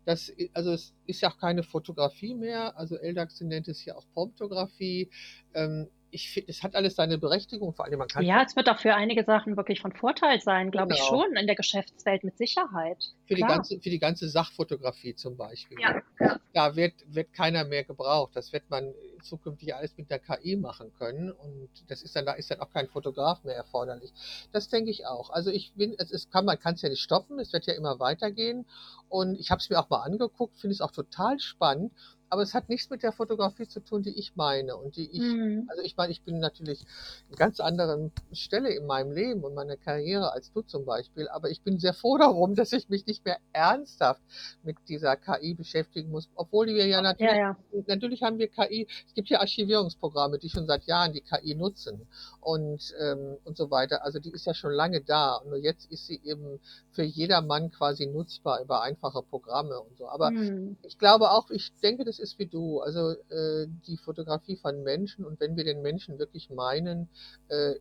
Das, 0.05 0.33
also 0.55 0.73
es 0.73 0.95
ist 1.07 1.21
ja 1.21 1.31
auch 1.31 1.39
keine 1.39 1.63
Fotografie 1.63 2.35
mehr. 2.35 2.77
Also 2.77 2.97
Eldax 2.97 3.41
nennt 3.41 3.69
es 3.69 3.85
ja 3.85 3.97
auch 3.97 4.05
Promptografie. 4.15 5.11
Ähm, 5.55 5.89
ich 6.11 6.31
finde, 6.31 6.51
es 6.51 6.63
hat 6.63 6.75
alles 6.75 6.97
seine 6.97 7.19
Berechtigung, 7.19 7.73
vor 7.73 7.85
allem 7.85 7.99
man 7.99 8.09
kann. 8.09 8.25
Ja, 8.25 8.43
es 8.43 8.57
wird 8.57 8.69
auch 8.69 8.79
für 8.79 8.95
einige 8.95 9.25
Sachen 9.25 9.57
wirklich 9.57 9.81
von 9.81 9.93
Vorteil 9.93 10.41
sein, 10.41 10.71
glaube 10.71 10.95
genau. 10.95 11.03
ich 11.03 11.09
schon, 11.09 11.37
in 11.37 11.47
der 11.47 11.57
Geschäftswelt 11.57 12.25
mit 12.25 12.37
Sicherheit. 12.37 13.15
Für 13.27 13.35
die, 13.35 13.43
ganze, 13.43 13.81
für 13.81 13.91
die 13.91 13.99
ganze 13.99 14.29
Sachfotografie 14.29 15.15
zum 15.15 15.37
Beispiel. 15.37 15.79
Ja, 15.81 16.03
ja. 16.19 16.41
Da 16.53 16.77
wird, 16.77 16.95
wird 17.07 17.33
keiner 17.33 17.65
mehr 17.65 17.85
gebraucht. 17.85 18.33
Das 18.35 18.53
wird 18.53 18.69
man 18.71 18.93
zukünftig 19.23 19.75
alles 19.75 19.97
mit 19.97 20.11
der 20.11 20.19
KI 20.19 20.57
machen 20.57 20.93
können 20.99 21.31
und 21.31 21.69
das 21.89 22.03
ist 22.03 22.17
dann, 22.17 22.27
da 22.27 22.33
ist 22.33 22.51
dann 22.51 22.61
auch 22.61 22.71
kein 22.71 22.89
Fotograf 22.89 23.45
mehr 23.45 23.55
erforderlich. 23.55 24.13
Das 24.53 24.69
denke 24.69 24.91
ich 24.91 25.07
auch. 25.07 25.31
Also 25.31 25.51
ich 25.51 25.73
bin, 25.75 25.95
es 25.99 26.11
ist, 26.11 26.33
kann, 26.33 26.45
man 26.45 26.59
kann 26.59 26.75
es 26.75 26.83
ja 26.83 26.89
nicht 26.89 27.03
stoppen, 27.03 27.39
es 27.39 27.53
wird 27.53 27.67
ja 27.67 27.75
immer 27.75 28.01
weitergehen 28.01 28.67
und 29.09 29.39
ich 29.39 29.51
habe 29.51 29.61
es 29.61 29.71
mir 29.71 29.79
auch 29.79 29.91
mal 29.91 30.03
angeguckt, 30.03 30.59
finde 30.59 30.73
es 30.73 30.81
auch 30.81 30.91
total 30.91 31.39
spannend 31.39 31.93
aber 32.31 32.43
es 32.43 32.55
hat 32.55 32.69
nichts 32.69 32.89
mit 32.91 33.03
der 33.03 33.13
Fotografie 33.13 33.67
zu 33.67 33.81
tun, 33.81 34.03
die 34.03 34.19
ich 34.19 34.37
meine 34.37 34.77
und 34.77 34.97
die 34.97 35.11
ich, 35.11 35.21
mhm. 35.21 35.67
also 35.69 35.83
ich 35.83 35.97
meine, 35.97 36.13
ich 36.13 36.23
bin 36.23 36.39
natürlich 36.39 36.85
in 37.29 37.37
ganz 37.37 37.61
anderen 37.61 38.13
Stelle 38.33 38.71
in 38.71 38.87
meinem 38.87 39.13
Leben 39.13 39.43
und 39.45 39.55
meiner 39.55 39.77
Karriere 39.77 40.33
als 40.33 40.53
du 40.53 40.63
zum 40.63 40.85
Beispiel, 40.85 41.29
aber 41.29 41.51
ich 41.51 41.63
bin 41.63 41.79
sehr 41.79 41.93
froh 41.93 42.17
darum, 42.19 42.55
dass 42.55 42.73
ich 42.73 42.89
mich 42.89 43.05
nicht 43.07 43.25
mehr 43.25 43.39
ernsthaft 43.53 44.23
mit 44.63 44.77
dieser 44.89 45.17
KI 45.17 45.55
beschäftigen 45.55 46.11
muss, 46.11 46.29
obwohl 46.37 46.69
wir 46.69 46.87
ja 46.87 47.03
natürlich, 47.03 47.33
ja, 47.33 47.57
ja. 47.73 47.83
natürlich 47.89 48.23
haben 48.23 48.39
wir 48.39 48.49
KI, 48.49 48.87
es 49.07 49.15
gibt 49.15 49.29
ja 49.29 49.41
Archivierungsprogramme, 49.41 50.39
die 50.39 50.49
schon 50.49 50.67
seit 50.67 50.85
Jahren 50.85 51.13
die 51.13 51.23
KI 51.23 51.57
nutzen 51.57 52.07
und, 52.41 52.95
ähm, 53.01 53.37
und 53.45 53.57
so 53.57 53.71
weiter. 53.71 54.05
Also 54.05 54.21
die 54.21 54.31
ist 54.31 54.47
ja 54.47 54.55
schon 54.55 54.73
lange 54.73 55.01
da. 55.01 55.43
Nur 55.47 55.57
jetzt 55.57 55.91
ist 55.91 56.07
sie 56.07 56.21
eben 56.23 56.61
für 56.93 57.03
jedermann 57.03 57.71
quasi 57.71 58.07
nutzbar 58.07 58.63
über 58.63 58.83
einfache 58.83 59.23
Programme 59.23 59.81
und 59.81 59.99
so. 59.99 60.09
Aber 60.09 60.29
Hm. 60.29 60.77
ich 60.83 60.99
glaube 60.99 61.31
auch, 61.31 61.51
ich 61.51 61.73
denke, 61.83 62.05
das 62.05 62.20
ist 62.21 62.39
wie 62.39 62.47
du. 62.47 62.81
Also 62.81 63.11
äh, 63.31 63.67
die 63.87 63.97
Fotografie 63.97 64.57
von 64.57 64.83
Menschen 64.83 65.25
und 65.25 65.41
wenn 65.41 65.57
wir 65.57 65.65
den 65.65 65.83
Menschen 65.83 66.19
wirklich 66.19 66.51
meinen, 66.51 67.09
äh, 67.49 67.75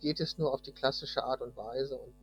geht 0.00 0.20
es 0.20 0.38
nur 0.38 0.54
auf 0.54 0.62
die 0.62 0.72
klassische 0.72 1.24
Art 1.24 1.40
und 1.42 1.56
Weise. 1.56 1.98
Und 1.98 2.14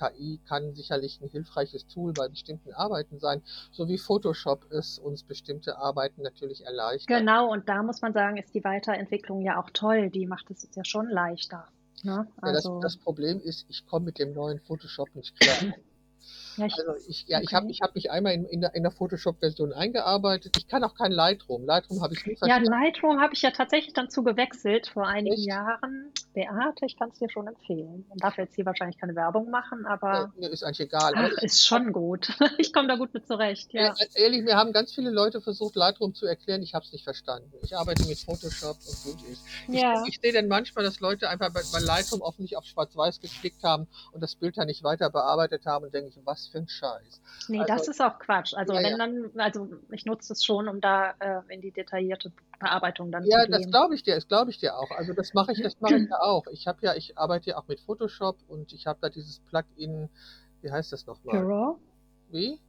KI 0.00 0.40
kann 0.48 0.74
sicherlich 0.74 1.20
ein 1.20 1.28
hilfreiches 1.28 1.86
Tool 1.86 2.12
bei 2.12 2.28
bestimmten 2.28 2.72
Arbeiten 2.72 3.18
sein, 3.18 3.42
so 3.70 3.88
wie 3.88 3.98
Photoshop 3.98 4.70
es 4.70 4.98
uns 4.98 5.22
bestimmte 5.22 5.76
Arbeiten 5.78 6.22
natürlich 6.22 6.64
erleichtert. 6.64 7.18
Genau, 7.18 7.50
und 7.52 7.68
da 7.68 7.82
muss 7.82 8.00
man 8.00 8.12
sagen, 8.12 8.36
ist 8.36 8.54
die 8.54 8.64
Weiterentwicklung 8.64 9.42
ja 9.42 9.60
auch 9.60 9.70
toll. 9.70 10.10
Die 10.10 10.26
macht 10.26 10.50
es 10.50 10.64
uns 10.64 10.76
ja 10.76 10.84
schon 10.84 11.08
leichter. 11.08 11.68
Ne? 12.02 12.26
Ja, 12.42 12.52
das, 12.52 12.66
Also, 12.66 12.80
das 12.80 12.96
Problem 12.96 13.40
ist, 13.40 13.66
ich 13.68 13.86
komme 13.86 14.06
mit 14.06 14.18
dem 14.18 14.32
neuen 14.32 14.58
Photoshop 14.60 15.14
nicht 15.14 15.38
klar. 15.38 15.74
Ja, 16.60 16.66
ich, 16.66 16.74
Also 16.78 17.08
ich, 17.08 17.24
ja, 17.26 17.40
ich 17.40 17.52
habe 17.54 17.64
okay. 17.66 17.72
ich 17.72 17.80
hab 17.82 17.94
mich 17.94 18.10
einmal 18.10 18.34
in, 18.34 18.44
in 18.44 18.60
der, 18.60 18.70
der 18.70 18.90
Photoshop-Version 18.90 19.72
eingearbeitet. 19.72 20.56
Ich 20.58 20.68
kann 20.68 20.84
auch 20.84 20.94
kein 20.94 21.12
Lightroom. 21.12 21.64
Lightroom 21.64 22.02
habe 22.02 22.14
ich 22.14 22.24
nie 22.26 22.32
Ja, 22.32 22.38
verstanden. 22.38 22.70
Lightroom 22.70 23.20
habe 23.20 23.34
ich 23.34 23.42
ja 23.42 23.50
tatsächlich 23.50 23.94
dann 23.94 24.10
zu 24.10 24.22
gewechselt 24.22 24.86
vor 24.88 25.06
einigen 25.06 25.36
Echt? 25.36 25.46
Jahren. 25.46 26.12
Beate, 26.32 26.86
ich 26.86 26.96
kann 26.96 27.10
es 27.10 27.18
dir 27.18 27.28
schon 27.30 27.46
empfehlen. 27.46 28.04
Man 28.08 28.18
darf 28.18 28.38
jetzt 28.38 28.54
hier 28.54 28.64
wahrscheinlich 28.64 28.98
keine 28.98 29.14
Werbung 29.16 29.50
machen, 29.50 29.84
aber 29.86 30.32
mir 30.38 30.48
ist 30.48 30.62
eigentlich 30.62 30.80
egal. 30.80 31.12
Ach, 31.16 31.30
ist 31.42 31.66
schon 31.66 31.92
gut. 31.92 32.28
Ich 32.58 32.72
komme 32.72 32.88
da 32.88 32.96
gut 32.96 33.14
mit 33.14 33.26
zurecht, 33.26 33.72
ja. 33.72 33.94
Äh, 33.98 34.22
Ehrlich, 34.22 34.42
mir 34.42 34.56
haben 34.56 34.72
ganz 34.72 34.92
viele 34.94 35.10
Leute 35.10 35.40
versucht, 35.40 35.76
Lightroom 35.76 36.14
zu 36.14 36.26
erklären. 36.26 36.62
Ich 36.62 36.74
habe 36.74 36.84
es 36.84 36.92
nicht 36.92 37.04
verstanden. 37.04 37.50
Ich 37.62 37.76
arbeite 37.76 38.06
mit 38.06 38.18
Photoshop 38.18 38.76
und 38.76 39.02
gut 39.04 39.22
ist. 39.30 39.42
Ich, 39.68 39.80
Ja, 39.80 40.04
ich 40.06 40.20
sehe 40.20 40.32
dann 40.32 40.48
manchmal, 40.48 40.84
dass 40.84 41.00
Leute 41.00 41.28
einfach 41.28 41.52
bei, 41.52 41.62
bei 41.72 41.80
Lightroom 41.80 42.20
offensichtlich 42.20 42.56
auf 42.58 42.64
Schwarz-Weiß 42.64 43.20
geklickt 43.20 43.62
haben 43.62 43.88
und 44.12 44.20
das 44.20 44.34
Bild 44.34 44.56
dann 44.58 44.66
nicht 44.66 44.82
weiter 44.82 45.10
bearbeitet 45.10 45.64
haben 45.66 45.84
und 45.84 45.94
denke 45.94 46.10
ich, 46.10 46.18
was 46.24 46.48
für 46.50 46.58
ein 46.58 46.68
Scheiß. 46.68 47.20
nee, 47.48 47.60
Also, 47.60 47.74
das 47.74 47.88
ist 47.88 48.00
auch 48.02 48.18
Quatsch. 48.18 48.54
Also 48.54 48.74
ja, 48.74 48.82
wenn 48.82 48.90
ja. 48.92 48.96
dann, 48.98 49.30
also 49.36 49.68
ich 49.90 50.04
nutze 50.04 50.32
es 50.32 50.44
schon, 50.44 50.68
um 50.68 50.80
da 50.80 51.14
äh, 51.18 51.40
in 51.48 51.60
die 51.60 51.70
detaillierte 51.70 52.32
Bearbeitung 52.58 53.10
dann 53.10 53.24
Ja, 53.24 53.44
zu 53.44 53.50
das 53.50 53.60
gehen. 53.62 53.70
glaube 53.70 53.94
ich 53.94 54.02
dir, 54.02 54.14
das 54.14 54.28
glaube 54.28 54.50
ich 54.50 54.58
dir 54.58 54.76
auch. 54.76 54.90
Also 54.90 55.12
das 55.12 55.32
mache 55.34 55.52
ich, 55.52 55.62
das 55.62 55.80
mache 55.80 55.96
ich 55.96 56.08
ja 56.10 56.20
auch. 56.20 56.46
Ich 56.52 56.66
habe 56.66 56.78
ja, 56.82 56.94
ich 56.94 57.16
arbeite 57.16 57.50
ja 57.50 57.58
auch 57.58 57.68
mit 57.68 57.80
Photoshop 57.80 58.36
und 58.48 58.72
ich 58.72 58.86
habe 58.86 58.98
da 59.00 59.08
dieses 59.08 59.40
Plugin, 59.40 60.08
wie 60.62 60.70
heißt 60.70 60.92
das 60.92 61.02
Für 61.04 61.10
nochmal? 61.10 61.42
RAW? 61.44 61.76
Wie? 62.30 62.60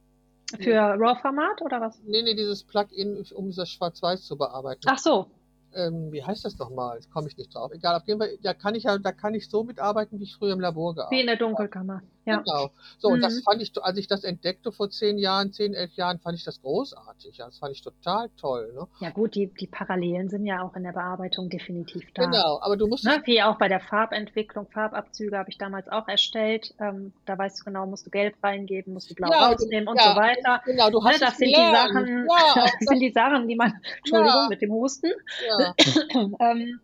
Für 0.60 0.74
RAW-Format 0.98 1.62
oder 1.62 1.80
was? 1.80 2.00
Nee, 2.04 2.22
nee, 2.22 2.34
dieses 2.34 2.64
Plugin, 2.64 3.24
um 3.34 3.54
das 3.54 3.70
Schwarz-Weiß 3.70 4.24
zu 4.24 4.36
bearbeiten. 4.36 4.82
Ach 4.86 4.98
so, 4.98 5.30
ähm, 5.74 6.12
wie 6.12 6.22
heißt 6.22 6.44
das 6.44 6.58
nochmal? 6.58 6.96
Jetzt 6.96 7.10
komme 7.10 7.28
ich 7.28 7.36
nicht 7.36 7.54
drauf. 7.54 7.72
Egal, 7.72 7.96
auf 7.96 8.06
jeden 8.06 8.20
Fall, 8.20 8.36
da 8.42 8.54
kann 8.54 8.74
ich 8.74 8.84
ja, 8.84 8.98
da 8.98 9.12
kann 9.12 9.34
ich 9.34 9.48
so 9.48 9.64
mitarbeiten, 9.64 10.18
wie 10.20 10.24
ich 10.24 10.34
früher 10.36 10.52
im 10.52 10.60
Labor 10.60 10.92
wie 10.92 10.96
gearbeitet 10.96 11.20
in 11.20 11.26
der 11.26 11.36
Dunkelkammer. 11.36 12.02
Ja. 12.24 12.36
Genau. 12.38 12.70
So, 12.98 13.08
und 13.08 13.20
das 13.20 13.34
Mhm. 13.34 13.42
fand 13.42 13.62
ich, 13.62 13.72
als 13.82 13.98
ich 13.98 14.06
das 14.06 14.22
entdeckte 14.22 14.70
vor 14.70 14.88
zehn 14.90 15.18
Jahren, 15.18 15.52
zehn, 15.52 15.74
elf 15.74 15.92
Jahren, 15.94 16.20
fand 16.20 16.38
ich 16.38 16.44
das 16.44 16.60
großartig. 16.62 17.36
Das 17.36 17.58
fand 17.58 17.72
ich 17.72 17.82
total 17.82 18.30
toll. 18.36 18.72
Ne? 18.76 18.86
Ja 19.00 19.10
gut, 19.10 19.34
die, 19.34 19.48
die 19.48 19.66
Parallelen 19.66 20.28
sind 20.28 20.46
ja 20.46 20.62
auch 20.62 20.76
in 20.76 20.84
der 20.84 20.92
Bearbeitung 20.92 21.48
definitiv 21.50 22.06
da. 22.14 22.26
Genau, 22.26 22.60
aber 22.62 22.76
du 22.76 22.86
musst 22.86 23.04
Ne, 23.04 23.20
wie 23.24 23.42
auch 23.42 23.58
bei 23.58 23.66
der 23.66 23.80
Farbentwicklung, 23.80 24.68
Farbabzüge 24.70 25.36
habe 25.36 25.50
ich 25.50 25.58
damals 25.58 25.88
auch 25.88 26.06
erstellt. 26.06 26.72
Ähm, 26.78 27.12
da 27.24 27.36
weißt 27.36 27.58
du 27.60 27.64
genau, 27.64 27.86
musst 27.86 28.06
du 28.06 28.10
gelb 28.10 28.36
reingeben, 28.40 28.92
musst 28.94 29.10
du 29.10 29.14
blau 29.16 29.28
ja, 29.32 29.48
rausnehmen 29.48 29.88
und 29.88 29.96
ja, 29.96 30.12
so 30.14 30.16
weiter. 30.20 30.62
genau, 30.64 30.90
du 30.90 31.00
Ne, 31.00 31.04
hast 31.10 31.22
das 31.22 31.32
es 31.32 31.38
sind 31.38 31.48
die. 31.48 31.70
Sachen, 31.72 32.26
Ja, 32.28 32.54
das 32.54 32.72
sind 32.78 33.00
die 33.00 33.10
Sachen, 33.12 33.48
die 33.48 33.56
man, 33.56 33.72
Entschuldigung, 33.98 34.48
mit 34.48 34.62
dem 34.62 34.70
Husten, 34.70 35.10
ja, 35.58 35.74
ähm, 36.40 36.80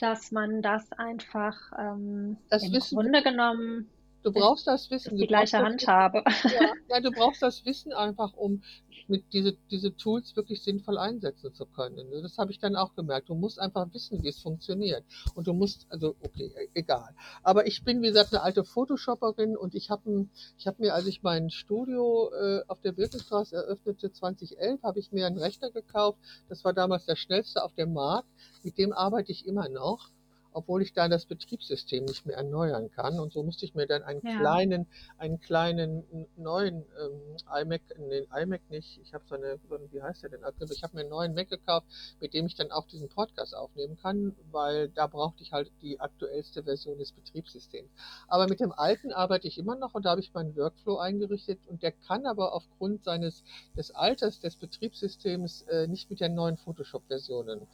dass 0.00 0.32
man 0.32 0.60
das 0.60 0.90
einfach 0.92 1.56
ähm, 1.78 2.36
Das 2.50 2.64
im 2.64 2.72
Wissen- 2.72 2.96
Grunde 2.96 3.22
genommen 3.22 3.88
du 4.24 4.32
brauchst 4.32 4.66
das 4.66 4.90
Wissen. 4.90 5.16
die 5.16 5.26
gleiche 5.26 5.58
Handhabe. 5.58 6.24
Ja, 6.44 6.72
ja, 6.88 7.00
du 7.00 7.10
brauchst 7.10 7.42
das 7.42 7.64
Wissen 7.64 7.92
einfach, 7.92 8.32
um 8.34 8.62
mit 9.06 9.32
diese, 9.32 9.56
diese 9.70 9.96
Tools 9.96 10.34
wirklich 10.34 10.62
sinnvoll 10.62 10.98
einsetzen 10.98 11.52
zu 11.52 11.66
können. 11.66 12.10
Das 12.22 12.38
habe 12.38 12.50
ich 12.50 12.58
dann 12.58 12.74
auch 12.74 12.94
gemerkt. 12.94 13.28
Du 13.28 13.34
musst 13.34 13.60
einfach 13.60 13.92
wissen, 13.92 14.22
wie 14.22 14.28
es 14.28 14.40
funktioniert. 14.40 15.04
Und 15.34 15.46
du 15.46 15.52
musst, 15.52 15.86
also 15.90 16.16
okay, 16.22 16.52
e- 16.56 16.68
egal. 16.74 17.14
Aber 17.42 17.66
ich 17.66 17.84
bin, 17.84 18.02
wie 18.02 18.08
gesagt, 18.08 18.32
eine 18.32 18.42
alte 18.42 18.64
Photoshopperin 18.64 19.56
und 19.56 19.74
ich 19.74 19.90
habe 19.90 20.28
ich 20.58 20.66
hab 20.66 20.78
mir, 20.78 20.94
als 20.94 21.06
ich 21.06 21.22
mein 21.22 21.50
Studio 21.50 22.30
äh, 22.32 22.62
auf 22.66 22.80
der 22.80 22.92
Birkenstraße 22.92 23.56
eröffnete, 23.56 24.10
2011, 24.10 24.82
habe 24.82 24.98
ich 24.98 25.12
mir 25.12 25.26
einen 25.26 25.38
Rechner 25.38 25.70
gekauft. 25.70 26.18
Das 26.48 26.64
war 26.64 26.72
damals 26.72 27.04
der 27.04 27.16
schnellste 27.16 27.62
auf 27.62 27.74
dem 27.74 27.92
Markt. 27.92 28.28
Mit 28.62 28.78
dem 28.78 28.92
arbeite 28.92 29.32
ich 29.32 29.46
immer 29.46 29.68
noch 29.68 30.13
obwohl 30.54 30.82
ich 30.82 30.92
da 30.92 31.08
das 31.08 31.26
Betriebssystem 31.26 32.04
nicht 32.06 32.26
mehr 32.26 32.36
erneuern 32.36 32.90
kann. 32.90 33.18
Und 33.20 33.32
so 33.32 33.42
musste 33.42 33.66
ich 33.66 33.74
mir 33.74 33.86
dann 33.86 34.02
einen 34.02 34.22
Ja. 34.24 34.38
kleinen, 34.38 34.86
einen 35.18 35.40
kleinen 35.40 36.04
neuen 36.36 36.84
ähm, 37.00 37.36
iMac, 37.62 37.82
den 37.96 38.26
iMac 38.32 38.62
nicht, 38.70 39.00
ich 39.02 39.12
habe 39.12 39.24
so 39.28 39.34
eine, 39.34 39.58
so 39.68 39.76
eine, 39.76 39.92
wie 39.92 40.02
heißt 40.02 40.22
der 40.22 40.30
denn? 40.30 40.44
Also 40.44 40.72
ich 40.72 40.82
habe 40.82 40.94
mir 40.94 41.00
einen 41.02 41.10
neuen 41.10 41.34
Mac 41.34 41.48
gekauft, 41.50 41.86
mit 42.20 42.32
dem 42.34 42.46
ich 42.46 42.54
dann 42.54 42.70
auch 42.70 42.86
diesen 42.86 43.08
Podcast 43.08 43.54
aufnehmen 43.54 43.96
kann, 44.00 44.34
weil 44.50 44.88
da 44.88 45.06
brauchte 45.06 45.42
ich 45.42 45.52
halt 45.52 45.70
die 45.82 46.00
aktuellste 46.00 46.62
Version 46.62 46.98
des 46.98 47.12
Betriebssystems. 47.12 47.90
Aber 48.28 48.48
mit 48.48 48.60
dem 48.60 48.72
alten 48.72 49.12
arbeite 49.12 49.48
ich 49.48 49.58
immer 49.58 49.76
noch 49.76 49.94
und 49.94 50.04
da 50.04 50.10
habe 50.10 50.20
ich 50.20 50.32
meinen 50.32 50.56
Workflow 50.56 50.98
eingerichtet 50.98 51.58
und 51.66 51.82
der 51.82 51.92
kann 51.92 52.26
aber 52.26 52.52
aufgrund 52.54 53.04
seines 53.04 53.42
des 53.76 53.90
Alters 53.90 54.40
des 54.40 54.56
Betriebssystems 54.56 55.62
äh, 55.62 55.86
nicht 55.88 56.10
mit 56.10 56.20
den 56.20 56.34
neuen 56.34 56.56
Photoshop-Versionen 56.56 57.66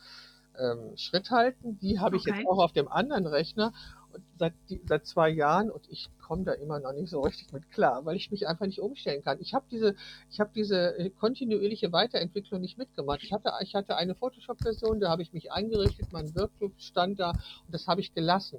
ähm, 0.59 0.97
Schritt 0.97 1.31
halten. 1.31 1.79
Die 1.79 2.01
habe 2.01 2.17
ich 2.17 2.25
Okay. 2.25 2.35
jetzt 2.43 2.47
auch 2.47 2.59
auf 2.59 2.73
dem 2.73 2.89
anderen 2.89 3.27
Rechner 3.27 3.73
und 4.13 4.25
seit, 4.39 4.55
die, 4.69 4.81
seit 4.85 5.07
zwei 5.07 5.29
Jahren 5.31 5.71
und 5.71 5.89
ich 5.89 6.11
komme 6.19 6.45
da 6.45 6.53
immer 6.53 6.81
noch 6.81 6.93
nicht 6.93 7.11
so 7.11 7.21
richtig 7.23 7.53
mit 7.53 7.71
klar, 7.71 8.05
weil 8.05 8.17
ich 8.17 8.31
mich 8.31 8.47
einfach 8.49 8.67
nicht 8.67 8.81
umstellen 8.81 9.23
kann. 9.23 9.41
Ich 9.41 9.55
habe 9.55 9.67
diese, 9.71 9.95
ich 10.31 10.41
habe 10.41 10.51
diese 10.55 10.97
äh, 10.99 11.11
kontinuierliche 11.11 11.93
Weiterentwicklung 11.93 12.61
nicht 12.61 12.79
mitgemacht. 12.79 13.23
Ich 13.23 13.33
hatte, 13.33 13.53
ich 13.63 13.75
hatte 13.75 13.97
eine 13.97 14.15
Photoshop-Version, 14.15 15.01
da 15.01 15.11
habe 15.11 15.23
ich 15.23 15.33
mich 15.33 15.53
eingerichtet, 15.53 16.13
mein 16.13 16.35
Workflow 16.35 16.73
stand 16.79 17.21
da 17.21 17.31
und 17.31 17.75
das 17.75 17.87
habe 17.87 18.01
ich 18.01 18.15
gelassen. 18.15 18.59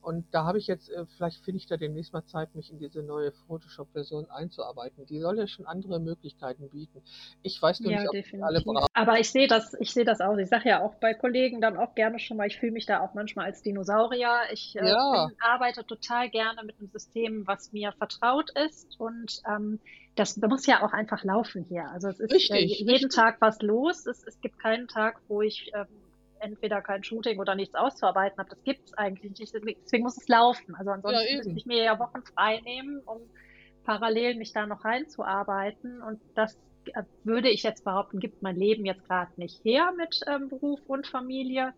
Und 0.00 0.26
da 0.32 0.44
habe 0.44 0.58
ich 0.58 0.66
jetzt, 0.66 0.90
äh, 0.90 1.06
vielleicht 1.06 1.38
finde 1.44 1.58
ich 1.58 1.66
da 1.66 1.76
demnächst 1.76 2.12
mal 2.12 2.24
Zeit, 2.24 2.54
mich 2.54 2.70
in 2.70 2.78
diese 2.78 3.02
neue 3.02 3.32
Photoshop-Version 3.32 4.30
einzuarbeiten. 4.30 5.06
Die 5.06 5.20
soll 5.20 5.38
ja 5.38 5.46
schon 5.46 5.66
andere 5.66 6.00
Möglichkeiten 6.00 6.70
bieten. 6.70 7.02
Ich 7.42 7.60
weiß 7.60 7.82
nur 7.84 7.92
Ja, 7.92 7.94
nicht, 7.94 8.08
ob 8.08 8.16
die 8.22 8.40
alle 8.40 8.60
definitiv. 8.60 8.62
brauchen. 8.62 8.88
Aber 8.92 9.20
ich 9.20 9.30
sehe 9.30 9.46
das, 9.46 9.72
ich 9.78 9.92
sehe 9.92 10.04
das 10.04 10.20
auch. 10.20 10.36
Ich 10.36 10.48
sage 10.48 10.68
ja 10.68 10.82
auch 10.82 10.96
bei 10.96 11.14
Kollegen 11.14 11.60
dann 11.60 11.76
auch 11.76 11.94
gerne 11.94 12.18
schon 12.18 12.36
mal, 12.36 12.48
ich 12.48 12.58
fühle 12.58 12.72
mich 12.72 12.86
da 12.86 13.00
auch 13.00 13.14
manchmal 13.14 13.46
als 13.46 13.62
Dinosaurier. 13.62 14.42
Ich 14.52 14.74
äh, 14.76 14.96
Ja. 14.96 15.04
bin, 15.10 15.36
arbeite 15.38 15.86
total 15.86 16.28
gerne 16.28 16.64
mit 16.64 16.78
einem 16.80 16.88
System, 16.88 17.46
was 17.46 17.70
mir 17.70 17.92
vertraut 17.92 18.50
ist 18.66 18.98
und 18.98 19.32
ähm, 19.48 19.80
das 20.16 20.36
muss 20.38 20.66
ja 20.66 20.82
auch 20.84 20.92
einfach 20.92 21.22
laufen 21.22 21.64
hier. 21.68 21.88
Also 21.92 22.08
es 22.08 22.18
ist 22.18 22.50
äh, 22.50 22.56
Richtig, 22.56 22.78
jeden 22.78 23.10
richtig. 23.10 23.10
Tag 23.10 23.36
was 23.40 23.62
los. 23.62 24.04
Es, 24.06 24.24
es 24.26 24.40
gibt 24.40 24.58
keinen 24.58 24.88
Tag, 24.88 25.20
wo 25.28 25.40
ich 25.40 25.70
ähm, 25.74 26.07
entweder 26.40 26.80
kein 26.82 27.04
Shooting 27.04 27.38
oder 27.38 27.54
nichts 27.54 27.74
auszuarbeiten 27.74 28.38
habe. 28.38 28.50
Das 28.50 28.62
gibt 28.64 28.86
es 28.86 28.94
eigentlich 28.94 29.38
nicht. 29.38 29.54
Deswegen 29.54 30.04
muss 30.04 30.16
es 30.16 30.28
laufen. 30.28 30.74
Also 30.74 30.90
ansonsten 30.90 31.26
eben. 31.26 31.36
müsste 31.38 31.52
ich 31.52 31.66
mir 31.66 31.82
ja 31.82 31.98
Wochen 31.98 32.22
frei 32.22 32.60
nehmen, 32.60 33.00
um 33.00 33.20
parallel 33.84 34.36
mich 34.36 34.52
da 34.52 34.66
noch 34.66 34.84
reinzuarbeiten. 34.84 36.02
Und 36.02 36.20
das 36.34 36.56
äh, 36.94 37.02
würde 37.24 37.48
ich 37.48 37.62
jetzt 37.62 37.84
behaupten, 37.84 38.20
gibt 38.20 38.42
mein 38.42 38.56
Leben 38.56 38.84
jetzt 38.84 39.04
gerade 39.06 39.32
nicht 39.36 39.64
her 39.64 39.92
mit 39.96 40.20
ähm, 40.26 40.48
Beruf 40.48 40.80
und 40.86 41.06
Familie. 41.06 41.72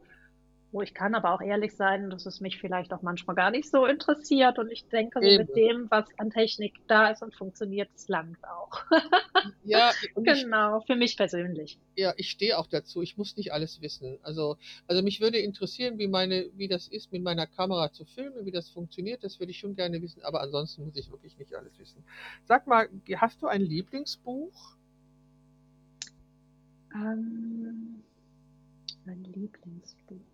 Wo 0.72 0.82
ich 0.82 0.94
kann 0.94 1.16
aber 1.16 1.34
auch 1.34 1.40
ehrlich 1.40 1.74
sein, 1.74 2.10
dass 2.10 2.26
es 2.26 2.40
mich 2.40 2.58
vielleicht 2.60 2.92
auch 2.92 3.02
manchmal 3.02 3.34
gar 3.34 3.50
nicht 3.50 3.68
so 3.68 3.86
interessiert. 3.86 4.58
Und 4.58 4.70
ich 4.70 4.86
denke, 4.86 5.20
so 5.20 5.38
mit 5.38 5.56
dem, 5.56 5.90
was 5.90 6.06
an 6.16 6.30
Technik 6.30 6.74
da 6.86 7.08
ist 7.08 7.22
und 7.22 7.34
funktioniert, 7.34 7.88
es 7.94 8.08
langt 8.08 8.38
auch. 8.44 8.82
Ja, 9.64 9.92
und 10.14 10.26
ich, 10.26 10.42
genau, 10.42 10.80
für 10.80 10.96
mich 10.96 11.16
persönlich. 11.16 11.78
ja, 11.96 12.12
ich 12.16 12.30
stehe 12.30 12.58
auch 12.58 12.66
dazu. 12.66 13.02
Ich 13.02 13.16
muss 13.16 13.36
nicht 13.36 13.52
alles 13.52 13.80
wissen. 13.80 14.18
Also, 14.22 14.58
also 14.86 15.02
mich 15.02 15.20
würde 15.20 15.38
interessieren, 15.38 15.98
wie 15.98 16.08
meine, 16.08 16.50
wie 16.56 16.68
das 16.68 16.88
ist, 16.88 17.12
mit 17.12 17.22
meiner 17.22 17.46
Kamera 17.46 17.92
zu 17.92 18.04
filmen, 18.04 18.44
wie 18.44 18.50
das 18.50 18.68
funktioniert. 18.68 19.24
Das 19.24 19.38
würde 19.38 19.52
ich 19.52 19.58
schon 19.58 19.76
gerne 19.76 20.02
wissen. 20.02 20.22
Aber 20.24 20.40
ansonsten 20.42 20.84
muss 20.84 20.96
ich 20.96 21.10
wirklich 21.10 21.38
nicht 21.38 21.54
alles 21.54 21.78
wissen. 21.78 22.04
Sag 22.44 22.66
mal, 22.66 22.88
hast 23.16 23.40
du 23.42 23.46
ein 23.46 23.62
Lieblingsbuch? 23.62 24.76
Ähm, 26.94 28.02
mein 29.04 29.24
Lieblingsbuch. 29.24 30.29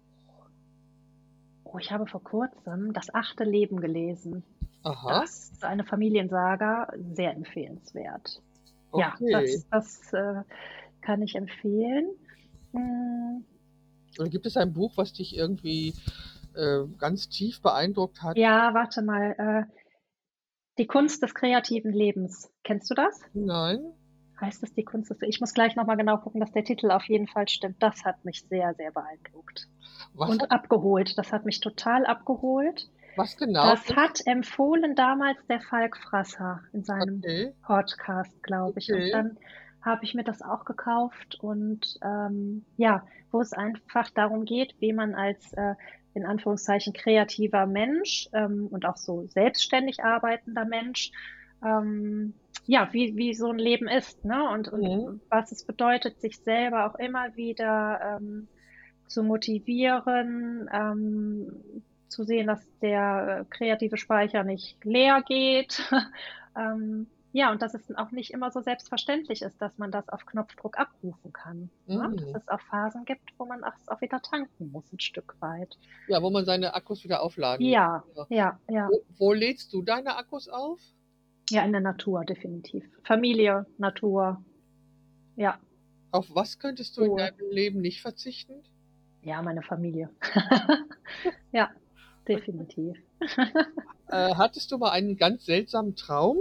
Oh, 1.73 1.79
ich 1.79 1.91
habe 1.91 2.07
vor 2.07 2.23
kurzem 2.23 2.93
das 2.93 3.13
achte 3.13 3.45
Leben 3.45 3.81
gelesen. 3.81 4.45
Aha. 4.85 5.21
Das 5.21 5.51
ist 5.51 5.65
eine 5.65 5.85
Familiensaga, 5.85 6.93
sehr 7.15 7.35
empfehlenswert. 7.35 8.41
Ja, 8.95 9.15
Okay. 9.19 9.33
das, 9.33 9.67
das 9.71 10.13
äh, 10.13 10.43
kann 11.03 11.23
ich 11.23 11.35
empfehlen. 11.35 12.07
Oder 14.19 14.29
gibt 14.29 14.47
es 14.47 14.57
ein 14.57 14.73
Buch, 14.73 14.93
was 14.97 15.13
dich 15.13 15.37
irgendwie 15.37 15.95
äh, 16.55 16.85
ganz 16.99 17.29
tief 17.29 17.61
beeindruckt 17.63 18.23
hat? 18.23 18.37
Ja, 18.37 18.73
warte 18.75 19.03
mal. 19.03 19.35
Äh, 19.69 19.73
die 20.79 20.87
Kunst 20.87 21.23
des 21.23 21.35
kreativen 21.35 21.93
Lebens. 21.93 22.51
Kennst 22.63 22.91
du 22.91 22.95
das? 22.95 23.21
Nein? 23.33 23.81
Heißt 24.41 24.63
es 24.63 24.75
die 24.75 24.85
Kunst 24.85 25.11
des 25.11 25.23
Ich 25.23 25.41
muss 25.41 25.55
gleich 25.55 25.77
nochmal 25.77 25.97
genau 25.97 26.19
gucken, 26.19 26.41
dass 26.41 26.53
der 26.53 26.65
Titel 26.65 26.91
auf 26.91 27.05
jeden 27.05 27.27
Fall 27.27 27.49
stimmt. 27.49 27.77
Das 27.81 28.05
hat 28.05 28.25
mich 28.25 28.45
sehr, 28.49 28.75
sehr 28.75 28.91
beeindruckt. 28.93 29.69
Was, 30.15 30.31
Und 30.31 30.51
abgeholt. 30.51 31.17
Das 31.19 31.33
hat 31.33 31.45
mich 31.45 31.61
total 31.61 32.07
abgeholt. 32.07 32.89
was 33.17 33.37
genau? 33.37 33.65
Das 33.71 33.95
hat 33.95 34.21
empfohlen 34.27 34.95
damals 34.95 35.39
der 35.49 35.61
Falk 35.61 35.97
Frasser 35.97 36.61
in 36.73 36.85
seinem 36.85 37.19
Okay. 37.19 37.53
Podcast, 37.63 38.43
glaube 38.43 38.79
ich. 38.79 38.93
Okay. 38.93 39.05
Und 39.05 39.13
dann 39.13 39.39
habe 39.83 40.05
ich 40.05 40.15
mir 40.15 40.25
das 40.25 40.43
auch 40.43 40.65
gekauft 40.65 41.39
und 41.41 41.99
ähm, 42.03 42.65
ja, 42.77 43.07
wo 43.31 43.41
es 43.41 43.53
einfach 43.53 44.11
darum 44.11 44.45
geht, 44.45 44.75
wie 44.81 44.93
man 44.93 45.15
als 45.15 45.53
äh, 45.53 45.75
in 46.13 46.27
Anführungszeichen 46.27 46.93
kreativer 46.93 47.67
Mensch 47.67 48.29
ähm, 48.33 48.67
und 48.71 48.85
auch 48.85 48.97
so 48.97 49.27
selbstständig 49.29 50.03
arbeitender 50.03 50.65
Mensch, 50.65 51.13
ähm, 51.65 52.35
ja, 52.65 52.89
wie, 52.93 53.17
wie 53.17 53.35
so 53.35 53.51
ein 53.51 53.59
Leben 53.59 53.89
ist, 53.89 54.25
ne? 54.25 54.49
Und, 54.51 54.69
und 54.69 54.83
Mhm. 54.83 55.21
was 55.29 55.53
es 55.53 55.65
bedeutet, 55.65 56.21
sich 56.21 56.39
selber 56.39 56.87
auch 56.87 56.95
immer 56.97 57.37
wieder 57.37 58.19
ähm, 58.19 58.49
zu 59.07 59.23
motivieren, 59.23 60.69
ähm, 60.73 61.63
zu 62.09 62.25
sehen, 62.25 62.47
dass 62.47 62.61
der 62.81 63.41
äh, 63.41 63.45
kreative 63.55 63.97
Speicher 63.97 64.43
nicht 64.45 64.83
leer 64.85 65.23
geht. 65.27 65.81
ähm, 66.57 67.07
ja, 67.33 67.51
und 67.53 67.61
dass 67.61 67.75
es 67.75 67.95
auch 67.97 68.13
nicht 68.13 68.31
immer 68.33 68.51
so 68.51 68.63
selbstverständlich 68.63 69.43
ist, 69.43 69.61
dass 69.61 69.77
man 69.77 69.91
das 69.91 70.09
auf 70.09 70.25
Knopfdruck 70.25 70.79
abrufen 70.79 71.33
kann. 71.35 71.69
Ne? 71.87 72.09
Mhm. 72.09 72.17
Dass 72.17 72.43
es 72.43 72.49
auch 72.49 72.61
Phasen 72.63 73.05
gibt, 73.05 73.31
wo 73.37 73.45
man 73.45 73.63
es 73.63 73.89
auch 73.89 74.01
wieder 74.01 74.23
tanken 74.23 74.71
muss, 74.73 74.91
ein 74.93 75.01
Stück 75.01 75.37
weit. 75.41 75.77
Ja, 76.09 76.23
wo 76.23 76.31
man 76.31 76.47
seine 76.47 76.73
Akkus 76.75 77.05
wieder 77.05 77.21
aufladen 77.23 77.67
Ja, 77.67 78.03
muss. 78.15 78.27
ja, 78.31 78.59
ja. 78.71 78.89
Wo, 78.89 79.03
wo 79.19 79.33
lädst 79.35 79.73
du 79.75 79.83
deine 79.83 80.17
Akkus 80.17 80.49
auf? 80.49 80.81
Ja, 81.51 81.65
in 81.65 81.73
der 81.73 81.81
Natur, 81.81 82.25
definitiv. 82.25 82.85
Familie, 83.05 83.67
Natur. 83.79 84.43
Ja, 85.37 85.59
Auf 86.11 86.27
was 86.35 86.59
könntest 86.59 86.97
du 86.97 87.03
in 87.03 87.11
Ruhe. 87.11 87.19
deinem 87.19 87.51
Leben 87.51 87.81
nicht 87.81 88.01
verzichten? 88.01 88.55
ja, 89.23 89.43
meine 89.43 89.63
Familie. 89.63 90.09
ja, 91.53 91.71
definitiv. 92.29 92.97
Äh, 94.09 94.37
hattest 94.37 94.71
du 94.71 94.79
mal 94.79 94.91
einen 94.91 95.17
ganz 95.17 95.47
seltsamen 95.47 95.97
Traum? 95.97 96.39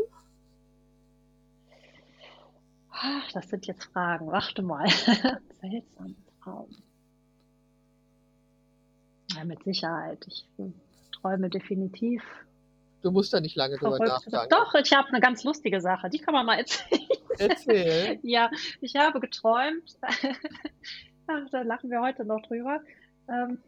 Ach, 2.92 3.32
das 3.34 3.50
sind 3.50 3.66
jetzt 3.66 3.86
Fragen. 3.86 4.28
Warte 4.28 4.62
mal. 4.62 4.88
Seltsamer 5.62 6.14
Traum. 6.44 6.70
Ja, 9.36 9.44
mit 9.46 9.64
Sicherheit. 9.64 10.24
Ich 10.28 10.46
hm, 10.58 10.76
träume 11.12 11.50
definitiv. 11.50 12.22
Du 13.06 13.12
musst 13.12 13.32
da 13.32 13.40
nicht 13.40 13.56
lange 13.56 13.78
drüber 13.78 14.00
nachdenken. 14.00 14.50
Doch, 14.50 14.74
ich 14.74 14.92
habe 14.92 15.10
eine 15.10 15.20
ganz 15.20 15.44
lustige 15.44 15.80
Sache. 15.80 16.10
Die 16.10 16.18
kann 16.18 16.34
man 16.34 16.44
mal 16.44 16.58
erzählen. 16.58 17.02
Erzähl. 17.38 18.20
Ja, 18.24 18.50
ich 18.82 18.96
habe 18.96 19.20
geträumt. 19.20 19.96
Ach, 21.28 21.50
da 21.52 21.62
lachen 21.62 21.92
wir 21.92 22.02
heute 22.02 22.26
noch 22.26 22.42
drüber. 22.42 22.82
Ähm, 23.30 23.60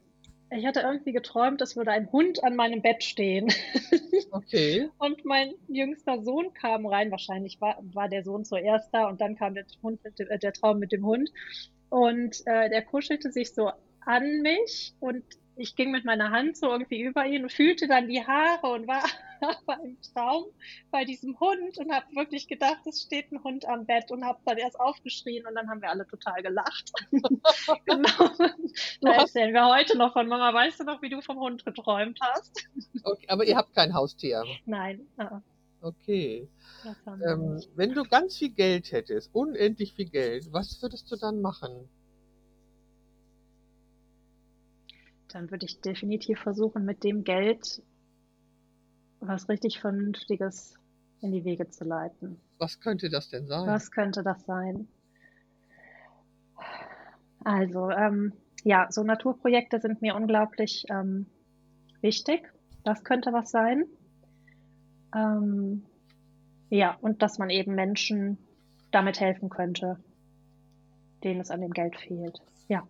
ich 0.49 0.65
hatte 0.65 0.79
irgendwie 0.79 1.11
geträumt, 1.11 1.61
es 1.61 1.75
würde 1.75 1.91
ein 1.91 2.11
Hund 2.11 2.43
an 2.43 2.55
meinem 2.55 2.81
Bett 2.81 3.03
stehen. 3.03 3.53
Okay. 4.31 4.89
Und 4.97 5.23
mein 5.23 5.53
jüngster 5.67 6.23
Sohn 6.23 6.53
kam 6.53 6.87
rein. 6.87 7.11
Wahrscheinlich 7.11 7.61
war, 7.61 7.77
war 7.93 8.09
der 8.09 8.23
Sohn 8.23 8.43
zuerst 8.43 8.89
da 8.91 9.07
und 9.07 9.21
dann 9.21 9.35
kam 9.35 9.53
der, 9.53 9.65
Hund 9.83 10.03
mit 10.03 10.17
dem, 10.17 10.29
äh, 10.29 10.39
der 10.39 10.53
Traum 10.53 10.79
mit 10.79 10.91
dem 10.91 11.05
Hund. 11.05 11.29
Und 11.89 12.41
äh, 12.47 12.69
der 12.69 12.83
kuschelte 12.83 13.31
sich 13.31 13.53
so 13.53 13.71
an 14.01 14.41
mich 14.41 14.95
und 14.99 15.23
ich 15.57 15.75
ging 15.75 15.91
mit 15.91 16.05
meiner 16.05 16.31
Hand 16.31 16.57
so 16.57 16.71
irgendwie 16.71 17.01
über 17.01 17.25
ihn 17.25 17.43
und 17.43 17.51
fühlte 17.51 17.87
dann 17.87 18.07
die 18.07 18.25
Haare 18.25 18.67
und 18.67 18.87
war 18.87 19.03
aber 19.41 19.83
im 19.83 19.97
Traum 20.01 20.45
bei 20.91 21.05
diesem 21.05 21.39
Hund 21.39 21.77
und 21.77 21.91
habe 21.91 22.05
wirklich 22.15 22.47
gedacht, 22.47 22.85
es 22.85 23.01
steht 23.03 23.31
ein 23.31 23.43
Hund 23.43 23.67
am 23.67 23.85
Bett 23.85 24.11
und 24.11 24.23
habe 24.23 24.39
dann 24.45 24.57
erst 24.57 24.79
aufgeschrien 24.79 25.45
und 25.45 25.55
dann 25.55 25.69
haben 25.69 25.81
wir 25.81 25.89
alle 25.89 26.07
total 26.07 26.41
gelacht. 26.41 26.91
genau. 27.85 28.29
Da 29.01 29.11
erzählen 29.11 29.53
wir 29.53 29.67
heute 29.67 29.97
noch 29.97 30.13
von 30.13 30.27
Mama. 30.27 30.53
Weißt 30.53 30.79
du 30.79 30.83
noch, 30.83 31.01
wie 31.01 31.09
du 31.09 31.21
vom 31.21 31.39
Hund 31.39 31.65
geträumt 31.65 32.19
hast? 32.21 32.67
okay. 33.03 33.25
Aber 33.27 33.45
ihr 33.45 33.57
habt 33.57 33.73
kein 33.75 33.93
Haustier. 33.93 34.43
Nein. 34.65 35.07
ah, 35.17 35.41
Okay. 35.81 36.47
haben 37.05 37.19
wir 37.19 37.27
Ähm, 37.27 37.63
wenn 37.75 37.93
du 37.93 38.03
ganz 38.03 38.37
viel 38.37 38.49
Geld 38.49 38.91
hättest, 38.91 39.33
unendlich 39.33 39.93
viel 39.93 40.09
Geld, 40.09 40.51
was 40.51 40.81
würdest 40.81 41.11
du 41.11 41.15
dann 41.15 41.41
machen? 41.41 41.89
Dann 45.31 45.51
würde 45.51 45.65
ich 45.65 45.81
definitiv 45.81 46.39
versuchen, 46.39 46.85
mit 46.85 47.03
dem 47.03 47.23
Geld 47.23 47.81
was 49.19 49.49
richtig 49.49 49.79
Vernünftiges 49.79 50.75
in 51.21 51.31
die 51.31 51.43
Wege 51.43 51.69
zu 51.69 51.83
leiten. 51.83 52.39
Was 52.59 52.79
könnte 52.79 53.09
das 53.09 53.29
denn 53.29 53.47
sein? 53.47 53.67
Was 53.67 53.91
könnte 53.91 54.23
das 54.23 54.43
sein? 54.45 54.87
Also, 57.43 57.89
ähm, 57.89 58.33
ja, 58.63 58.87
so 58.89 59.03
Naturprojekte 59.03 59.79
sind 59.79 60.01
mir 60.01 60.15
unglaublich 60.15 60.85
ähm, 60.89 61.27
wichtig. 62.01 62.51
Das 62.83 63.03
könnte 63.03 63.33
was 63.33 63.51
sein. 63.51 63.85
Ähm, 65.15 65.85
ja, 66.69 66.97
und 67.01 67.21
dass 67.21 67.37
man 67.37 67.49
eben 67.49 67.75
Menschen 67.75 68.37
damit 68.91 69.19
helfen 69.19 69.49
könnte, 69.49 69.97
denen 71.23 71.39
es 71.39 71.51
an 71.51 71.61
dem 71.61 71.71
Geld 71.71 71.97
fehlt. 71.97 72.41
Ja. 72.67 72.87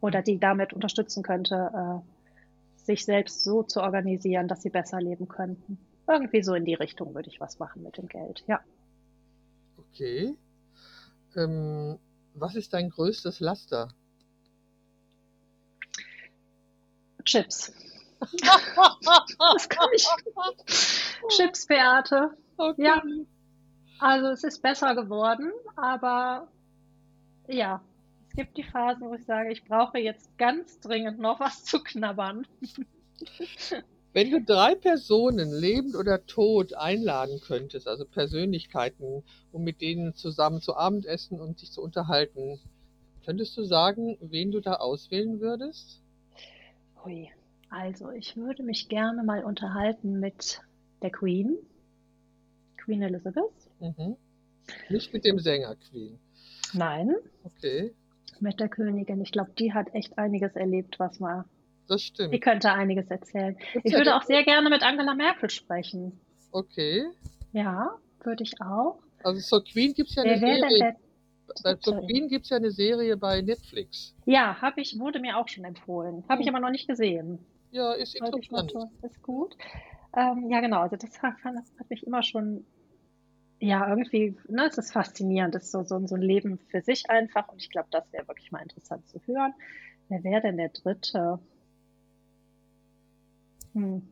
Oder 0.00 0.22
die 0.22 0.38
damit 0.38 0.72
unterstützen 0.72 1.22
könnte, 1.22 2.02
äh, 2.04 2.84
sich 2.84 3.04
selbst 3.04 3.44
so 3.44 3.62
zu 3.62 3.82
organisieren, 3.82 4.48
dass 4.48 4.62
sie 4.62 4.70
besser 4.70 5.00
leben 5.00 5.28
könnten. 5.28 5.78
Irgendwie 6.08 6.42
so 6.42 6.54
in 6.54 6.64
die 6.64 6.74
Richtung 6.74 7.14
würde 7.14 7.28
ich 7.28 7.40
was 7.40 7.58
machen 7.58 7.82
mit 7.82 7.98
dem 7.98 8.08
Geld. 8.08 8.42
Ja. 8.46 8.60
Okay. 9.78 10.34
Ähm, 11.36 11.98
was 12.34 12.56
ist 12.56 12.72
dein 12.72 12.90
größtes 12.90 13.40
Laster? 13.40 13.88
Chips. 17.24 17.72
Das 19.52 19.68
kann 19.68 19.88
ich. 19.94 20.06
Chips, 21.36 21.66
Beate. 21.66 22.30
Okay. 22.56 22.84
Ja. 22.84 23.02
Also 23.98 24.28
es 24.28 24.44
ist 24.44 24.62
besser 24.62 24.94
geworden, 24.94 25.52
aber 25.76 26.48
ja, 27.48 27.82
es 28.30 28.36
gibt 28.36 28.56
die 28.56 28.62
Phasen, 28.62 29.08
wo 29.08 29.14
ich 29.14 29.24
sage, 29.24 29.50
ich 29.50 29.64
brauche 29.64 29.98
jetzt 29.98 30.38
ganz 30.38 30.78
dringend 30.78 31.18
noch 31.18 31.40
was 31.40 31.64
zu 31.64 31.82
knabbern. 31.82 32.46
Wenn 34.12 34.30
du 34.30 34.40
drei 34.40 34.74
Personen, 34.76 35.50
lebend 35.50 35.96
oder 35.96 36.24
tot, 36.26 36.74
einladen 36.74 37.40
könntest, 37.40 37.88
also 37.88 38.04
Persönlichkeiten, 38.04 39.24
um 39.52 39.64
mit 39.64 39.80
denen 39.80 40.14
zusammen 40.14 40.60
zu 40.60 40.76
Abend 40.76 41.06
essen 41.06 41.40
und 41.40 41.58
sich 41.58 41.72
zu 41.72 41.82
unterhalten, 41.82 42.60
könntest 43.24 43.56
du 43.56 43.64
sagen, 43.64 44.16
wen 44.20 44.52
du 44.52 44.60
da 44.60 44.74
auswählen 44.74 45.40
würdest? 45.40 46.00
Ui. 47.04 47.30
Also 47.68 48.10
ich 48.10 48.36
würde 48.36 48.62
mich 48.62 48.88
gerne 48.88 49.22
mal 49.22 49.44
unterhalten 49.44 50.18
mit 50.18 50.60
der 51.02 51.10
Queen, 51.10 51.56
Queen 52.76 53.02
Elizabeth. 53.02 53.44
Mhm. 53.80 54.16
Nicht 54.88 55.12
mit 55.12 55.24
dem 55.24 55.38
Sänger 55.38 55.76
Queen. 55.76 56.18
Nein, 56.72 57.14
Okay, 57.42 57.92
mit 58.42 58.60
der 58.60 58.68
Königin. 58.68 59.20
Ich 59.20 59.32
glaube, 59.32 59.50
die 59.58 59.72
hat 59.72 59.94
echt 59.94 60.18
einiges 60.18 60.56
erlebt, 60.56 60.98
was 60.98 61.20
man. 61.20 61.44
das 61.88 62.00
Die 62.02 62.06
stimmt. 62.06 62.40
könnte 62.42 62.72
einiges 62.72 63.10
erzählen. 63.10 63.56
Gibt's 63.72 63.90
Ich 63.90 63.96
würde 63.96 64.16
auch 64.16 64.22
sehr 64.22 64.44
gerne 64.44 64.70
mit 64.70 64.82
Angela 64.82 65.14
Merkel 65.14 65.50
sprechen. 65.50 66.18
Okay. 66.52 67.04
Ja, 67.52 67.90
würde 68.22 68.42
ich 68.42 68.60
auch. 68.60 69.00
Also 69.22 69.40
zur 69.40 69.64
Queen 69.64 69.92
gibt 69.92 70.10
es 70.10 70.14
ja 70.16 70.22
eine 70.22 70.40
Wer 70.40 70.60
denn 70.60 70.68
Serie. 70.70 70.96
Bei, 71.64 71.74
zur 71.74 72.00
Queen 72.06 72.28
gibt 72.28 72.44
es 72.44 72.50
ja 72.50 72.56
eine 72.58 72.70
Serie 72.70 73.16
bei 73.16 73.40
Netflix. 73.42 74.14
Ja, 74.24 74.60
habe 74.62 74.80
ich, 74.80 74.98
wurde 74.98 75.18
mir 75.18 75.36
auch 75.36 75.48
schon 75.48 75.64
empfohlen. 75.64 76.24
Habe 76.28 76.42
ich 76.42 76.48
aber 76.48 76.60
noch 76.60 76.70
nicht 76.70 76.86
gesehen. 76.88 77.38
Ja, 77.72 77.92
ist 77.92 78.18
mal 78.20 78.28
interessant. 78.28 78.72
Ist 79.02 79.22
gut. 79.22 79.56
Ähm, 80.16 80.48
ja, 80.48 80.60
genau. 80.60 80.80
Also 80.80 80.96
das 80.96 81.20
hat, 81.22 81.34
das 81.44 81.72
hat 81.78 81.90
mich 81.90 82.06
immer 82.06 82.22
schon, 82.22 82.64
ja, 83.60 83.86
irgendwie, 83.88 84.36
ne, 84.48 84.66
es 84.66 84.78
ist 84.78 84.92
faszinierend. 84.92 85.54
Es 85.54 85.64
ist 85.64 85.72
so, 85.72 85.82
so, 85.84 86.06
so 86.06 86.14
ein 86.14 86.22
Leben 86.22 86.58
für 86.70 86.80
sich 86.80 87.10
einfach. 87.10 87.48
Und 87.48 87.62
ich 87.62 87.70
glaube, 87.70 87.88
das 87.90 88.10
wäre 88.10 88.26
wirklich 88.26 88.50
mal 88.50 88.62
interessant 88.62 89.06
zu 89.08 89.20
hören. 89.26 89.54
Wer 90.08 90.24
wäre 90.24 90.40
denn 90.40 90.56
der 90.56 90.70
Dritte? 90.70 91.38
Hm. 93.74 94.02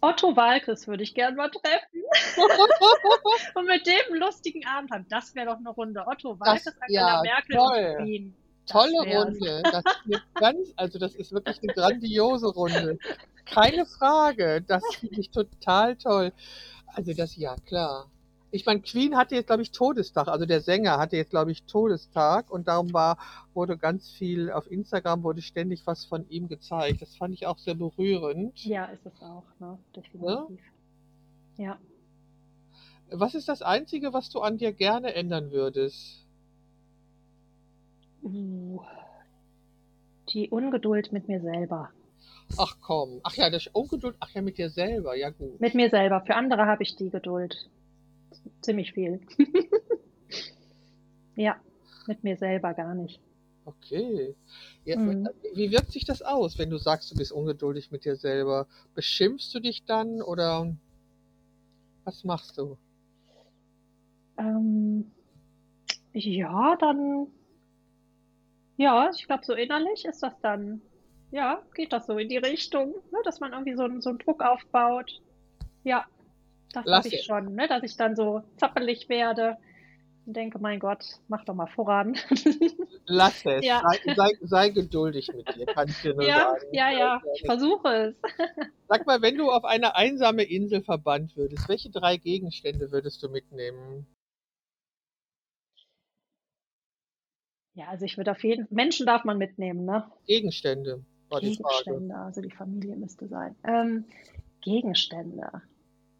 Otto 0.00 0.36
Walkes 0.36 0.86
würde 0.86 1.02
ich 1.02 1.12
gern 1.12 1.34
mal 1.34 1.50
treffen. 1.50 2.02
Und 3.54 3.66
mit 3.66 3.84
dem 3.84 4.14
lustigen 4.14 4.64
Abend 4.64 4.92
haben. 4.92 5.06
Das 5.08 5.34
wäre 5.34 5.46
doch 5.46 5.58
eine 5.58 5.70
Runde. 5.70 6.06
Otto 6.06 6.38
Walkes, 6.38 6.68
Angela 6.80 7.16
ja, 7.16 7.22
Merkel 7.22 7.56
toll. 7.56 7.96
und 7.98 8.04
Queen. 8.04 8.36
Das 8.68 8.82
Tolle 8.82 9.04
wär's. 9.04 9.26
Runde. 9.26 9.62
Das 9.64 9.84
ganz, 10.34 10.72
also 10.76 10.98
das 10.98 11.14
ist 11.14 11.32
wirklich 11.32 11.58
eine 11.62 11.72
grandiose 11.72 12.48
Runde. 12.48 12.98
Keine 13.46 13.86
Frage. 13.86 14.62
Das 14.66 14.82
finde 14.98 15.20
ich 15.20 15.30
total 15.30 15.96
toll. 15.96 16.32
Also 16.86 17.12
das, 17.14 17.36
ja 17.36 17.56
klar. 17.66 18.10
Ich 18.50 18.64
meine, 18.64 18.80
Queen 18.80 19.16
hatte 19.16 19.34
jetzt, 19.34 19.48
glaube 19.48 19.62
ich, 19.62 19.72
Todestag. 19.72 20.28
Also 20.28 20.46
der 20.46 20.62
Sänger 20.62 20.98
hatte 20.98 21.16
jetzt, 21.16 21.30
glaube 21.30 21.52
ich, 21.52 21.64
Todestag 21.64 22.50
und 22.50 22.66
darum 22.66 22.92
war, 22.94 23.18
wurde 23.52 23.76
ganz 23.76 24.10
viel 24.10 24.50
auf 24.50 24.70
Instagram 24.70 25.22
wurde 25.22 25.42
ständig 25.42 25.86
was 25.86 26.06
von 26.06 26.28
ihm 26.30 26.48
gezeigt. 26.48 27.02
Das 27.02 27.14
fand 27.16 27.34
ich 27.34 27.46
auch 27.46 27.58
sehr 27.58 27.74
berührend. 27.74 28.58
Ja, 28.64 28.86
ist 28.86 29.04
es 29.04 29.20
auch, 29.20 29.44
ne? 29.58 29.78
Definitiv. 29.94 30.64
Ja. 31.58 31.78
Was 33.10 33.34
ist 33.34 33.48
das 33.48 33.62
Einzige, 33.62 34.12
was 34.12 34.30
du 34.30 34.40
an 34.40 34.58
dir 34.58 34.72
gerne 34.72 35.14
ändern 35.14 35.50
würdest? 35.50 36.27
Uh, 38.22 38.80
die 40.32 40.50
Ungeduld 40.50 41.12
mit 41.12 41.28
mir 41.28 41.40
selber. 41.40 41.90
Ach 42.56 42.76
komm. 42.80 43.20
Ach 43.22 43.34
ja, 43.34 43.50
das 43.50 43.66
Ungeduld. 43.68 44.16
Ach 44.20 44.30
ja, 44.30 44.42
mit 44.42 44.58
dir 44.58 44.70
selber. 44.70 45.16
Ja, 45.16 45.30
gut. 45.30 45.60
Mit 45.60 45.74
mir 45.74 45.90
selber. 45.90 46.22
Für 46.22 46.34
andere 46.34 46.66
habe 46.66 46.82
ich 46.82 46.96
die 46.96 47.10
Geduld. 47.10 47.68
Ziemlich 48.62 48.92
viel. 48.92 49.20
ja, 51.36 51.56
mit 52.06 52.24
mir 52.24 52.36
selber 52.36 52.74
gar 52.74 52.94
nicht. 52.94 53.20
Okay. 53.64 54.34
Ja, 54.84 54.96
Mhm. 54.96 55.28
Wie 55.54 55.70
wirkt 55.70 55.92
sich 55.92 56.04
das 56.06 56.22
aus, 56.22 56.58
wenn 56.58 56.70
du 56.70 56.78
sagst, 56.78 57.10
du 57.10 57.16
bist 57.16 57.32
ungeduldig 57.32 57.90
mit 57.90 58.04
dir 58.06 58.16
selber? 58.16 58.66
Beschimpfst 58.94 59.52
du 59.52 59.60
dich 59.60 59.84
dann 59.84 60.22
oder 60.22 60.74
was 62.04 62.24
machst 62.24 62.56
du? 62.56 62.78
Ähm, 64.38 65.12
ja, 66.14 66.76
dann, 66.76 67.26
ja, 68.78 69.10
ich 69.14 69.26
glaube, 69.26 69.44
so 69.44 69.52
innerlich 69.52 70.06
ist 70.06 70.22
das 70.22 70.32
dann, 70.40 70.80
ja, 71.30 71.60
geht 71.74 71.92
das 71.92 72.06
so 72.06 72.16
in 72.16 72.28
die 72.30 72.38
Richtung, 72.38 72.94
ne, 73.12 73.18
dass 73.24 73.40
man 73.40 73.52
irgendwie 73.52 73.74
so, 73.74 73.82
einen- 73.82 74.00
so 74.00 74.08
einen 74.10 74.18
Druck 74.18 74.42
aufbaut. 74.42 75.10
Ja, 75.84 76.06
das 76.72 76.86
habe 76.86 77.08
ich 77.08 77.24
schon, 77.24 77.54
ne, 77.54 77.68
dass 77.68 77.82
ich 77.82 77.96
dann 77.96 78.16
so 78.16 78.42
zappelig 78.56 79.08
werde 79.08 79.56
und 80.26 80.34
denke, 80.36 80.58
mein 80.58 80.78
Gott, 80.80 81.04
mach 81.28 81.44
doch 81.44 81.54
mal 81.54 81.66
voran. 81.66 82.16
Lass 83.06 83.44
es. 83.46 83.64
Ja. 83.66 83.82
Sei, 83.82 84.14
sei, 84.14 84.30
sei 84.42 84.68
geduldig 84.70 85.28
mit 85.34 85.54
dir, 85.54 85.66
kann 85.66 85.88
ich 85.88 86.00
dir 86.02 86.14
nur 86.14 86.24
Ja, 86.24 86.50
sagen. 86.50 86.66
ja, 86.72 86.90
ja, 86.90 87.22
ich 87.34 87.42
versuche 87.44 87.88
es. 87.88 88.16
Sag 88.88 89.06
mal, 89.06 89.20
wenn 89.22 89.36
du 89.36 89.50
auf 89.50 89.64
eine 89.64 89.96
einsame 89.96 90.44
Insel 90.44 90.82
verbannt 90.82 91.36
würdest, 91.36 91.68
welche 91.68 91.90
drei 91.90 92.16
Gegenstände 92.16 92.90
würdest 92.90 93.22
du 93.22 93.28
mitnehmen? 93.28 94.06
Ja, 97.78 97.86
also 97.90 98.04
ich 98.04 98.16
würde 98.16 98.32
auf 98.32 98.42
jeden 98.42 98.66
Menschen 98.70 99.06
darf 99.06 99.22
man 99.22 99.38
mitnehmen, 99.38 99.84
ne? 99.84 100.04
Gegenstände 100.26 101.04
war 101.28 101.40
die 101.40 101.54
Frage. 101.54 101.84
Gegenstände, 101.84 102.16
also 102.16 102.40
die 102.40 102.50
Familie 102.50 102.96
müsste 102.96 103.28
sein. 103.28 103.54
Ähm, 103.62 104.04
Gegenstände. 104.62 105.48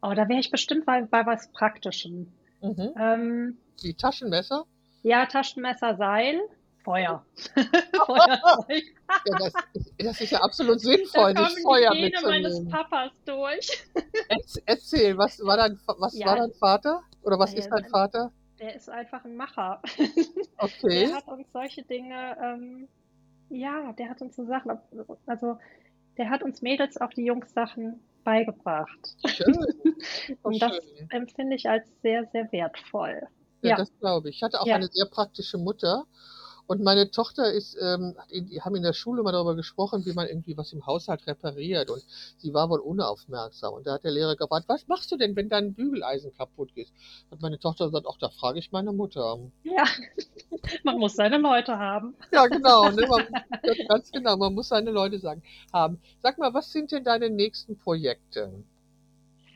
Oh, 0.01 0.13
da 0.15 0.29
wäre 0.29 0.39
ich 0.39 0.51
bestimmt 0.51 0.85
bei, 0.85 1.01
bei 1.01 1.25
was 1.25 1.51
Praktischem. 1.51 2.31
Mhm. 2.61 2.91
Ähm, 2.97 3.57
Die 3.83 3.93
Taschenmesser? 3.93 4.63
ja, 5.03 5.25
Taschenmesser, 5.25 5.97
Seil, 5.97 6.39
Feuer. 6.85 7.25
Feuerzeug. 8.05 8.83
Ja, 9.25 9.37
das, 9.39 9.53
ist, 9.73 9.93
das 9.99 10.21
ist 10.21 10.31
ja 10.31 10.39
absolut 10.41 10.75
Da 10.75 10.79
sinnvoll, 10.79 11.35
sich 11.37 11.55
die 11.57 11.61
Feuer 11.63 11.89
meines 11.93 12.21
mitzunehmen. 12.23 12.69
Papas 12.69 13.11
durch. 13.25 13.69
Erz- 14.29 14.61
Erzähl, 14.65 15.17
was 15.17 15.43
war 15.43 15.57
dein, 15.57 15.77
was 15.97 16.17
Ja. 16.17 16.27
war 16.27 16.37
dein 16.37 16.53
Vater? 16.53 17.03
Oder 17.23 17.37
was 17.37 17.51
Ja, 17.51 17.59
ist 17.59 17.69
dein 17.69 17.81
mein- 17.81 17.91
Vater? 17.91 18.31
Der 18.59 18.75
ist 18.75 18.89
einfach 18.89 19.23
ein 19.25 19.35
Macher. 19.35 19.81
Okay. 20.61 21.07
Der 21.07 21.15
hat 21.15 21.27
uns 21.29 21.47
solche 21.53 21.83
Dinge, 21.83 22.35
ähm, 22.43 22.89
ja, 23.49 23.93
der 23.93 24.09
hat 24.09 24.21
uns 24.21 24.35
so 24.35 24.45
Sachen, 24.45 24.77
also 25.25 25.57
der 26.17 26.29
hat 26.29 26.43
uns 26.43 26.61
Mädels 26.61 26.97
auch 26.99 27.11
die 27.11 27.23
Jungs 27.23 27.53
Sachen 27.53 28.01
beigebracht. 28.25 29.15
Schön. 29.25 29.55
Oh, 30.43 30.49
Und 30.49 30.61
das 30.61 30.75
schön. 30.75 31.09
empfinde 31.11 31.55
ich 31.55 31.69
als 31.69 31.85
sehr, 32.01 32.25
sehr 32.27 32.51
wertvoll. 32.51 33.21
Ja, 33.61 33.69
Ja. 33.71 33.75
das 33.77 33.89
glaube 33.99 34.29
ich. 34.29 34.37
Ich 34.37 34.43
hatte 34.43 34.59
auch 34.61 34.65
Ja. 34.65 34.75
eine 34.75 34.87
sehr 34.87 35.05
praktische 35.05 35.57
Mutter. 35.57 36.05
Und 36.69 36.83
meine 36.83 37.09
Tochter 37.09 37.51
ist, 37.51 37.75
ähm, 37.81 38.13
hat 38.15 38.31
in, 38.31 38.45
die 38.45 38.61
haben 38.61 38.75
in 38.75 38.83
der 38.83 38.93
Schule 38.93 39.23
mal 39.23 39.31
darüber 39.31 39.55
gesprochen, 39.55 40.05
wie 40.05 40.13
man 40.13 40.27
irgendwie 40.27 40.55
was 40.55 40.71
im 40.71 40.85
Haushalt 40.85 41.25
repariert. 41.25 41.89
Und 41.89 42.03
sie 42.37 42.53
war 42.53 42.69
wohl 42.69 42.79
unaufmerksam. 42.79 43.73
Und 43.73 43.87
da 43.87 43.93
hat 43.93 44.03
der 44.03 44.11
Lehrer 44.11 44.35
gefragt, 44.35 44.65
was 44.67 44.87
machst 44.87 45.11
du 45.11 45.17
denn, 45.17 45.35
wenn 45.35 45.49
dein 45.49 45.73
Bügeleisen 45.73 46.31
kaputt 46.31 46.69
ist? 46.75 46.93
Hat 47.31 47.41
meine 47.41 47.57
Tochter 47.57 47.87
gesagt, 47.87 48.05
ach, 48.07 48.19
da 48.19 48.29
frage 48.29 48.59
ich 48.59 48.71
meine 48.71 48.91
Mutter. 48.91 49.39
Ja, 49.63 49.83
man 50.83 50.99
muss 50.99 51.15
seine 51.15 51.39
Leute 51.39 51.75
haben. 51.75 52.13
Ja, 52.31 52.45
genau, 52.45 52.87
ne? 52.91 53.07
man, 53.07 53.25
ganz 53.87 54.11
genau. 54.11 54.37
Man 54.37 54.53
muss 54.53 54.67
seine 54.67 54.91
Leute 54.91 55.17
sagen, 55.17 55.41
haben. 55.73 55.99
Sag 56.21 56.37
mal, 56.37 56.53
was 56.53 56.71
sind 56.71 56.91
denn 56.91 57.03
deine 57.03 57.31
nächsten 57.31 57.79
Projekte? 57.79 58.63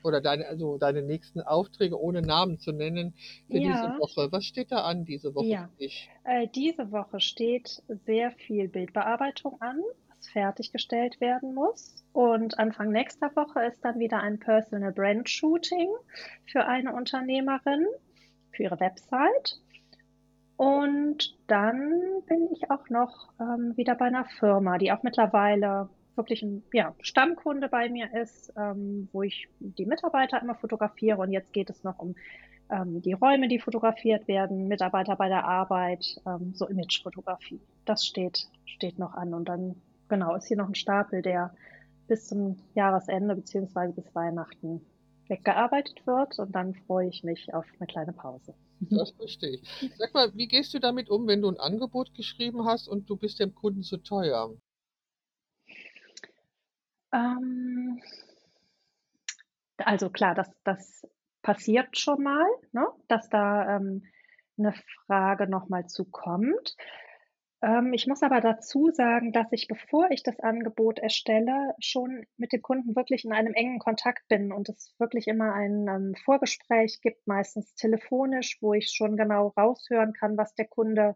Oder 0.03 0.21
deine, 0.21 0.47
also 0.47 0.77
deine 0.77 1.01
nächsten 1.01 1.41
Aufträge, 1.41 1.99
ohne 1.99 2.21
Namen 2.21 2.59
zu 2.59 2.71
nennen, 2.71 3.15
für 3.49 3.57
Ja. 3.57 3.71
diese 3.71 3.87
Woche? 3.97 4.31
Was 4.31 4.45
steht 4.45 4.71
da 4.71 4.83
an 4.83 5.05
diese 5.05 5.33
Woche 5.33 5.45
Ja. 5.47 5.69
für 5.69 5.77
dich? 5.83 6.09
Äh, 6.25 6.47
diese 6.53 6.91
Woche 6.91 7.19
steht 7.19 7.81
sehr 7.87 8.31
viel 8.31 8.67
Bildbearbeitung 8.67 9.59
an, 9.61 9.81
was 10.09 10.27
fertiggestellt 10.29 11.19
werden 11.21 11.53
muss. 11.53 12.03
Und 12.13 12.59
Anfang 12.59 12.91
nächster 12.91 13.35
Woche 13.35 13.65
ist 13.65 13.83
dann 13.83 13.99
wieder 13.99 14.19
ein 14.21 14.39
Personal 14.39 14.91
Brand 14.91 15.29
Shooting 15.29 15.89
für 16.45 16.65
eine 16.65 16.93
Unternehmerin 16.93 17.85
für 18.51 18.63
ihre 18.63 18.79
Website. 18.79 19.59
Und 20.55 21.35
dann 21.47 22.21
bin 22.27 22.47
ich 22.51 22.69
auch 22.69 22.87
noch 22.89 23.29
ähm, 23.39 23.75
wieder 23.75 23.95
bei 23.95 24.05
einer 24.05 24.25
Firma, 24.25 24.77
die 24.77 24.91
auch 24.91 25.03
mittlerweile 25.03 25.89
wirklich 26.15 26.41
ein 26.41 26.63
ja, 26.73 26.95
Stammkunde 27.01 27.69
bei 27.69 27.89
mir 27.89 28.13
ist, 28.13 28.53
ähm, 28.57 29.09
wo 29.11 29.23
ich 29.23 29.47
die 29.59 29.85
Mitarbeiter 29.85 30.41
immer 30.41 30.55
fotografiere. 30.55 31.17
Und 31.17 31.31
jetzt 31.31 31.53
geht 31.53 31.69
es 31.69 31.83
noch 31.83 31.99
um 31.99 32.15
ähm, 32.69 33.01
die 33.01 33.13
Räume, 33.13 33.47
die 33.47 33.59
fotografiert 33.59 34.27
werden, 34.27 34.67
Mitarbeiter 34.67 35.15
bei 35.15 35.27
der 35.27 35.45
Arbeit, 35.45 36.21
ähm, 36.25 36.53
so 36.53 36.67
Imagefotografie. 36.67 37.61
Das 37.85 38.05
steht, 38.05 38.47
steht 38.65 38.99
noch 38.99 39.13
an. 39.13 39.33
Und 39.33 39.49
dann, 39.49 39.75
genau, 40.09 40.35
ist 40.35 40.47
hier 40.47 40.57
noch 40.57 40.67
ein 40.67 40.75
Stapel, 40.75 41.21
der 41.21 41.53
bis 42.07 42.27
zum 42.27 42.57
Jahresende 42.75 43.35
beziehungsweise 43.35 43.93
bis 43.93 44.13
Weihnachten 44.13 44.81
weggearbeitet 45.27 46.05
wird. 46.05 46.39
Und 46.39 46.53
dann 46.53 46.73
freue 46.73 47.07
ich 47.07 47.23
mich 47.23 47.53
auf 47.53 47.65
eine 47.79 47.87
kleine 47.87 48.13
Pause. 48.13 48.53
Das 48.89 49.11
verstehe 49.11 49.51
ich. 49.51 49.91
Sag 49.97 50.13
mal, 50.13 50.31
wie 50.35 50.47
gehst 50.47 50.73
du 50.73 50.79
damit 50.79 51.09
um, 51.09 51.27
wenn 51.27 51.41
du 51.41 51.49
ein 51.49 51.59
Angebot 51.59 52.13
geschrieben 52.13 52.65
hast 52.65 52.87
und 52.87 53.09
du 53.09 53.15
bist 53.15 53.39
dem 53.39 53.55
Kunden 53.55 53.83
zu 53.83 53.97
teuer? 53.97 54.53
Ähm, 57.13 58.01
also 59.77 60.09
klar, 60.09 60.35
das, 60.35 60.49
das 60.63 61.07
passiert 61.41 61.97
schon 61.97 62.23
mal, 62.23 62.45
ne? 62.71 62.87
dass 63.07 63.29
da 63.29 63.77
ähm, 63.77 64.03
eine 64.57 64.73
Frage 65.05 65.47
nochmal 65.47 65.87
zukommt. 65.87 66.75
Ähm, 67.61 67.93
ich 67.93 68.07
muss 68.07 68.23
aber 68.23 68.41
dazu 68.41 68.89
sagen, 68.91 69.31
dass 69.31 69.47
ich, 69.51 69.67
bevor 69.67 70.11
ich 70.11 70.23
das 70.23 70.39
Angebot 70.39 70.99
erstelle, 70.99 71.75
schon 71.79 72.25
mit 72.37 72.51
dem 72.51 72.61
Kunden 72.61 72.95
wirklich 72.95 73.25
in 73.25 73.33
einem 73.33 73.53
engen 73.53 73.79
Kontakt 73.79 74.27
bin 74.27 74.51
und 74.51 74.69
es 74.69 74.93
wirklich 74.99 75.27
immer 75.27 75.53
ein 75.53 75.87
ähm, 75.87 76.15
Vorgespräch 76.25 76.99
gibt, 77.01 77.25
meistens 77.27 77.73
telefonisch, 77.75 78.57
wo 78.61 78.73
ich 78.73 78.91
schon 78.91 79.17
genau 79.17 79.53
raushören 79.57 80.13
kann, 80.13 80.37
was 80.37 80.53
der 80.55 80.67
Kunde 80.67 81.15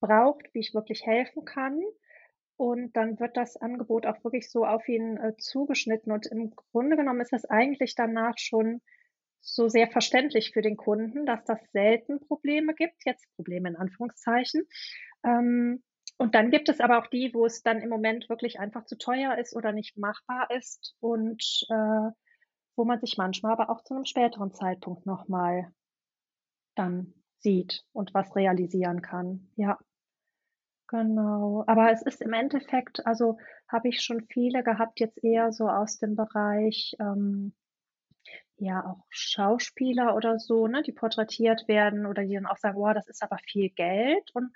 braucht, 0.00 0.52
wie 0.52 0.60
ich 0.60 0.74
wirklich 0.74 1.06
helfen 1.06 1.44
kann. 1.44 1.80
Und 2.56 2.96
dann 2.96 3.18
wird 3.18 3.36
das 3.36 3.56
Angebot 3.56 4.06
auch 4.06 4.22
wirklich 4.22 4.50
so 4.50 4.64
auf 4.64 4.88
ihn 4.88 5.16
äh, 5.16 5.36
zugeschnitten. 5.36 6.12
Und 6.12 6.26
im 6.26 6.54
Grunde 6.54 6.96
genommen 6.96 7.20
ist 7.20 7.32
das 7.32 7.44
eigentlich 7.44 7.94
danach 7.94 8.38
schon 8.38 8.80
so 9.40 9.68
sehr 9.68 9.88
verständlich 9.88 10.52
für 10.52 10.62
den 10.62 10.76
Kunden, 10.76 11.26
dass 11.26 11.44
das 11.44 11.60
selten 11.72 12.20
Probleme 12.20 12.74
gibt, 12.74 13.04
jetzt 13.04 13.26
Probleme 13.36 13.68
in 13.68 13.76
Anführungszeichen. 13.76 14.66
Ähm, 15.24 15.82
und 16.16 16.34
dann 16.34 16.50
gibt 16.50 16.68
es 16.68 16.80
aber 16.80 16.98
auch 16.98 17.08
die, 17.08 17.32
wo 17.34 17.44
es 17.44 17.62
dann 17.62 17.80
im 17.80 17.88
Moment 17.88 18.28
wirklich 18.28 18.60
einfach 18.60 18.84
zu 18.84 18.96
teuer 18.96 19.36
ist 19.36 19.54
oder 19.54 19.72
nicht 19.72 19.98
machbar 19.98 20.48
ist 20.50 20.94
und 21.00 21.66
äh, 21.70 22.10
wo 22.76 22.84
man 22.84 23.00
sich 23.00 23.16
manchmal 23.18 23.52
aber 23.52 23.70
auch 23.70 23.82
zu 23.82 23.94
einem 23.94 24.04
späteren 24.04 24.52
Zeitpunkt 24.52 25.06
nochmal 25.06 25.72
dann 26.74 27.14
sieht 27.38 27.84
und 27.92 28.14
was 28.14 28.34
realisieren 28.34 29.02
kann. 29.02 29.50
Ja. 29.56 29.78
Genau, 30.94 31.64
aber 31.66 31.90
es 31.90 32.02
ist 32.02 32.22
im 32.22 32.32
Endeffekt, 32.32 33.04
also 33.04 33.36
habe 33.66 33.88
ich 33.88 34.00
schon 34.00 34.28
viele 34.28 34.62
gehabt, 34.62 35.00
jetzt 35.00 35.24
eher 35.24 35.50
so 35.50 35.68
aus 35.68 35.98
dem 35.98 36.14
Bereich, 36.14 36.94
ähm, 37.00 37.52
ja, 38.58 38.86
auch 38.86 39.04
Schauspieler 39.08 40.14
oder 40.14 40.38
so, 40.38 40.68
ne, 40.68 40.82
die 40.82 40.92
porträtiert 40.92 41.66
werden 41.66 42.06
oder 42.06 42.22
die 42.22 42.34
dann 42.34 42.46
auch 42.46 42.58
sagen, 42.58 42.78
wow, 42.78 42.94
das 42.94 43.08
ist 43.08 43.24
aber 43.24 43.38
viel 43.38 43.70
Geld 43.70 44.30
und 44.34 44.52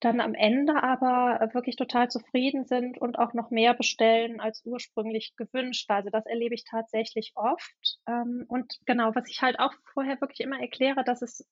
dann 0.00 0.20
am 0.20 0.34
Ende 0.34 0.82
aber 0.82 1.50
wirklich 1.54 1.76
total 1.76 2.08
zufrieden 2.10 2.64
sind 2.64 2.98
und 3.00 3.16
auch 3.20 3.32
noch 3.32 3.50
mehr 3.50 3.74
bestellen 3.74 4.40
als 4.40 4.62
ursprünglich 4.64 5.36
gewünscht. 5.36 5.88
Also 5.88 6.10
das 6.10 6.26
erlebe 6.26 6.56
ich 6.56 6.64
tatsächlich 6.64 7.30
oft. 7.36 8.00
Ähm, 8.08 8.44
und 8.48 8.80
genau, 8.86 9.12
was 9.14 9.28
ich 9.28 9.40
halt 9.40 9.60
auch 9.60 9.72
vorher 9.92 10.20
wirklich 10.20 10.40
immer 10.40 10.60
erkläre, 10.60 11.04
dass 11.04 11.22
es 11.22 11.46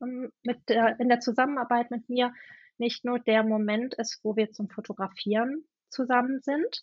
ähm, 0.00 0.30
mit 0.44 0.68
der, 0.68 1.00
in 1.00 1.08
der 1.08 1.18
Zusammenarbeit 1.18 1.90
mit 1.90 2.08
mir 2.08 2.32
nicht 2.82 3.04
nur 3.04 3.20
der 3.20 3.44
Moment 3.44 3.94
ist, 3.94 4.18
wo 4.24 4.34
wir 4.34 4.50
zum 4.50 4.68
Fotografieren 4.68 5.64
zusammen 5.88 6.40
sind, 6.40 6.82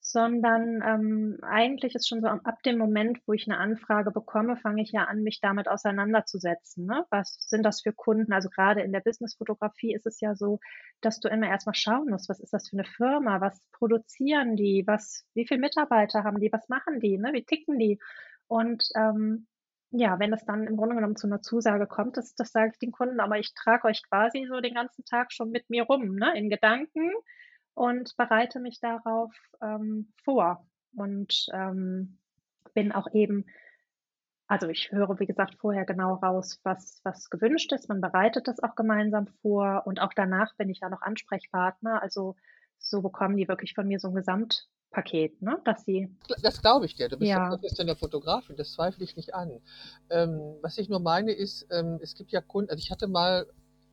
sondern 0.00 0.82
ähm, 0.82 1.38
eigentlich 1.42 1.94
ist 1.94 2.08
schon 2.08 2.22
so 2.22 2.26
ab 2.28 2.62
dem 2.64 2.78
Moment, 2.78 3.20
wo 3.26 3.34
ich 3.34 3.46
eine 3.46 3.58
Anfrage 3.58 4.10
bekomme, 4.10 4.56
fange 4.56 4.82
ich 4.82 4.90
ja 4.90 5.04
an, 5.04 5.22
mich 5.22 5.40
damit 5.40 5.68
auseinanderzusetzen. 5.68 6.86
Ne? 6.86 7.04
Was 7.10 7.36
sind 7.46 7.62
das 7.62 7.82
für 7.82 7.92
Kunden? 7.92 8.32
Also 8.32 8.48
gerade 8.48 8.80
in 8.80 8.92
der 8.92 9.00
Businessfotografie 9.00 9.94
ist 9.94 10.06
es 10.06 10.20
ja 10.20 10.34
so, 10.34 10.60
dass 11.02 11.20
du 11.20 11.28
immer 11.28 11.48
erstmal 11.48 11.74
schauen 11.74 12.08
musst, 12.08 12.28
was 12.28 12.40
ist 12.40 12.52
das 12.52 12.68
für 12.68 12.76
eine 12.76 12.84
Firma? 12.84 13.40
Was 13.40 13.60
produzieren 13.72 14.56
die? 14.56 14.82
Was, 14.86 15.24
wie 15.34 15.46
viele 15.46 15.60
Mitarbeiter 15.60 16.24
haben 16.24 16.40
die? 16.40 16.52
Was 16.52 16.68
machen 16.68 17.00
die? 17.00 17.18
Ne? 17.18 17.32
Wie 17.32 17.44
ticken 17.44 17.78
die? 17.78 18.00
Und 18.48 18.88
ähm, 18.96 19.46
ja, 19.90 20.18
wenn 20.18 20.32
es 20.32 20.44
dann 20.44 20.66
im 20.66 20.76
Grunde 20.76 20.94
genommen 20.96 21.16
zu 21.16 21.26
einer 21.26 21.42
Zusage 21.42 21.86
kommt, 21.86 22.16
das 22.16 22.34
das 22.34 22.52
sage 22.52 22.70
ich 22.72 22.78
den 22.78 22.92
Kunden, 22.92 23.20
aber 23.20 23.38
ich 23.38 23.54
trage 23.54 23.86
euch 23.88 24.02
quasi 24.08 24.46
so 24.48 24.60
den 24.60 24.74
ganzen 24.74 25.04
Tag 25.04 25.32
schon 25.32 25.50
mit 25.50 25.70
mir 25.70 25.84
rum, 25.84 26.16
ne, 26.16 26.36
in 26.36 26.50
Gedanken 26.50 27.10
und 27.74 28.16
bereite 28.16 28.60
mich 28.60 28.80
darauf, 28.80 29.32
ähm, 29.62 30.12
vor 30.24 30.66
und, 30.96 31.46
ähm, 31.54 32.18
bin 32.74 32.92
auch 32.92 33.08
eben 33.14 33.46
also, 34.50 34.66
ich 34.68 34.90
höre, 34.90 35.20
wie 35.20 35.26
gesagt, 35.26 35.56
vorher 35.60 35.84
genau 35.84 36.14
raus, 36.14 36.58
was 36.64 37.00
was 37.04 37.28
gewünscht 37.28 37.70
ist. 37.72 37.88
Man 37.90 38.00
bereitet 38.00 38.48
das 38.48 38.60
auch 38.62 38.74
gemeinsam 38.76 39.26
vor 39.42 39.82
und 39.86 40.00
auch 40.00 40.14
danach 40.16 40.54
bin 40.56 40.70
ich 40.70 40.80
ja 40.80 40.88
noch 40.88 41.02
Ansprechpartner. 41.02 42.00
Also, 42.02 42.34
so 42.78 43.02
bekommen 43.02 43.36
die 43.36 43.46
wirklich 43.46 43.74
von 43.74 43.86
mir 43.86 43.98
so 44.00 44.08
'n 44.08 44.14
Gesamtpaket, 44.92 45.40
ne, 45.42 45.60
dass 45.64 45.84
sie 45.84 46.08
Das 46.42 46.60
glaube 46.60 46.86
ich 46.86 46.94
dir. 46.94 47.08
Du 47.08 47.16
bist 47.16 47.32
ja 47.34 47.40
Ja. 47.40 47.40
professionelle 47.40 47.96
Fotografin, 47.96 48.56
das 48.56 48.72
zweifle 48.72 49.04
ich 49.04 49.16
nicht 49.16 49.34
an. 49.34 49.60
Ähm, 50.10 50.56
was 50.62 50.76
ich 50.78 50.88
nur 50.88 51.00
meine 51.00 51.32
ist, 51.32 51.66
ähm, 51.70 51.98
es 52.02 52.14
gibt 52.14 52.32
ja 52.32 52.40
Kunden 52.40 52.70
also, 52.70 52.80
ich 52.80 52.90
hatte 52.90 53.06
mal 53.08 53.46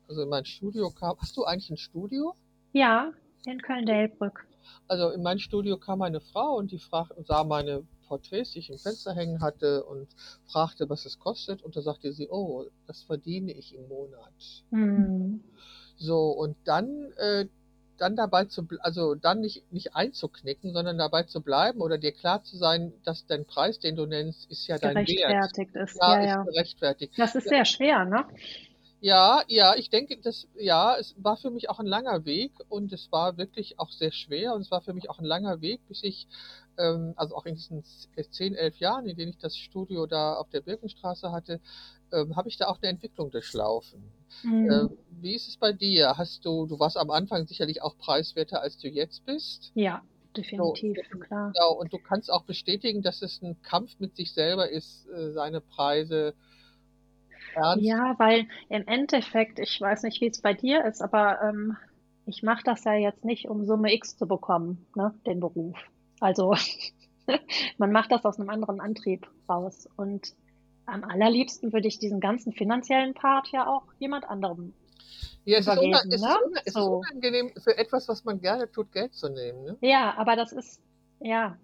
also, 0.08 0.22
in 0.22 0.28
mein 0.28 0.44
Studio 0.44 0.90
kam 0.92 1.16
hast 1.18 1.36
du 1.36 1.44
eigentlich 1.44 1.70
'n 1.70 1.76
Studio? 1.78 2.36
Ja, 2.74 3.12
in 3.44 3.60
Köln-Delbrück. 3.60 4.46
Also, 4.88 5.10
in 5.10 5.22
mein 5.22 5.40
Studio 5.40 5.78
kam 5.78 6.00
eine 6.02 6.20
Frau 6.20 6.56
und 6.56 6.70
die 6.70 6.78
frag 6.78 7.10
sah 7.24 7.42
meine 7.42 7.86
Porträts, 8.06 8.52
die 8.52 8.60
ich 8.60 8.70
im 8.70 8.78
Fenster 8.78 9.12
hängen 9.14 9.40
hatte 9.40 9.84
und 9.84 10.14
fragte, 10.44 10.88
was 10.88 11.04
es 11.06 11.18
kostet 11.18 11.62
und 11.62 11.74
da 11.76 11.82
sagte 11.82 12.12
sie: 12.12 12.28
„Oh, 12.30 12.66
das 12.86 13.02
verdiene 13.02 13.52
ich 13.52 13.74
im 13.74 13.88
Monat.“ 13.88 14.64
Mhm. 14.72 15.40
So, 15.98 16.30
und 16.30 16.56
dann 16.64 17.12
äh, 17.16 17.46
dann 17.98 18.16
dabei 18.16 18.44
zu 18.44 18.66
also, 18.80 19.14
dann 19.14 19.40
nicht 19.40 19.70
nicht 19.72 19.94
einzuknicken, 19.94 20.72
sondern 20.72 20.98
dabei 20.98 21.24
zu 21.24 21.40
bleiben 21.40 21.80
oder 21.80 21.98
dir 21.98 22.12
klar 22.12 22.42
zu 22.42 22.56
sein, 22.56 22.92
dass 23.04 23.26
dein 23.26 23.44
Preis, 23.44 23.78
den 23.78 23.96
du 23.96 24.06
nennst, 24.06 24.50
ist 24.50 24.66
ja 24.66 24.78
dein 24.78 24.96
Wert. 24.96 25.58
Ist, 25.58 25.96
Ja, 26.00 26.22
ja, 26.22 26.42
ist 26.42 26.48
gerechtfertigt. 26.48 27.12
Das 27.16 27.34
ist 27.34 27.48
sehr 27.48 27.64
schwer, 27.64 28.04
ne? 28.04 28.24
Ja, 29.06 29.44
ja, 29.46 29.76
ich 29.76 29.88
denke, 29.88 30.18
das 30.20 30.48
ja, 30.54 30.96
es 30.98 31.14
war 31.16 31.36
für 31.36 31.50
mich 31.52 31.70
auch 31.70 31.78
'n 31.78 31.86
langer 31.86 32.24
Weg 32.24 32.54
und 32.66 32.92
es 32.92 33.12
war 33.12 33.36
wirklich 33.36 33.78
auch 33.78 33.92
sehr 33.92 34.10
schwer 34.10 34.52
und 34.52 34.62
es 34.62 34.72
war 34.72 34.82
für 34.82 34.94
mich 34.94 35.08
auch 35.08 35.20
'n 35.20 35.24
langer 35.24 35.60
Weg, 35.60 35.86
bis 35.86 36.02
ich 36.02 36.26
ähm, 36.76 37.12
also, 37.16 37.36
auch 37.36 37.46
in 37.46 37.54
diesen 37.54 37.84
z 37.84 38.08
10, 38.32 38.56
11 38.56 38.78
Jahren, 38.80 39.06
in 39.06 39.16
denen 39.16 39.30
ich 39.30 39.38
das 39.38 39.56
Studio 39.56 40.06
da 40.06 40.34
auf 40.34 40.48
der 40.50 40.60
Birkenstraße 40.60 41.30
hatte, 41.30 41.60
ähm, 42.12 42.34
habe 42.34 42.48
ich 42.48 42.56
da 42.56 42.66
auch 42.66 42.80
'ne 42.82 42.88
Entwicklung 42.88 43.30
durchlaufen. 43.30 44.26
Mhm. 44.44 44.88
Ähm, 44.88 44.98
wie 45.08 45.34
ist 45.36 45.46
es 45.46 45.56
bei 45.56 45.72
dir? 45.72 46.18
Hast 46.18 46.44
du 46.44 46.66
du 46.66 46.80
warst 46.80 46.96
am 46.96 47.10
Anfang 47.10 47.46
sicherlich 47.46 47.82
auch 47.82 47.96
preiswerter, 47.98 48.60
als 48.60 48.76
du 48.76 48.88
jetzt 48.88 49.24
bist? 49.24 49.72
Ja, 49.76 50.02
So, 50.56 50.80
definitiv, 50.82 50.96
klar. 51.20 51.54
genau, 51.54 51.72
und 51.74 51.92
du 51.92 51.98
kannst 52.00 52.30
auch 52.32 52.44
bestätigen, 52.44 53.02
dass 53.02 53.22
es 53.22 53.42
'n 53.42 53.60
Kampf 53.62 53.98
mit 54.00 54.16
sich 54.16 54.32
selber 54.34 54.70
ist, 54.70 55.06
äh, 55.08 55.32
seine 55.32 55.60
Preise 55.62 56.34
ernst 57.56 57.88
Ja, 57.88 58.14
weil 58.18 58.48
im 58.68 58.86
Endeffekt 58.86 59.58
ich 59.58 59.80
weiß 59.80 60.02
nicht, 60.04 60.20
wie's 60.20 60.40
bei 60.40 60.54
dir 60.54 60.84
ist, 60.84 61.02
aber, 61.02 61.40
ähm, 61.42 61.76
ich 62.26 62.42
mache 62.42 62.62
das 62.64 62.84
ja 62.84 62.94
jetzt 62.94 63.24
nicht, 63.24 63.48
um 63.48 63.64
Summe 63.66 63.92
X 63.94 64.16
zu 64.16 64.26
bekommen, 64.26 64.86
ne, 64.96 65.14
den 65.26 65.40
Beruf. 65.40 65.76
Also, 66.20 66.54
man 67.78 67.92
macht 67.92 68.12
das 68.12 68.24
aus 68.24 68.38
'nem 68.38 68.50
anderen 68.50 68.80
Antrieb 68.80 69.26
raus 69.48 69.88
und 69.96 70.34
am 70.86 71.04
allerliebsten 71.04 71.72
würde 71.72 71.88
ich 71.88 71.98
diesen 71.98 72.20
ganzen 72.20 72.52
finanziellen 72.52 73.14
Part 73.14 73.48
ja 73.52 73.66
auch 73.66 73.84
jemand 73.98 74.24
anderem 74.28 74.74
Ja, 75.46 75.58
es 75.58 75.68
ist 75.68 75.76
es 76.10 76.22
ist 76.22 76.22
ne? 76.22 76.36
una 76.44 76.60
es 76.64 76.74
ist 76.74 76.74
So. 76.74 76.90
unangenehm, 76.90 77.52
für 77.62 77.78
etwas, 77.78 78.08
was 78.08 78.24
man 78.24 78.40
gerne 78.40 78.68
tut, 78.70 78.90
Geld 78.92 79.14
zu 79.14 79.28
nehmen, 79.28 79.62
ne? 79.64 79.78
Ja, 79.82 80.14
aber 80.16 80.36
das 80.36 80.52
ist 80.52 80.82
ja, 81.20 81.58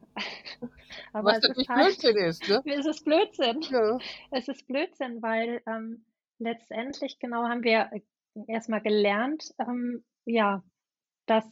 aber 1.12 1.30
Was 1.30 1.38
es 1.38 1.44
ist 1.44 1.68
natürlich 1.68 1.68
halt 1.68 2.00
Blödsinn 2.00 2.16
ist, 2.16 2.48
ne? 2.48 2.62
es 2.78 2.86
ist 2.86 3.04
Blödsinn. 3.04 3.62
Ja. 3.62 3.98
Es 4.30 4.48
ist 4.48 4.66
Blödsinn, 4.66 5.22
weil, 5.22 5.62
ähm, 5.66 6.04
letztendlich 6.38 7.18
genau 7.18 7.44
haben 7.44 7.62
wir, 7.62 7.90
äh, 7.92 8.00
erst 8.48 8.68
mal 8.68 8.80
gelernt, 8.80 9.44
ähm, 9.58 10.04
ja, 10.24 10.62
das 11.26 11.44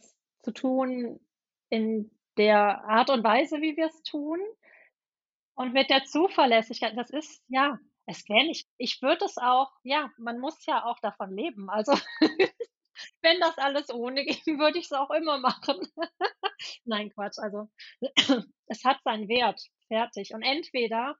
zu 0.43 0.51
tun 0.51 1.19
in 1.69 2.11
der 2.37 2.83
Art 2.85 3.09
und 3.09 3.23
Weise, 3.23 3.61
wie 3.61 3.77
wir's 3.77 4.01
tun 4.03 4.39
und 5.55 5.73
mit 5.73 5.89
der 5.89 6.03
Zuverlässigkeit. 6.03 6.97
Das 6.97 7.09
ist 7.09 7.43
ja, 7.47 7.77
es 8.05 8.27
wäre 8.29 8.45
nicht 8.45 8.67
ich 8.77 9.01
würde 9.01 9.25
es 9.25 9.37
auch 9.37 9.71
ja, 9.83 10.09
man 10.17 10.39
muss 10.39 10.65
ja 10.65 10.83
auch 10.85 10.99
davon 10.99 11.35
leben. 11.35 11.69
Also, 11.69 11.93
wenn 13.23 13.39
das 13.39 13.57
alles 13.57 13.93
ohne 13.93 14.25
ging, 14.25 14.35
würde 14.59 14.79
ich's 14.79 14.91
auch 14.93 15.11
immer 15.11 15.39
machen. 15.39 15.77
Nein, 16.85 17.11
Quatsch. 17.11 17.39
Also, 17.39 17.69
es 18.67 18.83
hat 18.85 18.99
seinen 19.03 19.29
Wert, 19.29 19.61
fertig. 19.87 20.33
Und 20.33 20.43
entweder, 20.43 21.15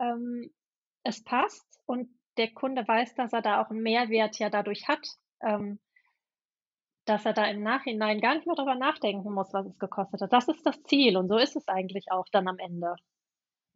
ähm, 0.00 0.50
es 1.04 1.24
passt 1.24 1.66
und 1.86 2.10
der 2.38 2.52
Kunde 2.52 2.86
weiß, 2.86 3.14
dass 3.16 3.32
er 3.32 3.42
da 3.42 3.62
auch 3.62 3.70
'n 3.70 3.82
Mehrwert 3.82 4.38
ja 4.38 4.50
dadurch 4.50 4.88
hat, 4.88 5.06
ähm 5.42 5.78
dass 7.08 7.24
er 7.24 7.32
da 7.32 7.44
im 7.46 7.62
Nachhinein 7.62 8.20
gar 8.20 8.34
nicht 8.34 8.46
mehr 8.46 8.56
drüber 8.56 8.74
nachdenken 8.74 9.32
muss, 9.32 9.52
was 9.52 9.64
es 9.66 9.78
gekostet 9.78 10.20
hat. 10.22 10.32
Das 10.32 10.48
ist 10.48 10.66
das 10.66 10.82
Ziel 10.82 11.16
und 11.16 11.28
so 11.28 11.36
ist 11.38 11.54
es 11.56 11.68
eigentlich 11.68 12.10
auch 12.10 12.26
dann 12.32 12.48
am 12.48 12.58
Ende, 12.58 12.96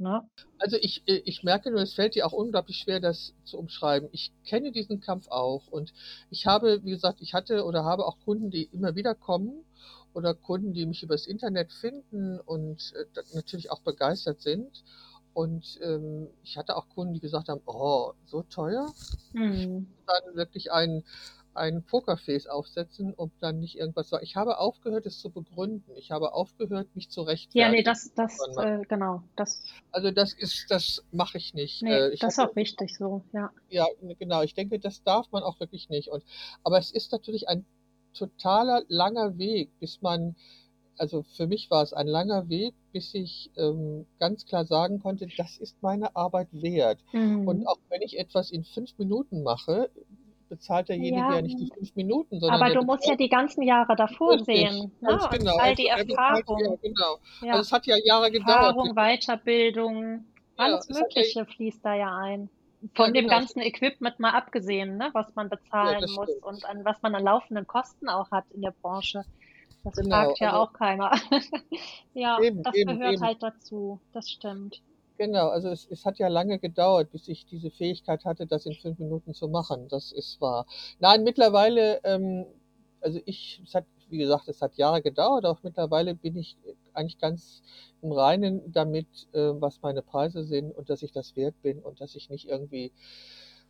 ne? 0.00 0.28
Also, 0.58 0.76
ich 0.76 1.02
äh, 1.06 1.22
ich 1.24 1.42
merke 1.42 1.70
nur, 1.70 1.80
es 1.80 1.94
fällt 1.94 2.14
dir 2.14 2.26
auch 2.26 2.32
unglaublich 2.32 2.76
schwer, 2.78 3.00
das 3.00 3.34
zu 3.44 3.58
umschreiben. 3.58 4.08
Ich 4.12 4.32
kenne 4.44 4.72
diesen 4.72 5.00
Kampf 5.00 5.28
auch 5.28 5.66
und 5.68 5.92
ich 6.30 6.46
habe, 6.46 6.84
wie 6.84 6.90
gesagt 6.90 7.20
ich 7.20 7.34
hatte 7.34 7.64
oder 7.64 7.84
habe 7.84 8.06
auch 8.06 8.18
Kunden, 8.20 8.50
die 8.50 8.64
immer 8.64 8.94
wieder 8.94 9.14
kommen 9.14 9.64
oder 10.12 10.34
Kunden, 10.34 10.72
die 10.74 10.86
mich 10.86 11.02
übers 11.02 11.26
Internet 11.26 11.72
finden 11.72 12.38
und, 12.40 12.92
äh, 12.94 13.06
natürlich 13.34 13.70
auch 13.70 13.80
begeistert 13.82 14.40
sind. 14.40 14.84
Und, 15.34 15.78
ähm, 15.82 16.28
ich 16.42 16.56
hatte 16.58 16.76
auch 16.76 16.88
Kunden, 16.88 17.14
die 17.14 17.20
gesagt 17.20 17.48
haben: 17.48 17.62
„Oh, 17.66 18.12
so 18.26 18.42
teuer?“ 18.42 18.92
Mhm. 19.34 19.86
Dann 20.06 20.34
wirklich 20.34 20.72
ein 20.72 21.04
ein 21.54 21.84
Pokerface 21.84 22.46
aufsetzen, 22.46 23.14
ob 23.16 23.32
dann 23.40 23.58
nicht 23.60 23.76
irgendwas 23.78 24.12
war. 24.12 24.22
Ich 24.22 24.36
habe 24.36 24.58
aufgehört, 24.58 25.06
es 25.06 25.18
zu 25.20 25.30
begründen. 25.30 25.96
Ich 25.96 26.10
habe 26.10 26.32
aufgehört, 26.34 26.94
mich 26.94 27.10
zu 27.10 27.22
Ja, 27.52 27.68
ne, 27.68 27.82
rechtfertigen. 27.82 27.84
das 27.84 28.12
das 28.14 28.50
äh, 28.56 28.80
genau, 28.88 29.22
das 29.36 29.62
Also, 29.92 30.10
das 30.10 30.32
ist 30.32 30.70
das 30.70 31.00
mache 31.12 31.38
ich 31.38 31.54
nicht. 31.54 31.84
ne, 31.84 31.88
Äh, 31.88 32.12
ich 32.12 32.20
das 32.20 32.34
ist 32.34 32.38
auch 32.38 32.54
richtig 32.56 32.96
so, 32.96 33.24
ja. 33.32 33.52
Ja, 33.68 33.86
genau. 34.18 34.42
Ich 34.42 34.54
denke, 34.54 34.78
das 34.80 35.02
darf 35.02 35.30
man 35.30 35.42
auch 35.42 35.60
wirklich 35.60 35.88
nicht 35.88 36.08
und 36.10 36.24
aber 36.64 36.78
es 36.78 36.90
ist 36.90 37.12
natürlich 37.12 37.48
ein 37.48 37.64
totaler 38.12 38.82
langer 38.88 39.38
Weg, 39.38 39.70
bis 39.78 40.00
man 40.02 40.36
also, 40.98 41.22
für 41.22 41.46
mich 41.46 41.70
war 41.70 41.82
es 41.82 41.94
ein 41.94 42.06
langer 42.08 42.48
Weg, 42.50 42.74
bis 42.92 43.14
ich, 43.14 43.50
ähm, 43.56 44.06
ganz 44.18 44.44
klar 44.46 44.66
sagen 44.66 45.00
konnte: 45.00 45.30
„Das 45.36 45.56
ist 45.58 45.82
meine 45.82 46.14
Arbeit 46.16 46.48
wert.“ 46.52 47.02
Und 47.44 47.62
Mhm. 47.62 47.66
auch 47.66 47.78
wenn 47.88 48.02
ich 48.02 48.18
etwas 48.18 48.50
in 48.50 48.64
5 48.64 48.98
Minuten 48.98 49.42
mache, 49.42 49.90
bezahlt 50.50 50.88
derjenige 50.90 51.20
Ja, 51.28 51.34
ja 51.36 51.42
nicht 51.42 51.58
die 51.58 51.66
5 51.72 51.94
Minuten, 51.96 52.40
sondern 52.40 52.60
aber 52.60 52.74
du 52.74 52.82
musst 52.82 53.06
ja 53.06 53.16
die 53.16 53.28
ganzen 53.30 53.62
Jahre 53.62 53.96
davor 53.96 54.32
Richtig, 54.32 54.46
sehen, 54.46 54.92
ne, 55.00 55.10
und 55.12 55.30
genau. 55.30 55.56
all 55.56 55.70
Also, 55.70 55.82
die 55.82 55.86
er 55.86 55.96
bezahlt 56.04 56.46
ja, 56.48 56.56
Erfahrung. 56.56 56.78
genau. 56.82 57.18
Also, 57.48 57.48
Ja. 57.48 57.60
es 57.60 57.72
hat 57.72 57.86
ja 57.86 57.96
Jahre 58.04 58.30
gedauert, 58.30 58.76
Erfahrung, 58.76 58.94
Weiterbildung, 58.94 60.26
Ja, 60.58 60.64
alles 60.64 60.88
ja 60.88 60.94
Mögliche 61.00 61.46
fließt 61.46 61.84
da 61.84 61.94
ja 61.94 62.16
ein. 62.16 62.50
Ja, 62.82 62.88
Von 62.94 63.12
dem 63.14 63.24
genau. 63.24 63.36
ganzen 63.38 63.60
Equipment 63.60 64.18
mal 64.20 64.30
abgesehen, 64.32 64.96
ne, 64.96 65.10
was 65.12 65.34
man 65.34 65.48
Ja, 65.48 65.56
bezahlen 65.56 66.10
muss 66.12 66.28
stimmt. 66.28 66.44
und 66.44 66.64
an 66.64 66.84
was 66.84 67.00
man 67.02 67.14
an 67.14 67.24
laufenden 67.24 67.66
Kosten 67.66 68.08
auch 68.08 68.30
hat 68.30 68.44
in 68.50 68.62
der 68.62 68.72
Branche. 68.82 69.24
Das 69.84 69.94
Genau, 69.96 70.16
fragt 70.16 70.40
ja 70.40 70.52
also 70.52 70.62
auch 70.62 70.72
keiner. 70.72 71.10
Ja, 72.14 72.38
Eben, 72.42 72.62
das 72.62 72.74
eben, 72.74 72.90
gehört 72.90 73.14
eben. 73.14 73.22
halt 73.22 73.42
dazu. 73.42 74.00
Das 74.12 74.28
stimmt. 74.30 74.82
Genau, 75.20 75.48
also, 75.50 75.68
es 75.68 75.84
es 75.90 76.06
hat 76.06 76.18
ja 76.18 76.28
lange 76.28 76.58
gedauert, 76.58 77.10
bis 77.10 77.28
ich 77.28 77.44
diese 77.44 77.70
Fähigkeit 77.70 78.24
hatte, 78.24 78.46
das 78.46 78.64
in 78.64 78.72
5 78.74 78.98
Minuten 78.98 79.34
zu 79.34 79.48
machen. 79.48 79.86
Das 79.88 80.12
ist 80.12 80.40
wahr. 80.40 80.64
Nein, 80.98 81.24
mittlerweile, 81.24 82.00
ähm 82.04 82.46
also, 83.02 83.20
ich 83.26 83.60
es 83.66 83.74
hat 83.74 83.84
wie 84.08 84.16
gesagt, 84.18 84.48
es 84.48 84.60
hat 84.62 84.76
Jahre 84.76 85.02
gedauert, 85.02 85.44
auch 85.44 85.62
mittlerweile 85.62 86.14
bin 86.14 86.36
ich, 86.36 86.56
eigentlich 86.94 87.18
ganz 87.18 87.62
im 88.02 88.12
Reinen 88.12 88.72
damit, 88.72 89.06
äh, 89.32 89.50
was 89.60 89.80
meine 89.82 90.00
Preise 90.02 90.42
sind 90.42 90.72
und 90.74 90.88
dass 90.90 91.02
ich 91.02 91.12
das 91.12 91.36
wert 91.36 91.54
bin 91.62 91.78
und 91.80 92.00
dass 92.00 92.14
ich 92.16 92.28
nicht 92.30 92.48
irgendwie 92.48 92.90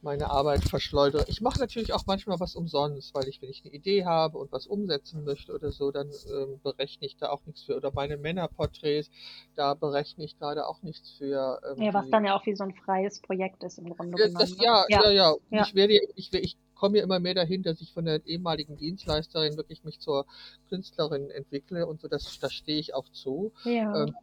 meine 0.02 0.30
Arbeit 0.30 0.64
verschleudere. 0.64 1.24
Ich 1.28 1.40
mache 1.40 1.58
natürlich 1.60 1.92
auch 1.92 2.04
manchmal 2.06 2.40
was 2.40 2.54
umsonst, 2.56 3.14
weil 3.14 3.28
ich 3.28 3.42
wenn 3.42 3.50
ich 3.50 3.64
'ne 3.64 3.70
Idee 3.72 4.04
habe 4.04 4.38
und 4.38 4.52
was 4.52 4.66
umsetzen 4.66 5.24
möchte 5.24 5.52
oder 5.54 5.72
so, 5.72 5.90
dann, 5.92 6.18
ähm, 6.30 6.60
berechne 6.62 7.06
ich 7.06 7.16
da 7.16 7.30
auch 7.30 7.44
nix 7.46 7.62
für. 7.64 7.76
Oder 7.76 7.92
meine 7.92 8.16
Männerporträts, 8.18 9.10
da 9.54 9.74
berechne 9.74 10.24
ich 10.24 10.38
grade 10.38 10.66
auch 10.66 10.82
nichts 10.82 11.10
für 11.12 11.60
Ja, 11.76 11.94
was 11.94 12.08
dann 12.10 12.24
ja 12.24 12.34
auch 12.36 12.46
wie 12.46 12.54
so 12.56 12.64
'n 12.64 12.74
freies 12.74 13.20
Projekt 13.20 13.62
ist 13.62 13.78
im 13.78 13.90
Grunde 13.90 14.18
Äh, 14.18 14.30
das 14.36 14.56
genommen, 14.56 14.56
ne? 14.56 14.66
ja, 14.66 14.86
Ja. 14.88 15.02
ja, 15.02 15.10
ja. 15.10 15.34
Ja. 15.50 15.66
ich 15.66 15.74
werde 15.74 15.98
ich 16.14 16.32
ich 16.32 16.56
komme 16.74 16.98
ja 16.98 17.04
immer 17.04 17.20
mehr 17.20 17.34
dahin, 17.34 17.62
dass 17.62 17.80
ich 17.80 17.92
von 17.92 18.04
der 18.06 18.24
ehemaligen 18.26 18.76
Dienstleisterin 18.76 19.56
wirklich 19.56 19.84
mich 19.84 20.00
zur 20.00 20.26
Künstlerin 20.68 21.30
entwickle 21.30 21.86
und 21.86 22.00
so, 22.00 22.08
das 22.08 22.38
da 22.38 22.48
stehe 22.50 22.78
ich 22.80 22.94
auch 22.94 23.08
zu. 23.10 23.52
Ja. 23.64 23.94
Ähm, 23.94 24.14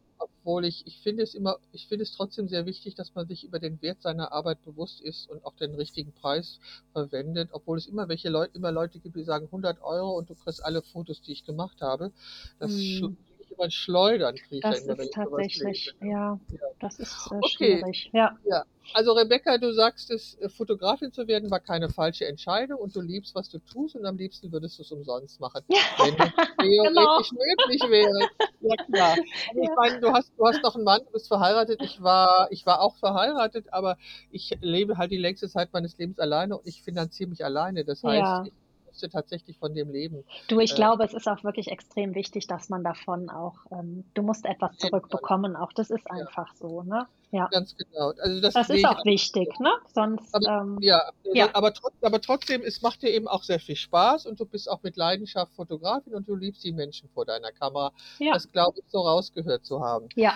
obwohl 0.47 0.63
ich 0.65 0.87
ich 0.87 0.99
finde 1.01 1.23
es 1.23 1.33
immer 1.35 1.57
ich 1.73 1.87
finde 1.87 2.03
es 2.03 2.13
trotzdem 2.13 2.47
sehr 2.47 2.65
wichtig, 2.65 2.95
dass 2.95 3.13
man 3.15 3.27
sich 3.27 3.43
über 3.43 3.59
den 3.59 3.81
Wert 3.81 4.01
seiner 4.01 4.31
Arbeit 4.31 4.63
bewusst 4.63 5.01
ist 5.01 5.29
und 5.29 5.43
auch 5.45 5.55
den 5.57 5.75
richtigen 5.75 6.13
Preis 6.13 6.59
verwendet, 6.93 7.49
obwohl 7.51 7.77
es 7.77 7.85
immer 7.87 8.07
welche 8.07 8.29
Leu 8.29 8.47
immer 8.53 8.71
Leute 8.71 8.99
gibt, 8.99 9.17
die 9.17 9.23
sagen: 9.23 9.49
„100 9.51 9.81
€ 9.81 10.17
und 10.17 10.29
du 10.29 10.35
kriegst 10.35 10.63
alle 10.63 10.81
Fotos, 10.83 11.21
die 11.21 11.33
ich 11.33 11.43
gemacht 11.43 11.81
habe.“ 11.81 12.11
Das 12.59 13.01
Mhm. 13.01 13.17
Ich 13.47 13.53
immer 13.53 13.65
ein 13.65 13.71
Schleudern 13.71 14.35
kriege. 14.35 14.61
Das 14.61 14.79
ist 14.79 15.13
tatsächlich, 15.13 15.95
ja, 16.01 16.39
ja, 16.51 16.59
das 16.79 16.99
ist 16.99 17.29
äh, 17.31 17.35
okay. 17.35 17.47
schwierig. 17.49 18.09
Ja. 18.13 18.37
Ja, 18.45 18.63
also 18.93 19.13
Rebecca, 19.13 19.57
du 19.57 19.73
sagst 19.73 20.11
es, 20.11 20.35
äh, 20.39 20.49
Fotografin 20.49 21.11
zu 21.11 21.27
werden 21.27 21.49
war 21.51 21.59
keine 21.59 21.89
falsche 21.89 22.25
Entscheidung 22.25 22.79
und 22.79 22.95
du 22.95 23.01
liebst, 23.01 23.35
was 23.35 23.49
du 23.49 23.59
tust 23.59 23.95
und 23.95 24.05
am 24.05 24.17
liebsten 24.17 24.51
würdest 24.51 24.77
du 24.77 24.83
es 24.83 24.91
umsonst 24.91 25.39
machen, 25.39 25.63
wenn 25.67 26.13
es 26.13 26.17
theoretisch 26.59 27.29
genau. 27.29 27.43
möglich 27.43 27.81
wäre. 27.89 28.29
Ja 28.61 28.75
klar. 28.85 29.15
Also 29.49 29.61
ich 29.61 29.69
meine, 29.75 29.99
du 29.99 30.11
hast, 30.11 30.31
du 30.37 30.45
hast 30.45 30.61
noch 30.63 30.75
einen 30.75 30.83
Mann, 30.83 31.01
du 31.05 31.11
bist 31.11 31.27
verheiratet. 31.27 31.81
Ich 31.81 32.01
war, 32.01 32.47
ich 32.51 32.65
war 32.65 32.81
auch 32.81 32.95
verheiratet, 32.95 33.71
aber 33.71 33.97
ich 34.31 34.57
lebe 34.61 34.97
halt 34.97 35.11
die 35.11 35.17
längste 35.17 35.49
Zeit 35.49 35.73
meines 35.73 35.97
Lebens 35.97 36.19
alleine 36.19 36.57
und 36.57 36.67
ich 36.67 36.81
finanziere 36.81 37.29
mich 37.29 37.43
alleine. 37.43 37.83
Das 37.83 38.03
heißt, 38.03 38.47
ich 38.47 38.53
musste 38.97 39.09
tatsächlich 39.09 39.57
von 39.59 39.75
dem 39.75 39.91
leben. 39.91 40.23
Du, 40.47 40.59
ich 40.59 40.71
äh, 40.71 40.75
glaube, 40.75 41.03
es 41.03 41.13
ist 41.13 41.27
auch 41.27 41.43
wirklich 41.43 41.67
extrem 41.67 42.15
wichtig, 42.15 42.47
dass 42.47 42.69
man 42.69 42.83
davon 42.83 43.29
auch, 43.29 43.53
ähm, 43.71 44.05
du 44.15 44.23
musst 44.23 44.45
etwas 44.45 44.75
zurückbekommen, 44.77 45.55
auch 45.55 45.71
das 45.71 45.91
ist 45.91 46.09
einfach 46.09 46.47
ja. 46.47 46.55
so, 46.55 46.81
ne? 46.81 47.05
Ja. 47.29 47.47
Ganz 47.51 47.75
genau. 47.75 48.13
Also 48.19 48.41
das, 48.41 48.53
das 48.53 48.69
ist 48.69 48.85
auch 48.85 49.05
wichtig, 49.05 49.59
ne? 49.59 49.71
Sonst, 49.93 50.33
aber, 50.33 50.61
ähm, 50.61 50.77
ja, 50.81 51.01
ja. 51.33 51.49
Aber, 51.53 51.73
aber 52.01 52.21
trotzdem, 52.21 52.63
es 52.63 52.81
macht 52.81 53.03
dir 53.03 53.09
eben 53.09 53.27
auch 53.27 53.43
sehr 53.43 53.59
viel 53.59 53.75
Spaß 53.75 54.25
und 54.25 54.39
du 54.39 54.45
bist 54.45 54.69
auch 54.69 54.81
mit 54.81 54.97
Leidenschaft 54.97 55.53
Fotografin 55.53 56.15
und 56.15 56.27
du 56.27 56.35
liebst 56.35 56.63
die 56.63 56.71
Menschen 56.71 57.07
vor 57.13 57.25
deiner 57.25 57.51
Kamera. 57.51 57.91
Ja. 58.17 58.33
Das 58.33 58.51
glaube 58.51 58.79
ich 58.79 58.85
so 58.87 59.01
rausgehört 59.01 59.63
zu 59.63 59.81
haben. 59.81 60.07
Ja. 60.15 60.33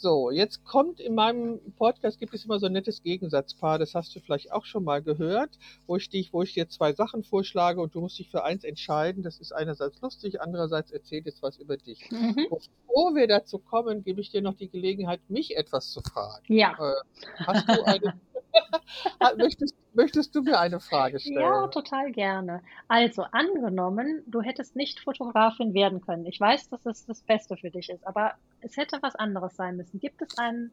So, 0.00 0.30
jetzt 0.30 0.64
kommt 0.64 1.00
in 1.00 1.16
meinem 1.16 1.58
Podcast 1.76 2.20
gibt 2.20 2.32
es 2.32 2.44
immer 2.44 2.60
so 2.60 2.66
ein 2.66 2.72
nettes 2.72 3.02
Gegensatzpaar, 3.02 3.80
das 3.80 3.96
hast 3.96 4.14
du 4.14 4.20
vielleicht 4.20 4.52
auch 4.52 4.64
schon 4.64 4.84
mal 4.84 5.02
gehört, 5.02 5.50
wo 5.88 5.96
ich 5.96 6.08
dich, 6.08 6.32
wo 6.32 6.44
ich 6.44 6.54
dir 6.54 6.68
zwei 6.68 6.92
Sachen 6.92 7.24
vorschlage 7.24 7.80
und 7.80 7.96
du 7.96 8.00
musst 8.00 8.16
dich 8.16 8.30
für 8.30 8.44
eins 8.44 8.62
entscheiden. 8.62 9.24
Das 9.24 9.40
ist 9.40 9.50
einerseits 9.50 10.00
lustig, 10.00 10.40
andererseits 10.40 10.92
erzählt 10.92 11.26
jetzt 11.26 11.42
was 11.42 11.58
über 11.58 11.76
dich. 11.76 12.08
Mhm. 12.12 12.46
Bevor 12.48 13.16
wir 13.16 13.26
dazu 13.26 13.58
kommen, 13.58 14.04
gebe 14.04 14.20
ich 14.20 14.30
dir 14.30 14.40
noch 14.40 14.54
die 14.54 14.68
Gelegenheit, 14.68 15.20
mich 15.28 15.56
etwas 15.56 15.90
zu 15.90 16.00
fragen. 16.00 16.44
Ja. 16.46 16.76
Äh, 16.78 17.44
hast 17.44 17.68
du 17.68 17.82
eine 17.82 18.14
möchtest, 19.36 19.74
möchtest 19.94 20.34
du 20.34 20.42
mir 20.42 20.58
eine 20.58 20.80
Frage 20.80 21.18
stellen? 21.20 21.40
Ja, 21.40 21.66
total 21.68 22.12
gerne. 22.12 22.62
Also 22.88 23.22
angenommen, 23.22 24.22
du 24.26 24.42
hättest 24.42 24.76
nicht 24.76 25.00
Fotografin 25.00 25.74
werden 25.74 26.00
können. 26.00 26.26
Ich 26.26 26.40
weiß, 26.40 26.68
dass 26.70 26.86
es 26.86 27.06
das 27.06 27.22
Beste 27.22 27.56
für 27.56 27.70
dich 27.70 27.90
ist, 27.90 28.06
aber 28.06 28.34
es 28.60 28.76
hätte 28.76 28.98
was 29.02 29.14
anderes 29.14 29.56
sein 29.56 29.76
müssen. 29.76 30.00
Gibt 30.00 30.22
es 30.22 30.38
einen 30.38 30.72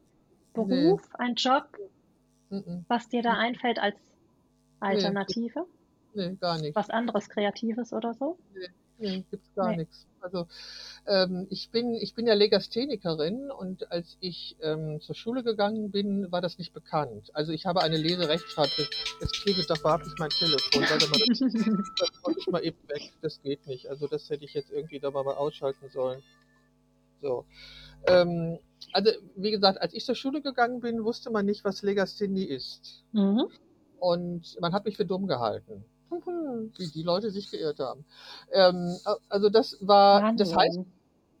Beruf, 0.54 1.02
nee. 1.02 1.24
einen 1.24 1.34
Job, 1.34 1.68
mhm. 2.50 2.84
was 2.88 3.08
dir 3.08 3.22
da 3.22 3.34
einfällt 3.34 3.78
als 3.78 3.96
Alternative? 4.80 5.66
Nee, 6.14 6.36
gar 6.40 6.58
nicht. 6.58 6.74
Was 6.74 6.90
anderes 6.90 7.28
Kreatives 7.28 7.92
oder 7.92 8.14
so? 8.14 8.38
Nee. 8.54 8.68
Nee, 8.98 9.24
gibt's 9.30 9.54
gar 9.54 9.70
nee. 9.70 9.78
nichts. 9.78 10.06
Also 10.20 10.48
ähm, 11.06 11.46
ich 11.50 11.70
bin 11.70 11.94
ich 11.94 12.14
bin 12.14 12.26
ja 12.26 12.34
Legasthenikerin 12.34 13.50
und 13.50 13.92
als 13.92 14.16
ich 14.20 14.56
ähm, 14.60 15.00
zur 15.00 15.14
Schule 15.14 15.44
gegangen 15.44 15.90
bin, 15.90 16.32
war 16.32 16.40
das 16.40 16.58
nicht 16.58 16.72
bekannt. 16.72 17.30
Also 17.34 17.52
ich 17.52 17.66
habe 17.66 17.82
eine 17.82 17.96
Leserechtschreibung. 17.96 18.86
Jetzt 19.20 19.42
klingelt 19.42 19.70
doch 19.70 19.78
überhaupt 19.78 20.04
nicht 20.04 20.18
mein 20.18 20.30
Telefon. 20.30 20.82
Warte 20.82 21.08
mal, 21.08 21.20
das, 21.28 21.38
das 22.10 22.24
wollte 22.24 22.40
ich 22.40 22.46
mal 22.48 22.64
eben 22.64 22.88
weg. 22.88 23.12
Das 23.22 23.40
geht 23.42 23.66
nicht. 23.66 23.88
Also 23.88 24.08
das 24.08 24.28
hätte 24.30 24.44
ich 24.44 24.54
jetzt 24.54 24.72
irgendwie 24.72 24.98
da 24.98 25.10
mal 25.10 25.26
ausschalten 25.26 25.88
sollen. 25.90 26.22
So. 27.22 27.44
Ähm, 28.06 28.58
also 28.92 29.10
wie 29.36 29.50
gesagt, 29.50 29.80
als 29.80 29.94
ich 29.94 30.04
zur 30.04 30.14
Schule 30.14 30.40
gegangen 30.42 30.80
bin, 30.80 31.04
wusste 31.04 31.30
man 31.30 31.46
nicht, 31.46 31.64
was 31.64 31.82
Legasthenie 31.82 32.44
ist. 32.44 33.04
Mhm. 33.12 33.46
Und 33.98 34.60
man 34.60 34.72
hat 34.72 34.84
mich 34.84 34.96
für 34.96 35.06
dumm 35.06 35.26
gehalten 35.26 35.84
wie 36.10 36.88
die 36.88 37.02
Leute 37.02 37.30
sich 37.30 37.50
geirrt 37.50 37.80
haben. 37.80 38.04
Ähm, 38.52 38.96
also 39.28 39.48
das 39.48 39.76
war, 39.80 40.22
Wahnsinn. 40.22 40.46
das 40.46 40.56
heißt, 40.56 40.80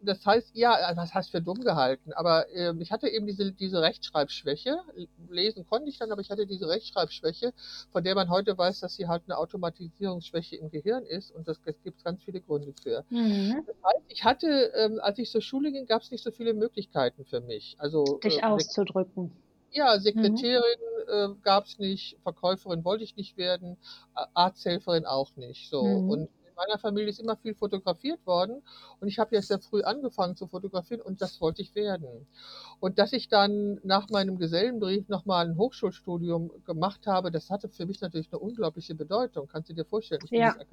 das 0.02 0.24
heißt, 0.24 0.50
ja, 0.54 0.92
was 0.94 1.14
heißt 1.14 1.30
für 1.30 1.40
dumm 1.40 1.60
gehalten? 1.60 2.12
Aber 2.12 2.48
äh, 2.50 2.72
ich 2.78 2.92
hatte 2.92 3.08
eben 3.08 3.26
diese, 3.26 3.52
diese 3.52 3.82
Rechtschreibschwäche. 3.82 4.78
Lesen 5.28 5.66
konnte 5.66 5.88
ich 5.88 5.98
dann, 5.98 6.12
aber 6.12 6.20
ich 6.20 6.30
hatte 6.30 6.46
diese 6.46 6.68
Rechtschreibschwäche, 6.68 7.52
von 7.90 8.04
der 8.04 8.14
man 8.14 8.30
heute 8.30 8.56
weiß, 8.56 8.80
dass 8.80 8.94
sie 8.94 9.08
halt 9.08 9.24
eine 9.26 9.36
Automatisierungsschwäche 9.38 10.56
im 10.56 10.70
Gehirn 10.70 11.04
ist. 11.04 11.30
Und 11.30 11.48
das, 11.48 11.60
das 11.62 11.74
gibt 11.82 11.98
es 11.98 12.04
ganz 12.04 12.22
viele 12.22 12.40
Gründe 12.40 12.72
für. 12.82 13.04
Mhm. 13.10 13.64
Das 13.66 13.76
heißt, 13.76 14.04
ich 14.08 14.24
hatte, 14.24 14.72
ähm, 14.76 15.00
als 15.02 15.18
ich 15.18 15.30
zur 15.30 15.42
Schule 15.42 15.72
ging, 15.72 15.86
gab 15.86 16.02
es 16.02 16.10
nicht 16.10 16.24
so 16.24 16.30
viele 16.30 16.54
Möglichkeiten 16.54 17.24
für 17.24 17.40
mich. 17.40 17.76
Also, 17.78 18.18
Dich 18.22 18.38
äh, 18.38 18.42
auszudrücken. 18.42 19.32
Ja, 19.76 19.98
Sekretärin 20.00 20.62
mhm. 21.06 21.32
äh, 21.32 21.42
gab 21.42 21.66
es 21.66 21.78
nicht, 21.78 22.16
Verkäuferin 22.22 22.82
wollte 22.84 23.04
ich 23.04 23.14
nicht 23.16 23.36
werden, 23.36 23.76
Arzthelferin 24.32 25.04
auch 25.04 25.36
nicht. 25.36 25.68
So. 25.68 25.84
Mhm. 25.84 26.10
Und 26.10 26.20
in 26.22 26.54
meiner 26.56 26.78
Familie 26.78 27.10
ist 27.10 27.20
immer 27.20 27.36
viel 27.36 27.54
fotografiert 27.54 28.26
worden 28.26 28.62
und 29.00 29.08
ich 29.08 29.18
habe 29.18 29.34
ja 29.34 29.42
sehr 29.42 29.58
früh 29.58 29.82
angefangen 29.82 30.34
zu 30.34 30.46
fotografieren 30.46 31.02
und 31.02 31.20
das 31.20 31.42
wollte 31.42 31.60
ich 31.60 31.74
werden. 31.74 32.26
Und 32.80 32.98
dass 32.98 33.12
ich 33.12 33.28
dann 33.28 33.78
nach 33.82 34.08
meinem 34.08 34.38
Gesellenbrief 34.38 35.10
nochmal 35.10 35.46
ein 35.46 35.58
Hochschulstudium 35.58 36.64
gemacht 36.64 37.06
habe, 37.06 37.30
das 37.30 37.50
hatte 37.50 37.68
für 37.68 37.84
mich 37.84 38.00
natürlich 38.00 38.32
eine 38.32 38.38
unglaubliche 38.38 38.94
Bedeutung. 38.94 39.46
Kannst 39.46 39.68
du 39.68 39.74
dir 39.74 39.84
vorstellen? 39.84 40.22
Ich, 40.24 40.30
ja. 40.30 40.54
bin, 40.54 40.66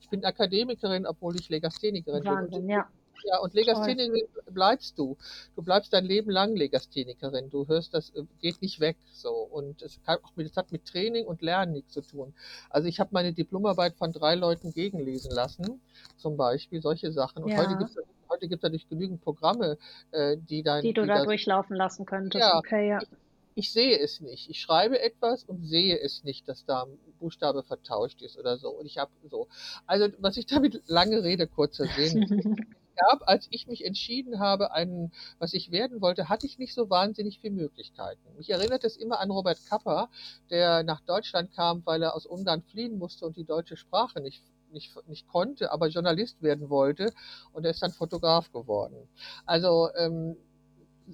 ich 0.00 0.08
bin 0.08 0.24
Akademikerin, 0.24 1.06
obwohl 1.06 1.36
ich 1.38 1.50
Legasthenikerin 1.50 2.24
Wahnsinn, 2.24 2.62
bin. 2.62 2.70
Ja. 2.70 2.88
Ja, 3.24 3.38
und 3.40 3.54
Legasthenikerin 3.54 4.26
bleibst 4.50 4.98
du. 4.98 5.16
Du 5.56 5.62
bleibst 5.62 5.92
dein 5.92 6.04
Leben 6.04 6.30
lang 6.30 6.56
Legasthenikerin. 6.56 7.50
Du 7.50 7.66
hörst, 7.68 7.94
das 7.94 8.10
äh, 8.10 8.24
geht 8.40 8.60
nicht 8.62 8.80
weg. 8.80 8.96
So. 9.12 9.30
Und 9.30 9.82
es, 9.82 10.00
kann 10.04 10.18
hat 10.56 10.72
mit 10.72 10.86
Training 10.86 11.26
und 11.26 11.42
Lernen 11.42 11.72
nichts 11.72 11.92
zu 11.92 12.02
tun. 12.02 12.34
Also 12.70 12.88
ich 12.88 13.00
habe 13.00 13.10
meine 13.12 13.32
Diplomarbeit 13.32 13.94
von 13.96 14.12
drei 14.12 14.34
Leuten 14.34 14.72
gegenlesen 14.72 15.30
lassen, 15.30 15.80
zum 16.16 16.36
Beispiel 16.36 16.80
solche 16.80 17.12
Sachen. 17.12 17.42
Und 17.42 17.50
ja. 17.50 17.58
heute 17.58 17.76
gibt 17.76 17.90
es 17.90 17.96
heute 18.30 18.48
gibt 18.48 18.60
es 18.60 18.62
natürlich 18.62 18.88
genügend 18.88 19.20
Programme, 19.22 19.76
äh, 20.12 20.36
die 20.36 20.62
dann. 20.62 20.82
Die 20.82 20.92
du 20.92 21.02
die 21.02 21.08
da 21.08 21.24
durchlaufen 21.24 21.76
lassen 21.76 22.06
könntest. 22.06 22.40
Ja, 22.40 22.56
okay, 22.56 22.88
ja. 22.88 22.98
Ich, 23.02 23.08
ich 23.54 23.72
sehe 23.72 23.98
es 23.98 24.20
nicht. 24.20 24.48
Ich 24.48 24.60
schreibe 24.60 25.00
etwas 25.00 25.44
und 25.44 25.64
sehe 25.64 25.98
es 25.98 26.24
nicht, 26.24 26.48
dass 26.48 26.64
da 26.64 26.84
ein 26.84 26.98
Buchstabe 27.18 27.62
vertauscht 27.62 28.22
ist 28.22 28.38
oder 28.38 28.56
so. 28.56 28.70
Und 28.70 28.86
ich 28.86 28.98
habe 28.98 29.10
so. 29.30 29.48
Also, 29.86 30.08
was 30.18 30.36
ich 30.36 30.46
damit 30.46 30.82
lange 30.86 31.22
Rede, 31.22 31.46
kurzer 31.46 31.86
Sinn. 31.86 32.56
gab, 33.00 33.28
als 33.28 33.48
ich 33.50 33.66
mich 33.66 33.84
entschieden 33.84 34.40
habe, 34.40 34.72
einen, 34.72 35.12
was 35.38 35.54
ich 35.54 35.70
werden 35.70 36.00
wollte, 36.00 36.28
hatte 36.28 36.46
ich 36.46 36.58
nicht 36.58 36.74
so 36.74 36.90
wahnsinnig 36.90 37.40
viele 37.40 37.54
Möglichkeiten. 37.54 38.20
Mich 38.36 38.50
erinnert 38.50 38.84
es 38.84 38.96
immer 38.96 39.20
an 39.20 39.30
Robert 39.30 39.58
Kapper, 39.68 40.08
der 40.50 40.82
nach 40.82 41.00
Deutschland 41.00 41.52
kam, 41.54 41.82
weil 41.84 42.02
er 42.02 42.14
aus 42.14 42.26
Ungarn 42.26 42.62
fliehen 42.62 42.98
musste 42.98 43.26
und 43.26 43.36
die 43.36 43.44
deutsche 43.44 43.76
Sprache 43.76 44.20
nicht 44.20 44.42
nicht, 44.72 44.92
nicht 45.08 45.26
konnte, 45.26 45.72
aber 45.72 45.88
Journalist 45.88 46.42
werden 46.42 46.70
wollte 46.70 47.12
und 47.52 47.64
er 47.64 47.72
ist 47.72 47.82
dann 47.82 47.90
Fotograf 47.90 48.52
geworden. 48.52 49.08
Also 49.44 49.88
ähm, 49.96 50.36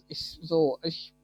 ich, 0.08 0.38
so, 0.42 0.78
ich 0.82 1.14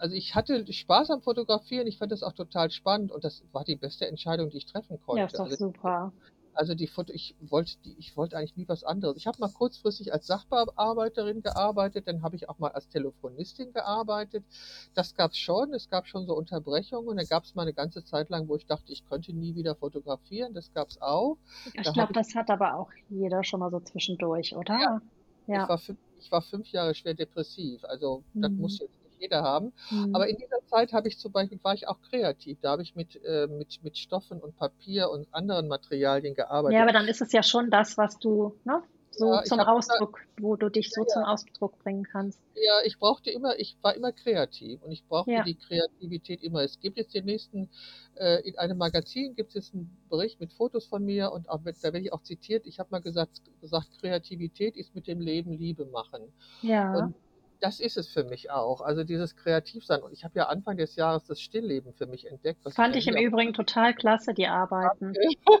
also 0.00 0.14
ich 0.14 0.34
hatte 0.34 0.70
Spaß 0.72 1.10
am 1.10 1.20
Fotografieren, 1.20 1.86
ich 1.86 1.98
fand 1.98 2.10
das 2.10 2.22
auch 2.22 2.32
total 2.32 2.70
spannend 2.70 3.12
und 3.12 3.22
das 3.22 3.42
war 3.52 3.64
die 3.64 3.76
beste 3.76 4.06
Entscheidung, 4.06 4.48
die 4.48 4.56
ich 4.56 4.66
treffen 4.66 4.98
konnte. 5.00 5.20
Ja, 5.20 5.26
ist 5.26 5.38
doch 5.38 5.44
also, 5.44 5.56
super. 5.56 6.12
Also 6.54 6.74
die 6.74 6.86
Foto, 6.86 7.12
ich 7.12 7.34
wollte, 7.40 7.72
die, 7.84 7.94
ich 7.98 8.16
wollte 8.16 8.36
eigentlich 8.36 8.56
nie 8.56 8.68
was 8.68 8.84
anderes. 8.84 9.16
Ich 9.16 9.26
habe 9.26 9.38
mal 9.38 9.50
kurzfristig 9.50 10.12
als 10.12 10.26
Sachbearbeiterin 10.26 11.42
gearbeitet, 11.42 12.08
dann 12.08 12.22
habe 12.22 12.36
ich 12.36 12.48
auch 12.48 12.58
mal 12.58 12.72
als 12.72 12.88
Telefonistin 12.88 13.72
gearbeitet. 13.72 14.44
Das 14.94 15.14
gab 15.14 15.32
es 15.32 15.38
schon, 15.38 15.72
es 15.74 15.88
gab 15.88 16.06
schon 16.06 16.26
so 16.26 16.34
Unterbrechungen. 16.34 17.16
Dann 17.16 17.26
gab 17.26 17.44
es 17.44 17.54
mal 17.54 17.62
eine 17.62 17.72
ganze 17.72 18.04
Zeit 18.04 18.30
lang, 18.30 18.48
wo 18.48 18.56
ich 18.56 18.66
dachte, 18.66 18.92
ich 18.92 19.08
könnte 19.08 19.32
nie 19.32 19.54
wieder 19.54 19.74
fotografieren. 19.74 20.54
Das 20.54 20.72
gab 20.72 20.88
es 20.88 21.00
auch. 21.00 21.36
Ich 21.72 21.82
da 21.82 21.92
glaube, 21.92 22.12
das 22.12 22.34
hat 22.34 22.50
aber 22.50 22.74
auch 22.74 22.90
jeder 23.08 23.44
schon 23.44 23.60
mal 23.60 23.70
so 23.70 23.80
zwischendurch, 23.80 24.54
oder? 24.54 24.78
Ja. 24.78 25.02
ja. 25.46 25.62
Ich, 25.62 25.68
war 25.68 25.78
fünf, 25.78 25.98
ich 26.18 26.32
war 26.32 26.42
fünf 26.42 26.72
Jahre 26.72 26.94
schwer 26.94 27.14
depressiv. 27.14 27.84
Also 27.84 28.22
mhm. 28.34 28.42
das 28.42 28.52
muss 28.52 28.78
jetzt 28.80 28.99
jeder 29.20 29.42
haben. 29.42 29.72
Mhm. 29.90 30.14
Aber 30.14 30.28
in 30.28 30.36
dieser 30.36 30.64
Zeit 30.66 30.92
habe 30.92 31.08
ich 31.08 31.18
zum 31.18 31.32
Beispiel, 31.32 31.58
war 31.62 31.74
ich 31.74 31.88
auch 31.88 32.00
kreativ. 32.02 32.58
Da 32.60 32.70
habe 32.70 32.82
ich 32.82 32.94
mit, 32.94 33.22
äh, 33.24 33.46
mit, 33.46 33.82
mit 33.82 33.98
Stoffen 33.98 34.40
und 34.40 34.56
Papier 34.56 35.10
und 35.10 35.32
anderen 35.32 35.68
Materialien 35.68 36.34
gearbeitet. 36.34 36.76
Ja, 36.76 36.82
aber 36.82 36.92
dann 36.92 37.08
ist 37.08 37.20
es 37.20 37.32
ja 37.32 37.42
schon 37.42 37.70
das, 37.70 37.98
was 37.98 38.18
du, 38.18 38.54
ne? 38.64 38.82
so 39.10 39.32
ja, 39.32 39.42
zum 39.44 39.60
Ausdruck, 39.60 40.20
da, 40.36 40.42
wo 40.42 40.56
du 40.56 40.68
dich 40.68 40.90
so 40.90 41.02
ja, 41.02 41.06
zum 41.06 41.24
Ausdruck 41.24 41.78
bringen 41.80 42.04
kannst. 42.04 42.40
Ja, 42.54 42.80
ich 42.84 42.98
brauchte 42.98 43.30
immer, 43.30 43.58
ich 43.58 43.76
war 43.82 43.94
immer 43.94 44.12
kreativ 44.12 44.82
und 44.82 44.92
ich 44.92 45.04
brauchte 45.06 45.32
ja. 45.32 45.42
die 45.42 45.54
Kreativität 45.54 46.42
immer. 46.42 46.62
Es 46.62 46.80
gibt 46.80 46.96
jetzt 46.96 47.14
den 47.14 47.24
nächsten, 47.24 47.68
äh, 48.16 48.40
in 48.48 48.56
einem 48.58 48.78
Magazin 48.78 49.34
gibt 49.34 49.50
es 49.50 49.54
jetzt 49.54 49.74
einen 49.74 49.96
Bericht 50.08 50.40
mit 50.40 50.52
Fotos 50.52 50.86
von 50.86 51.04
mir 51.04 51.32
und 51.32 51.48
auch, 51.48 51.60
da 51.64 51.82
werde 51.82 52.00
ich 52.00 52.12
auch 52.12 52.22
zitiert. 52.22 52.66
Ich 52.66 52.78
habe 52.78 52.88
mal 52.90 53.00
gesagt, 53.00 53.42
gesagt, 53.60 53.88
Kreativität 54.00 54.76
ist 54.76 54.94
mit 54.94 55.06
dem 55.06 55.20
Leben 55.20 55.52
Liebe 55.52 55.86
machen. 55.86 56.22
Ja. 56.62 56.94
Und 56.94 57.14
das 57.60 57.80
ist 57.80 57.96
es 57.96 58.08
für 58.08 58.24
mich 58.24 58.50
auch. 58.50 58.80
Also 58.80 59.04
dieses 59.04 59.36
Kreativsein. 59.36 60.02
Und 60.02 60.12
ich 60.12 60.24
habe 60.24 60.38
ja 60.38 60.48
Anfang 60.48 60.76
des 60.76 60.96
Jahres 60.96 61.26
das 61.26 61.40
Stillleben 61.40 61.92
für 61.92 62.06
mich 62.06 62.26
entdeckt. 62.26 62.60
Fand 62.72 62.96
ich, 62.96 63.06
im 63.06 63.16
Übrigen 63.16 63.52
total 63.52 63.94
klasse, 63.94 64.34
die 64.34 64.46
Arbeiten. 64.46 65.12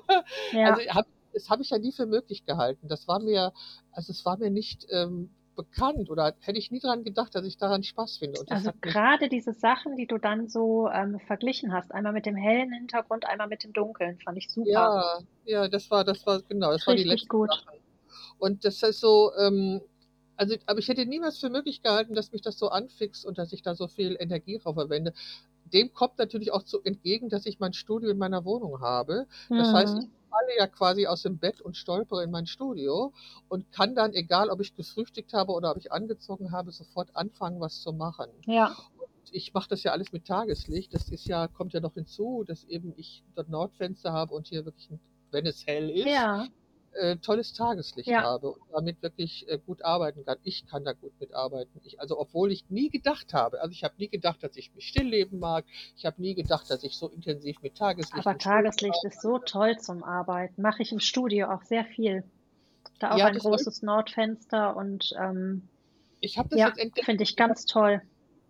ja. 0.52 0.74
Also 0.74 0.88
hab, 0.90 1.06
das 1.32 1.50
habe 1.50 1.62
ich 1.62 1.70
ja 1.70 1.78
nie 1.78 1.92
für 1.92 2.06
möglich 2.06 2.44
gehalten. 2.44 2.88
Das 2.88 3.06
war 3.06 3.20
mir, 3.20 3.52
also 3.92 4.12
es 4.12 4.24
war 4.24 4.38
mir 4.38 4.50
nicht 4.50 4.86
ähm, 4.90 5.30
bekannt 5.56 6.08
oder 6.08 6.34
hätte 6.40 6.58
ich 6.58 6.70
nie 6.70 6.80
daran 6.80 7.04
gedacht, 7.04 7.34
dass 7.34 7.44
ich 7.44 7.58
daran 7.58 7.82
Spaß 7.82 8.18
finde. 8.18 8.40
also 8.48 8.70
gerade 8.80 9.28
diese 9.28 9.52
Sachen, 9.52 9.96
die 9.96 10.06
du 10.06 10.16
dann 10.16 10.48
so 10.48 10.88
ähm, 10.88 11.20
verglichen 11.26 11.72
hast, 11.72 11.92
einmal 11.92 12.12
mit 12.12 12.24
dem 12.24 12.36
hellen 12.36 12.72
Hintergrund, 12.72 13.26
einmal 13.26 13.48
mit 13.48 13.62
dem 13.64 13.72
dunklen, 13.72 14.18
fand 14.20 14.38
ich 14.38 14.48
super. 14.48 14.70
Ja, 14.70 15.18
ja, 15.44 15.68
das 15.68 15.90
war, 15.90 16.04
das 16.04 16.26
war 16.26 16.40
genau, 16.42 16.72
das 16.72 16.86
Richtig 16.86 16.88
war 16.88 16.94
die 16.96 17.04
letzte 17.04 17.28
gut. 17.28 17.50
Sachen. 17.50 17.78
Und 18.38 18.64
das 18.64 18.82
ist 18.82 19.00
so, 19.00 19.32
ähm, 19.38 19.82
Also, 20.40 20.56
aber 20.64 20.78
ich 20.78 20.88
hätte 20.88 21.04
niemals 21.04 21.36
für 21.38 21.50
möglich 21.50 21.82
gehalten, 21.82 22.14
dass 22.14 22.32
mich 22.32 22.40
das 22.40 22.58
so 22.58 22.68
anfixt 22.70 23.26
und 23.26 23.36
dass 23.36 23.52
ich 23.52 23.60
da 23.60 23.74
so 23.74 23.88
viel 23.88 24.16
Energie 24.18 24.56
drauf 24.56 24.74
verwende. 24.74 25.12
Dem 25.66 25.92
kommt 25.92 26.16
natürlich 26.18 26.50
auch 26.50 26.62
zu 26.62 26.82
entgegen, 26.82 27.28
dass 27.28 27.44
ich 27.44 27.58
mein 27.60 27.74
Studio 27.74 28.08
in 28.08 28.16
meiner 28.16 28.46
Wohnung 28.46 28.80
habe. 28.80 29.26
Das 29.50 29.74
heißt, 29.74 29.98
ich 29.98 30.06
Mhm. 30.06 30.10
falle 30.30 30.56
ja 30.58 30.66
quasi 30.66 31.06
aus 31.06 31.22
dem 31.22 31.36
Bett 31.36 31.60
und 31.60 31.76
stolpere 31.76 32.24
in 32.24 32.30
mein 32.30 32.46
Studio 32.46 33.12
und 33.50 33.70
kann 33.70 33.94
dann, 33.94 34.14
egal 34.14 34.48
ob 34.48 34.62
ich 34.62 34.74
gefrühstückt 34.74 35.34
habe 35.34 35.52
oder 35.52 35.72
ob 35.72 35.76
ich 35.76 35.92
angezogen 35.92 36.52
habe, 36.52 36.72
sofort 36.72 37.14
anfangen, 37.14 37.60
was 37.60 37.82
zu 37.82 37.92
machen. 37.92 38.30
Ja, 38.46 38.74
Ich 39.32 39.52
mache 39.52 39.68
das 39.68 39.82
ja 39.82 39.92
alles 39.92 40.10
mit 40.10 40.24
Tageslicht. 40.26 40.94
Das 40.94 41.10
ist 41.10 41.26
ja, 41.26 41.48
kommt 41.48 41.74
ja 41.74 41.80
noch 41.80 41.92
hinzu, 41.94 42.44
dass 42.46 42.64
eben 42.64 42.94
ich 42.96 43.22
dort 43.34 43.50
Nordfenster 43.50 44.10
habe 44.12 44.34
und 44.34 44.48
hier 44.48 44.64
wirklich, 44.64 44.88
wenn 45.30 45.44
es 45.46 45.66
hell 45.66 45.90
ist, 45.90 46.06
ja, 46.06 46.46
äh, 46.92 47.16
tolles 47.16 47.52
Tageslicht 47.52 48.08
ja. 48.08 48.22
habe 48.22 48.50
und 48.52 48.62
damit 48.72 49.02
wirklich 49.02 49.48
äh, 49.48 49.58
gut 49.58 49.82
arbeiten 49.84 50.24
kann. 50.24 50.38
Ich 50.42 50.66
kann 50.66 50.84
da 50.84 50.92
gut 50.92 51.12
mitarbeiten. 51.20 51.80
Ich, 51.84 52.00
also 52.00 52.18
obwohl 52.18 52.50
ich 52.52 52.68
nie 52.68 52.90
gedacht 52.90 53.32
habe, 53.32 53.60
also 53.60 53.72
ich 53.72 53.84
habe 53.84 53.94
nie 53.98 54.08
gedacht, 54.08 54.42
dass 54.42 54.56
ich 54.56 54.74
mich 54.74 54.88
stillleben 54.88 55.38
mag. 55.38 55.64
Ich 55.96 56.04
habe 56.06 56.20
nie 56.20 56.34
gedacht, 56.34 56.70
dass 56.70 56.82
ich 56.82 56.96
so 56.96 57.08
intensiv 57.08 57.62
mit 57.62 57.76
Tageslicht 57.76 58.26
Aber 58.26 58.38
Tageslicht 58.38 59.04
ist 59.04 59.20
so 59.22 59.38
toll 59.38 59.78
zum 59.78 60.02
Arbeiten. 60.02 60.60
Mache 60.62 60.82
ich 60.82 60.92
im 60.92 61.00
Studio 61.00 61.50
auch 61.52 61.62
sehr 61.62 61.84
viel. 61.84 62.24
Da 62.98 63.12
auch 63.12 63.18
Ja, 63.18 63.26
ein 63.26 63.38
großes 63.38 63.82
Nordfenster 63.82 64.76
und 64.76 65.12
ähm, 65.18 65.68
Ich 66.20 66.38
habe 66.38 66.48
das 66.50 66.58
ja, 66.58 66.68
jetzt 66.68 66.78
entdeckt. 66.78 67.04
finde 67.06 67.22
ich 67.22 67.36
ganz 67.36 67.64
toll. 67.66 68.02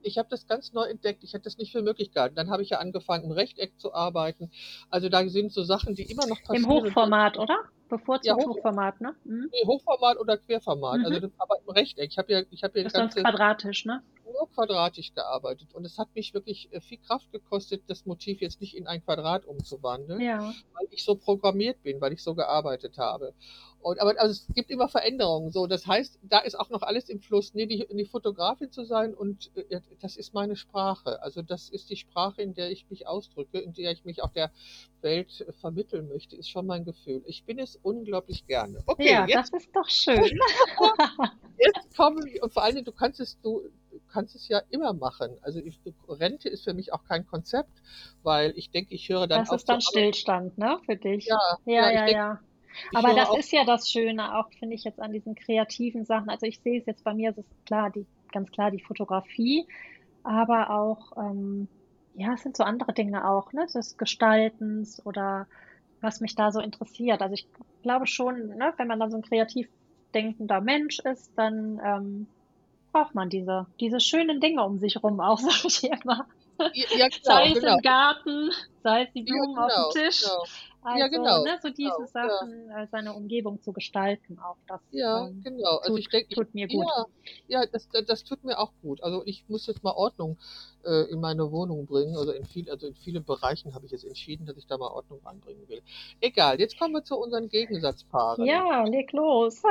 Ich 0.03 0.16
habe 0.18 0.28
das 0.30 0.47
ganz 0.47 0.72
neu 0.72 0.84
entdeckt. 0.84 1.22
Ich 1.24 1.34
hätte 1.34 1.45
das 1.45 1.59
nicht 1.59 1.72
für 1.72 1.82
möglich 1.82 2.11
gehalten. 2.12 2.34
Dann 2.34 2.51
habe 2.51 2.62
ich 2.62 2.70
ja 2.70 2.78
angefangen, 2.78 3.24
im 3.24 3.32
Rechteck 3.32 3.78
zu 3.78 3.93
arbeiten. 3.93 4.51
Also 4.88 5.09
da 5.11 5.28
sind 5.28 5.53
so 5.53 5.62
Sachen, 5.62 5.95
die 5.95 6.05
immer 6.11 6.26
noch 6.26 6.38
Im 6.53 6.64
passieren. 6.64 6.70
Hochformat, 6.70 7.38
oder? 7.38 7.59
Bevorzugt 7.91 8.24
Ja, 8.26 8.34
Hoch- 8.36 8.47
Hochformat, 8.57 9.01
ne? 9.01 9.14
Mhm. 9.24 9.49
Nee, 9.53 9.66
Hochformat 9.66 10.18
oder 10.18 10.38
Querformat. 10.38 10.99
Mhm. 11.01 11.05
Also 11.07 11.20
das, 11.20 11.30
aber 11.38 11.57
im 11.61 11.68
Rechteck. 11.70 12.09
Ich 12.11 12.16
habe 12.18 12.32
ja, 12.32 12.43
ich 12.51 12.62
habe 12.62 12.78
ja 12.78 12.84
das 12.84 12.93
sonst 12.95 13.14
ganze 13.16 13.22
quadratisch, 13.22 13.84
ne? 13.84 14.03
nur 14.32 14.49
quadratisch 14.55 15.12
gearbeitet. 15.12 15.74
Und 15.74 15.84
es 15.84 15.99
hat 15.99 16.14
mich 16.14 16.32
wirklich 16.32 16.72
äh, 16.72 16.80
viel 16.80 16.99
Kraft 16.99 17.30
gekostet, 17.32 17.82
das 17.88 18.07
Motiv 18.07 18.41
jetzt 18.41 18.61
nicht 18.61 18.76
in 18.76 18.86
ein 18.86 19.05
Quadrat 19.05 19.45
umzuwandeln, 19.45 20.20
Ja. 20.20 20.38
weil 20.38 20.86
ich 20.91 21.05
so 21.05 21.16
programmiert 21.16 21.82
bin, 21.82 22.01
weil 22.01 22.12
ich 22.12 22.22
so 22.22 22.34
gearbeitet 22.36 22.97
habe. 22.97 23.34
Und, 23.83 24.01
aber 24.01 24.20
also 24.20 24.33
es 24.33 24.55
gibt 24.55 24.70
immer 24.70 24.89
Veränderungen. 24.89 25.51
So, 25.51 25.66
das 25.66 25.87
heißt, 25.87 26.18
da 26.22 26.39
ist 26.39 26.59
auch 26.59 26.70
noch 26.70 26.83
alles 26.83 27.09
im 27.09 27.20
Fluss. 27.20 27.55
Nee, 27.55 27.66
die, 27.66 27.87
die 27.91 28.05
Fotografin 28.05 28.70
zu 28.70 28.85
sein 28.85 29.14
und 29.14 29.51
äh, 29.57 29.81
das 30.01 30.16
ist 30.16 30.35
meine 30.35 30.57
Sprache. 30.57 31.22
Also 31.22 31.43
das 31.43 31.70
ist 31.70 31.89
die 31.91 31.97
Sprache, 31.97 32.43
in 32.43 32.55
der 32.55 32.70
ich 32.70 32.89
mich 32.91 33.07
ausdrücke, 33.07 33.59
in 33.59 33.72
der 33.72 33.93
ich 33.93 34.05
mich 34.05 34.22
auch 34.22 34.31
der 34.31 34.51
Welt 35.01 35.41
äh, 35.41 35.53
vermitteln 35.53 36.09
möchte, 36.09 36.37
ist 36.37 36.51
schon 36.51 36.66
mein 36.66 36.85
Gefühl. 36.85 37.22
Ich 37.26 37.45
bin 37.45 37.59
es 37.59 37.78
unglaublich 37.83 38.47
gerne. 38.47 38.83
Okay, 38.87 39.12
Ja, 39.12 39.26
jetzt 39.26 39.53
das 39.53 39.62
ist 39.62 39.74
doch 39.74 39.89
schön. 39.89 40.39
jetzt 41.59 41.97
kommen 41.97 42.22
und 42.43 42.53
vor 42.53 42.62
allen 42.62 42.74
Dingen, 42.74 42.85
du 42.85 42.93
kannst 42.93 43.20
es, 43.20 43.41
du 43.41 43.62
kannst 44.12 44.35
es 44.35 44.49
ja 44.49 44.61
immer 44.70 44.93
machen. 44.93 45.39
Also 45.43 45.61
ich, 45.61 45.78
Rente 46.09 46.49
ist 46.49 46.64
für 46.64 46.74
mich 46.74 46.93
auch 46.93 47.05
kein 47.05 47.26
Konzept, 47.26 47.70
weil 48.22 48.53
ich 48.57 48.70
denke, 48.70 48.95
ich 48.95 49.09
höre 49.09 49.26
dann 49.26 49.41
Das 49.45 49.53
ist 49.53 49.68
dann. 49.68 49.81
Stillstand, 49.81 50.59
ne? 50.59 50.78
Für 50.85 50.97
dich. 50.97 51.26
Ja, 51.26 51.39
Ja, 51.64 51.91
ja, 51.91 52.07
ja, 52.07 52.09
ja. 52.09 52.41
Ich 52.91 52.99
Aber 52.99 53.14
das 53.14 53.37
ist 53.37 53.53
ja 53.53 53.64
das 53.64 53.91
Schöne, 53.91 54.39
auch 54.39 54.51
finde 54.59 54.75
ich 54.75 54.85
jetzt 54.85 55.01
an 55.01 55.12
diesen 55.12 55.35
kreativen 55.35 56.05
Sachen. 56.05 56.31
Also 56.31 56.47
ich 56.47 56.61
sehe 56.61 56.79
es 56.79 56.87
jetzt 56.87 57.05
bei 57.05 57.14
mir, 57.14 57.31
es 57.31 57.39
ist 57.39 57.66
klar, 57.66 57.91
die, 57.91 58.07
ganz 58.33 58.51
klar 58.51 58.71
die 58.71 58.81
Fotografie, 58.81 59.66
aber 60.23 60.71
auch, 60.71 61.16
ähm, 61.16 61.68
ja, 62.14 62.35
es 62.35 62.43
sind 62.43 62.57
so 62.57 62.64
andere 62.64 62.93
Dinge 62.93 63.29
auch, 63.29 63.53
ne? 63.53 63.66
Des 63.73 63.97
Gestaltens 63.97 65.05
oder 65.07 65.47
was 66.01 66.21
mich 66.21 66.35
da 66.35 66.51
so 66.51 66.61
interessiert. 66.61 67.23
Also 67.23 67.35
ich 67.35 67.47
glaube 67.83 68.07
schon, 68.07 68.57
ne, 68.57 68.73
wenn 68.77 68.89
man 68.89 68.99
dann 68.99 69.11
so 69.11 69.16
ein 69.16 69.23
kreativ 69.23 69.68
denkender 70.14 70.61
Mensch 70.61 70.99
ist, 71.01 71.31
dann 71.37 71.81
ähm, 71.85 72.27
braucht 72.93 73.14
man 73.14 73.29
diese, 73.31 73.66
diese 73.79 74.01
schönen 74.01 74.41
Dinge 74.41 74.64
um 74.64 74.79
sich 74.79 75.03
rum 75.03 75.21
auch, 75.21 75.39
sage 75.39 75.66
ich 75.66 75.85
immer. 75.85 76.27
Ja, 76.75 76.87
ja, 76.97 77.09
genau, 77.09 77.23
Sei 77.23 77.49
es 77.49 77.55
genau. 77.61 77.77
im 77.77 77.83
Garten, 77.83 78.51
sei 78.83 79.03
es 79.05 79.13
die 79.13 79.25
Ja, 79.27 79.35
Blumen 79.35 79.59
auf 79.59 79.69
genau, 79.71 79.93
dem 79.93 80.03
Tisch. 80.03 80.23
genau. 80.23 80.45
Also, 80.83 80.99
Ja, 80.99 81.09
genau, 81.09 81.45
ne, 81.45 81.59
so 81.63 81.69
diese 81.69 81.91
genau, 81.91 82.01
ja. 82.01 82.07
Sachen, 82.07 82.71
äh, 82.71 82.87
seine 82.91 83.13
Umgebung 83.13 83.61
zu 83.61 83.73
gestalten, 83.75 84.39
auch 84.39 84.57
das 84.67 84.81
Ja, 84.93 85.27
ähm, 85.27 85.43
genau. 85.45 85.77
Also 85.77 85.97
ich 85.99 86.05
tut, 86.07 86.13
denke, 86.15 86.27
ich, 86.31 86.37
tut 86.37 86.55
mir 86.55 86.69
gut. 86.69 86.87
ja, 86.87 87.07
ja, 87.49 87.67
das, 87.67 87.87
das, 87.91 88.05
das 88.07 88.25
tut 88.25 88.45
mir 88.45 88.59
auch 88.59 88.73
gut. 88.81 89.03
Also 89.03 89.23
ich 89.27 89.45
muss 89.49 89.67
jetzt 89.67 89.83
mal 89.83 89.93
Ordnung 89.93 90.39
äh, 90.85 91.11
in 91.11 91.21
meine 91.21 91.53
Wohnung 91.53 91.85
bringen. 91.85 92.17
Also 92.17 92.33
in 92.33 92.47
viel, 92.47 92.71
also 92.71 92.87
in 92.87 92.95
vielen 92.95 93.25
Bereichen 93.25 93.75
habe 93.75 93.85
ich 93.85 93.93
jetzt 93.93 94.05
entschieden, 94.05 94.47
dass 94.47 94.57
ich 94.57 94.67
da 94.67 94.79
mal 94.79 94.89
Ordnung 94.89 95.21
anbringen 95.27 95.69
will. 95.69 95.83
Egal, 96.21 96.59
jetzt 96.59 96.79
kommen 96.79 96.95
wir 96.95 97.05
zu 97.05 97.19
unseren 97.19 97.51
Gegensatzpaaren. 97.51 98.45
Ja, 98.47 98.85
leg 98.85 99.13
los. 99.13 99.63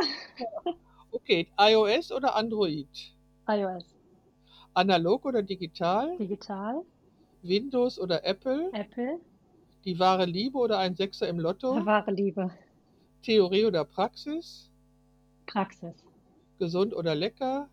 Okay, 1.12 1.48
iOS 1.60 2.12
oder 2.12 2.36
Android? 2.36 2.88
iOS, 3.48 3.84
Analog 4.74 5.26
oder 5.26 5.42
digital? 5.44 6.18
digital, 6.18 6.84
Windows 7.42 8.00
oder 8.00 8.24
Apple? 8.26 8.70
Apple, 8.74 9.20
Die 9.86 9.98
wahre 10.00 10.26
Liebe 10.26 10.58
oder 10.58 10.78
ein 10.80 10.96
Sechser 10.96 11.28
im 11.28 11.40
Lotto? 11.40 11.86
wahre 11.86 12.12
Liebe, 12.12 12.52
Theorie 13.24 13.66
oder 13.66 13.84
Praxis? 13.84 14.70
Praxis. 15.46 15.96
Gesund 16.60 16.94
oder 16.94 17.16
lecker? 17.16 17.70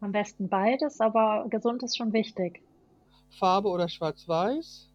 Am 0.00 0.12
besten 0.12 0.48
beides, 0.48 1.00
aber 1.00 1.46
gesund 1.50 1.82
ist 1.82 1.96
schon 1.96 2.12
wichtig. 2.12 2.62
Farbe 3.38 3.68
oder 3.68 3.88
Schwarz-Weiß? 3.88 4.88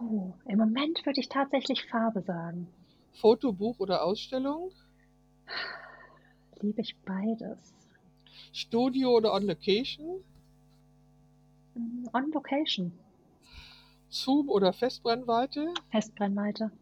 Oh, 0.00 0.34
im 0.46 0.58
Moment 0.58 1.04
würde 1.06 1.20
ich 1.20 1.28
tatsächlich 1.28 1.86
Farbe 1.86 2.22
sagen. 2.22 2.66
Fotobuch 3.20 3.78
oder 3.78 4.04
Ausstellung? 4.04 4.70
Liebe 6.60 6.80
ich 6.82 6.96
beides. 7.06 7.72
Studio 8.52 9.10
oder 9.16 9.32
On 9.32 9.44
Location? 9.44 10.22
On 12.12 12.30
Location, 12.32 12.92
Zoom 14.10 14.48
oder 14.48 14.72
Festbrennweite? 14.72 15.74
Festbrennweite, 15.90 16.72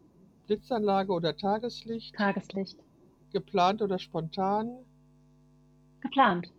Blitzanlage 0.47 1.11
oder 1.11 1.35
Tageslicht? 1.35 2.15
Tageslicht. 2.15 2.79
Geplant 3.31 3.81
oder 3.81 3.99
spontan? 3.99 4.85
Geplant. 6.01 6.51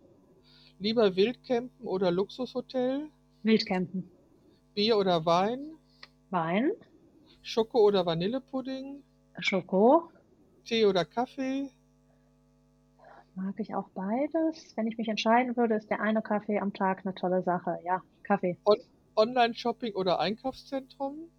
Lieber 0.78 1.16
Wildcampen 1.16 1.86
oder 1.86 2.10
Luxushotel? 2.10 3.08
Wildcampen. 3.42 4.08
Bier 4.74 4.98
oder 4.98 5.24
Wein? 5.24 5.72
Wein, 6.30 6.70
Schoko 7.42 7.80
oder 7.86 8.04
Vanillepudding? 8.06 9.02
Schoko, 9.40 10.10
Tee 10.64 10.84
oder 10.84 11.04
Kaffee? 11.04 11.70
mag 13.38 13.54
ich 13.58 13.74
auch 13.74 13.88
beides. 13.90 14.76
Wenn 14.76 14.86
ich 14.88 14.98
mich 14.98 15.08
entscheiden 15.08 15.56
würde, 15.56 15.76
ist 15.76 15.88
der 15.90 16.00
eine 16.00 16.22
Kaffee 16.22 16.58
am 16.58 16.72
Tag 16.72 17.04
eine 17.04 17.14
tolle 17.14 17.42
Sache. 17.42 17.78
Ja, 17.84 18.02
Kaffee. 18.28 18.58
On 18.64 18.76
Online-Shopping 19.16 19.94
oder 19.94 20.20
Einkaufszentrum? 20.20 21.30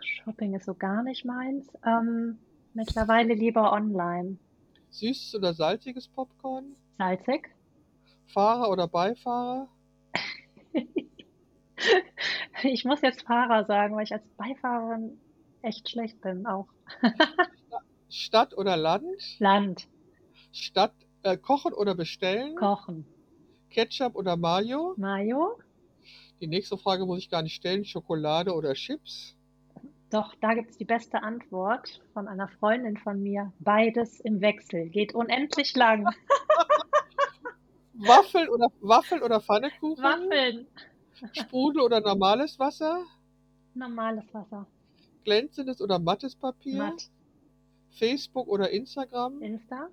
Shopping 0.00 0.54
ist 0.54 0.64
so 0.64 0.74
gar 0.74 1.02
nicht 1.02 1.24
meins. 1.24 1.68
Ähm, 1.84 2.38
mittlerweile 2.72 3.34
lieber 3.34 3.72
online. 3.72 4.38
Süßes 4.90 5.34
oder 5.34 5.52
salziges 5.52 6.08
Popcorn? 6.08 6.76
Salzig. 6.96 7.50
Fahrer 8.32 8.70
oder 8.70 8.88
Beifahrer? 8.88 9.68
Ich 12.64 12.84
muss 12.84 13.02
jetzt 13.02 13.22
Fahrer 13.22 13.64
sagen, 13.66 13.94
weil 13.94 14.02
ich 14.02 14.12
als 14.12 14.26
Beifahrerin 14.36 15.16
echt 15.62 15.88
schlecht 15.88 16.20
bin 16.20 16.44
auch. 16.44 16.66
Stadt 18.08 18.52
oder 18.58 18.76
Land? 18.76 19.06
Land, 19.38 19.88
Stadt, 20.50 20.92
äh, 21.22 21.36
kochen 21.36 21.72
oder 21.72 21.94
bestellen? 21.94 22.56
Kochen, 22.56 23.06
Ketchup 23.70 24.16
oder 24.16 24.36
Mayo? 24.36 24.94
Mayo. 24.96 25.60
Die 26.40 26.46
nächste 26.46 26.78
Frage 26.78 27.04
muss 27.04 27.18
ich 27.18 27.30
gar 27.30 27.42
nicht 27.42 27.54
stellen. 27.54 27.84
Schokolade 27.84 28.54
oder 28.54 28.74
Chips? 28.74 29.36
Doch, 30.10 30.34
da 30.40 30.54
gibt 30.54 30.70
es 30.70 30.78
die 30.78 30.84
beste 30.84 31.22
Antwort 31.22 32.00
von 32.14 32.28
einer 32.28 32.48
Freundin 32.48 32.96
von 32.96 33.22
mir. 33.22 33.52
Beides 33.58 34.20
im 34.20 34.40
Wechsel. 34.40 34.88
Geht 34.88 35.14
unendlich 35.14 35.74
lang. 35.76 36.06
Waffel 37.94 38.48
oder, 38.48 38.68
Waffel 38.80 39.22
oder 39.22 39.40
Pfannekuchen? 39.40 40.02
Waffeln. 40.02 40.66
Sprudel 41.32 41.82
oder 41.82 42.00
normales 42.00 42.58
Wasser? 42.58 43.04
Normales 43.74 44.24
Wasser. 44.32 44.66
Glänzendes 45.24 45.80
oder 45.82 45.98
mattes 45.98 46.36
Papier? 46.36 46.78
Matt. 46.78 47.10
Facebook 47.90 48.48
oder 48.48 48.70
Instagram? 48.70 49.42
Insta. 49.42 49.88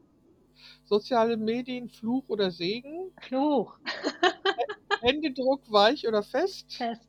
Soziale 0.86 1.36
Medien, 1.36 1.90
Fluch 1.90 2.24
oder 2.28 2.52
Segen? 2.52 3.12
Fluch. 3.22 3.78
Händedruck, 5.06 5.72
weich 5.72 6.08
oder 6.08 6.24
fest? 6.24 6.74
Fest. 6.74 7.08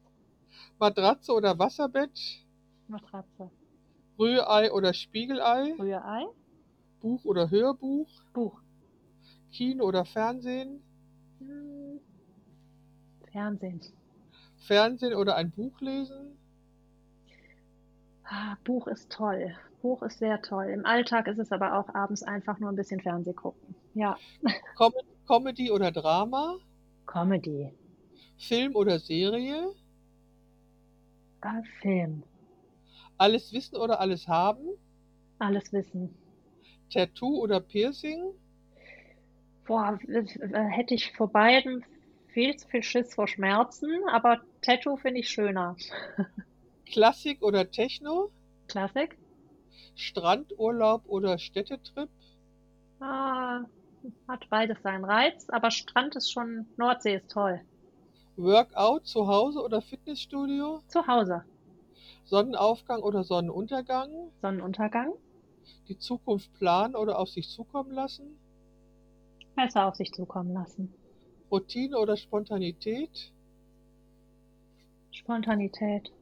Matratze 0.79 1.33
oder 1.33 1.59
Wasserbett? 1.59 2.45
Matratze. 2.89 3.51
Rührei 4.19 4.71
oder 4.71 4.93
Spiegelei? 4.93 5.75
Rührei. 5.79 6.27
Buch 7.01 7.25
oder 7.25 7.51
Hörbuch? 7.51 8.09
Buch. 8.35 8.61
Kino 9.51 9.85
oder 9.87 10.05
Fernsehen? 10.05 10.83
Hm. 11.39 12.01
Fernsehen. 13.33 13.81
Fernsehen 14.67 15.15
oder 15.15 15.37
ein 15.37 15.51
Buch 15.51 15.81
lesen? 15.81 16.37
Ah, 18.25 18.57
Buch 18.65 18.89
ist 18.89 19.11
toll. 19.11 19.57
Buch 19.81 20.03
ist 20.03 20.19
sehr 20.19 20.43
toll. 20.43 20.67
Im 20.67 20.85
Alltag 20.85 21.29
ist 21.29 21.39
es 21.39 21.51
aber 21.51 21.79
auch 21.79 21.95
abends 21.95 22.23
einfach 22.23 22.59
nur 22.59 22.71
ein 22.71 22.77
bisschen 22.77 23.01
Fernseh 23.01 23.33
gucken. 23.33 23.75
Ja. 23.95 24.19
Comedy 25.27 25.71
oder 25.71 25.93
Drama? 25.93 26.59
Comedy. 27.07 27.73
Film 28.39 28.75
oder 28.77 28.99
Serie? 28.99 29.75
Äh, 31.43 31.63
Film. 31.81 32.23
Alles 33.19 33.53
wissen 33.53 33.77
oder 33.77 34.01
alles 34.01 34.27
haben? 34.27 34.79
Alles 35.39 35.73
wissen. 35.73 36.15
Tattoo 36.91 37.39
oder 37.43 37.61
Piercing? 37.61 38.35
Boah, 39.67 39.99
äh, 40.09 40.25
hätte 40.71 40.95
ich 40.95 41.13
vor 41.13 41.31
beiden 41.31 41.85
viel 42.29 42.57
zu 42.57 42.69
viel 42.69 42.83
Schiss 42.83 43.15
vor 43.15 43.29
Schmerzen, 43.29 43.91
aber 44.11 44.41
Tattoo 44.63 44.97
finde 44.97 45.21
ich 45.21 45.29
schöner. 45.29 45.77
Klassik 46.87 47.43
oder 47.43 47.71
Techno? 47.71 48.33
Klassik? 48.69 49.19
Strandurlaub 49.97 51.03
oder 51.07 51.39
Städtetrip? 51.39 52.09
Ah, 53.01 53.65
hat 54.29 54.49
beides 54.51 54.83
seinen 54.83 55.05
Reiz, 55.05 55.49
aber 55.51 55.71
Strand 55.71 56.17
ist 56.17 56.33
schon, 56.33 56.69
Nordsee 56.77 57.17
ist 57.17 57.31
toll. 57.31 57.61
Workout 58.37 59.07
zu 59.07 59.27
Hause 59.27 59.63
oder 59.63 59.81
Fitnessstudio? 59.81 60.83
Zu 60.89 61.07
Hause. 61.07 61.45
Sonnenaufgang 62.27 63.03
oder 63.03 63.25
Sonnenuntergang? 63.25 64.31
Sonnenuntergang? 64.43 65.13
Die 65.89 65.99
Zukunft 65.99 66.53
planen 66.55 66.97
oder 66.97 67.19
auf 67.19 67.29
sich 67.31 67.49
zukommen 67.49 67.93
lassen? 67.93 68.39
Besser 69.55 69.87
auf 69.87 69.95
sich 69.95 70.13
zukommen 70.13 70.53
lassen. 70.53 70.93
Routine 71.51 71.99
oder 71.99 72.17
Spontanität? 72.17 73.33
Spontanität. 75.13 76.13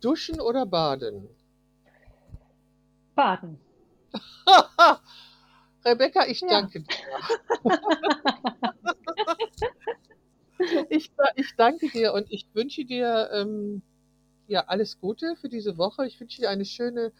Duschen 0.00 0.40
oder 0.40 0.66
baden? 0.66 1.28
Baden. 3.14 3.58
Rebecca, 5.84 6.26
ich 6.26 6.40
Ja. 6.42 6.48
danke 6.48 6.80
dir. 6.80 6.96
ich, 10.90 11.10
ich 11.36 11.54
danke 11.56 11.88
dir 11.90 12.12
und 12.12 12.30
ich 12.30 12.46
wünsche 12.54 12.84
dir 12.84 13.30
ähm, 13.32 13.82
ja 14.46 14.64
alles 14.66 15.00
Gute 15.00 15.36
für 15.36 15.48
diese 15.48 15.78
Woche. 15.78 16.06
Ich 16.06 16.20
wünsche 16.20 16.40
dir 16.40 16.50
eine 16.50 16.64
schöne 16.64 17.12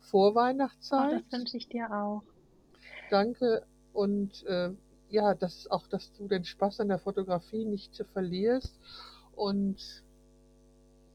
Oh, 0.00 0.10
Vorweihnachtszeit. 0.10 1.12
das 1.12 1.32
wünsche 1.32 1.56
ich 1.56 1.68
dir 1.68 1.90
auch. 1.92 2.22
Danke 3.10 3.66
und 3.92 4.44
äh, 4.46 4.70
ja, 5.10 5.34
dass 5.34 5.66
auch, 5.70 5.86
dass 5.86 6.12
du 6.12 6.28
den 6.28 6.44
Spaß 6.44 6.80
an 6.80 6.88
der 6.88 6.98
Fotografie 6.98 7.64
nicht 7.64 8.04
verlierst 8.12 8.78
und 9.34 10.04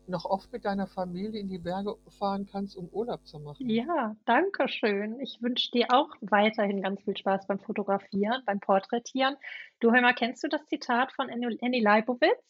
noch 0.08 0.26
oft 0.26 0.51
mit 0.51 0.66
deiner 0.66 0.88
Familie 0.88 1.39
in 1.39 1.49
die 1.49 1.58
Berge 1.60 1.95
fahren 2.20 2.45
kannst, 2.45 2.76
um 2.76 2.88
Urlaub 2.89 3.26
zu 3.26 3.39
machen. 3.39 3.70
Ja, 3.70 4.16
danke 4.26 4.68
schön. 4.68 5.20
Ich 5.20 5.41
wünsche 5.41 5.72
dir 5.72 5.88
auch 5.91 6.10
weiterhin 6.22 6.82
ganz 6.82 7.01
viel 7.04 7.16
Spaß 7.16 7.47
beim 7.47 7.60
Fotografieren, 7.60 8.41
beim 8.45 8.60
Porträtieren. 8.60 9.36
Du, 9.80 9.91
hör 9.91 10.01
mal, 10.01 10.14
kennst 10.14 10.43
du 10.43 10.47
das 10.47 10.66
Zitat 10.66 11.12
von 11.14 11.30
Annie 11.30 11.82
Leibovitz? 11.82 12.43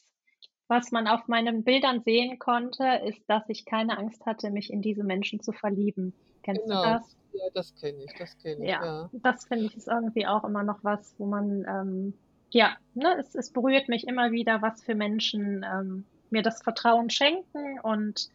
Was 0.67 0.91
man 0.91 1.07
auf 1.07 1.27
meinen 1.27 1.63
Bildern 1.63 2.01
sehen 2.01 2.39
konnte, 2.39 3.01
ist, 3.05 3.21
dass 3.29 3.43
ich 3.49 3.65
keine 3.65 3.97
Angst 3.97 4.25
hatte, 4.25 4.49
mich 4.49 4.71
in 4.71 4.81
diese 4.81 5.03
Menschen 5.03 5.39
zu 5.41 5.51
verlieben. 5.51 6.13
Kennst 6.41 6.63
Genau. 6.63 6.81
du 6.81 6.89
das? 6.89 7.17
Ja, 7.33 7.43
das 7.53 7.75
kenne 7.75 8.03
ich, 8.03 8.13
das 8.17 8.37
kenne 8.37 8.63
ich. 8.63 8.69
Ja, 8.69 8.83
Ja. 8.83 9.09
das 9.13 9.45
finde 9.45 9.65
ich 9.65 9.75
ist 9.75 9.87
irgendwie 9.87 10.25
auch 10.25 10.43
immer 10.43 10.63
noch 10.63 10.83
was, 10.83 11.13
wo 11.17 11.25
man, 11.25 11.65
ähm, 11.67 12.13
ja, 12.51 12.77
ne, 12.93 13.15
es, 13.19 13.35
es 13.35 13.51
berührt 13.51 13.89
mich 13.89 14.07
immer 14.07 14.31
wieder, 14.31 14.61
was 14.61 14.81
für 14.83 14.95
Menschen 14.95 15.63
ähm, 15.63 16.05
mir 16.33 16.41
das 16.41 16.61
Vertrauen 16.61 17.09
schenken 17.09 17.79
und 17.81 18.29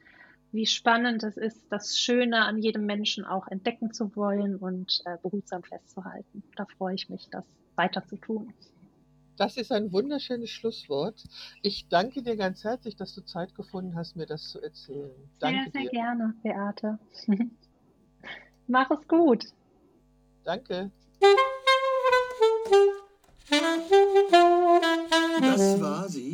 wie 0.50 0.66
spannend 0.66 1.22
es 1.24 1.36
ist, 1.36 1.60
das 1.70 1.98
Schöne 1.98 2.46
an 2.46 2.56
jedem 2.56 2.86
Menschen 2.86 3.26
auch 3.26 3.46
entdecken 3.48 3.92
zu 3.92 4.16
wollen 4.16 4.56
und 4.56 5.02
äh, 5.04 5.18
behutsam 5.22 5.62
festzuhalten. 5.62 6.42
Da 6.56 6.64
freue 6.64 6.94
ich 6.94 7.10
mich, 7.10 7.28
das 7.30 7.44
weiter 7.76 8.06
zu 8.06 8.16
tun. 8.16 8.54
Das 9.36 9.56
ist 9.56 9.70
ein 9.70 9.92
wunderschönes 9.92 10.50
Schlusswort. 10.50 11.22
Ich 11.62 11.86
danke 11.88 12.22
dir 12.22 12.36
ganz 12.36 12.64
herzlich, 12.64 12.96
dass 12.96 13.14
du 13.14 13.20
Zeit 13.20 13.54
gefunden 13.54 13.94
hast, 13.94 14.16
mir 14.16 14.26
das 14.26 14.48
zu 14.48 14.60
erzählen. 14.60 15.12
Danke 15.38 15.70
sehr, 15.70 15.72
sehr 15.72 15.82
dir. 15.82 15.90
gerne, 15.90 16.34
Beate. 16.42 16.98
Mach 18.66 18.90
es 18.90 19.06
gut. 19.06 19.44
Danke. 20.44 20.90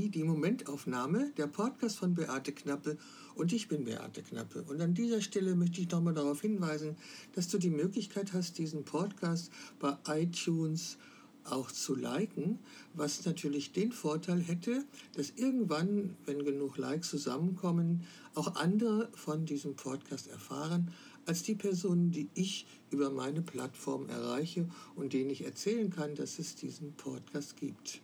sie, 0.05 0.11
die 0.11 0.25
Momentaufnahme, 0.25 1.33
der 1.39 1.47
Podcast 1.47 1.97
von 1.97 2.15
Beate 2.15 2.53
Knappe 2.53 2.99
und 3.37 3.55
ich 3.55 3.69
bin 3.69 3.85
Beate 3.85 4.23
Knappe. 4.23 4.63
Und 4.65 4.83
an 4.83 4.93
dieser 4.93 5.23
Stelle 5.23 5.55
möchte 5.55 5.81
ich 5.81 5.91
nochmal 5.91 6.13
darauf 6.13 6.43
hinweisen, 6.43 6.97
dass 7.35 7.49
du 7.49 7.57
die 7.57 7.71
Möglichkeit 7.71 8.35
hast, 8.35 8.59
diesen 8.59 8.85
Podcast 8.85 9.51
bei 9.79 9.97
iTunes 10.09 10.99
auch 11.45 11.71
zu 11.71 11.95
liken, 11.95 12.59
was 12.93 13.25
natürlich 13.25 13.73
den 13.73 13.93
Vorteil 13.93 14.41
hätte, 14.41 14.85
dass 15.17 15.31
irgendwann, 15.37 16.17
wenn 16.27 16.45
genug 16.45 16.77
Likes 16.77 17.09
zusammenkommen, 17.09 18.07
auch 18.35 18.57
andere 18.57 19.09
von 19.15 19.47
diesem 19.47 19.75
Podcast 19.75 20.29
erfahren, 20.29 20.91
als 21.25 21.43
die 21.45 21.55
Personen, 21.55 22.11
die 22.11 22.29
ich 22.35 22.67
über 22.91 23.09
meine 23.09 23.41
Plattform 23.41 24.07
erreiche 24.11 24.69
und 24.97 25.15
denen 25.15 25.31
ich 25.31 25.45
erzählen 25.47 25.89
kann, 25.89 26.15
dass 26.15 26.39
es 26.39 26.57
diesen 26.57 26.93
Podcast 26.93 27.57
gibt. 27.57 28.03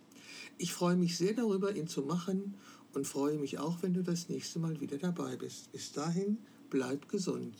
Ich 0.63 0.75
freue 0.75 0.95
mich 0.95 1.17
sehr 1.17 1.33
darüber, 1.33 1.75
ihn 1.75 1.89
zu 1.89 2.03
machen 2.03 2.53
und 2.93 3.07
freue 3.07 3.39
mich 3.39 3.59
auch, 3.59 3.79
wenn 3.81 3.95
du 3.95 4.03
das 4.03 4.29
nächste 4.29 4.59
Mal 4.59 4.79
wieder 4.83 4.99
dabei 4.99 5.35
bist. 5.37 5.73
Bis 5.73 5.91
dahin, 5.91 6.37
bleib 6.69 7.09
gesund. 7.09 7.57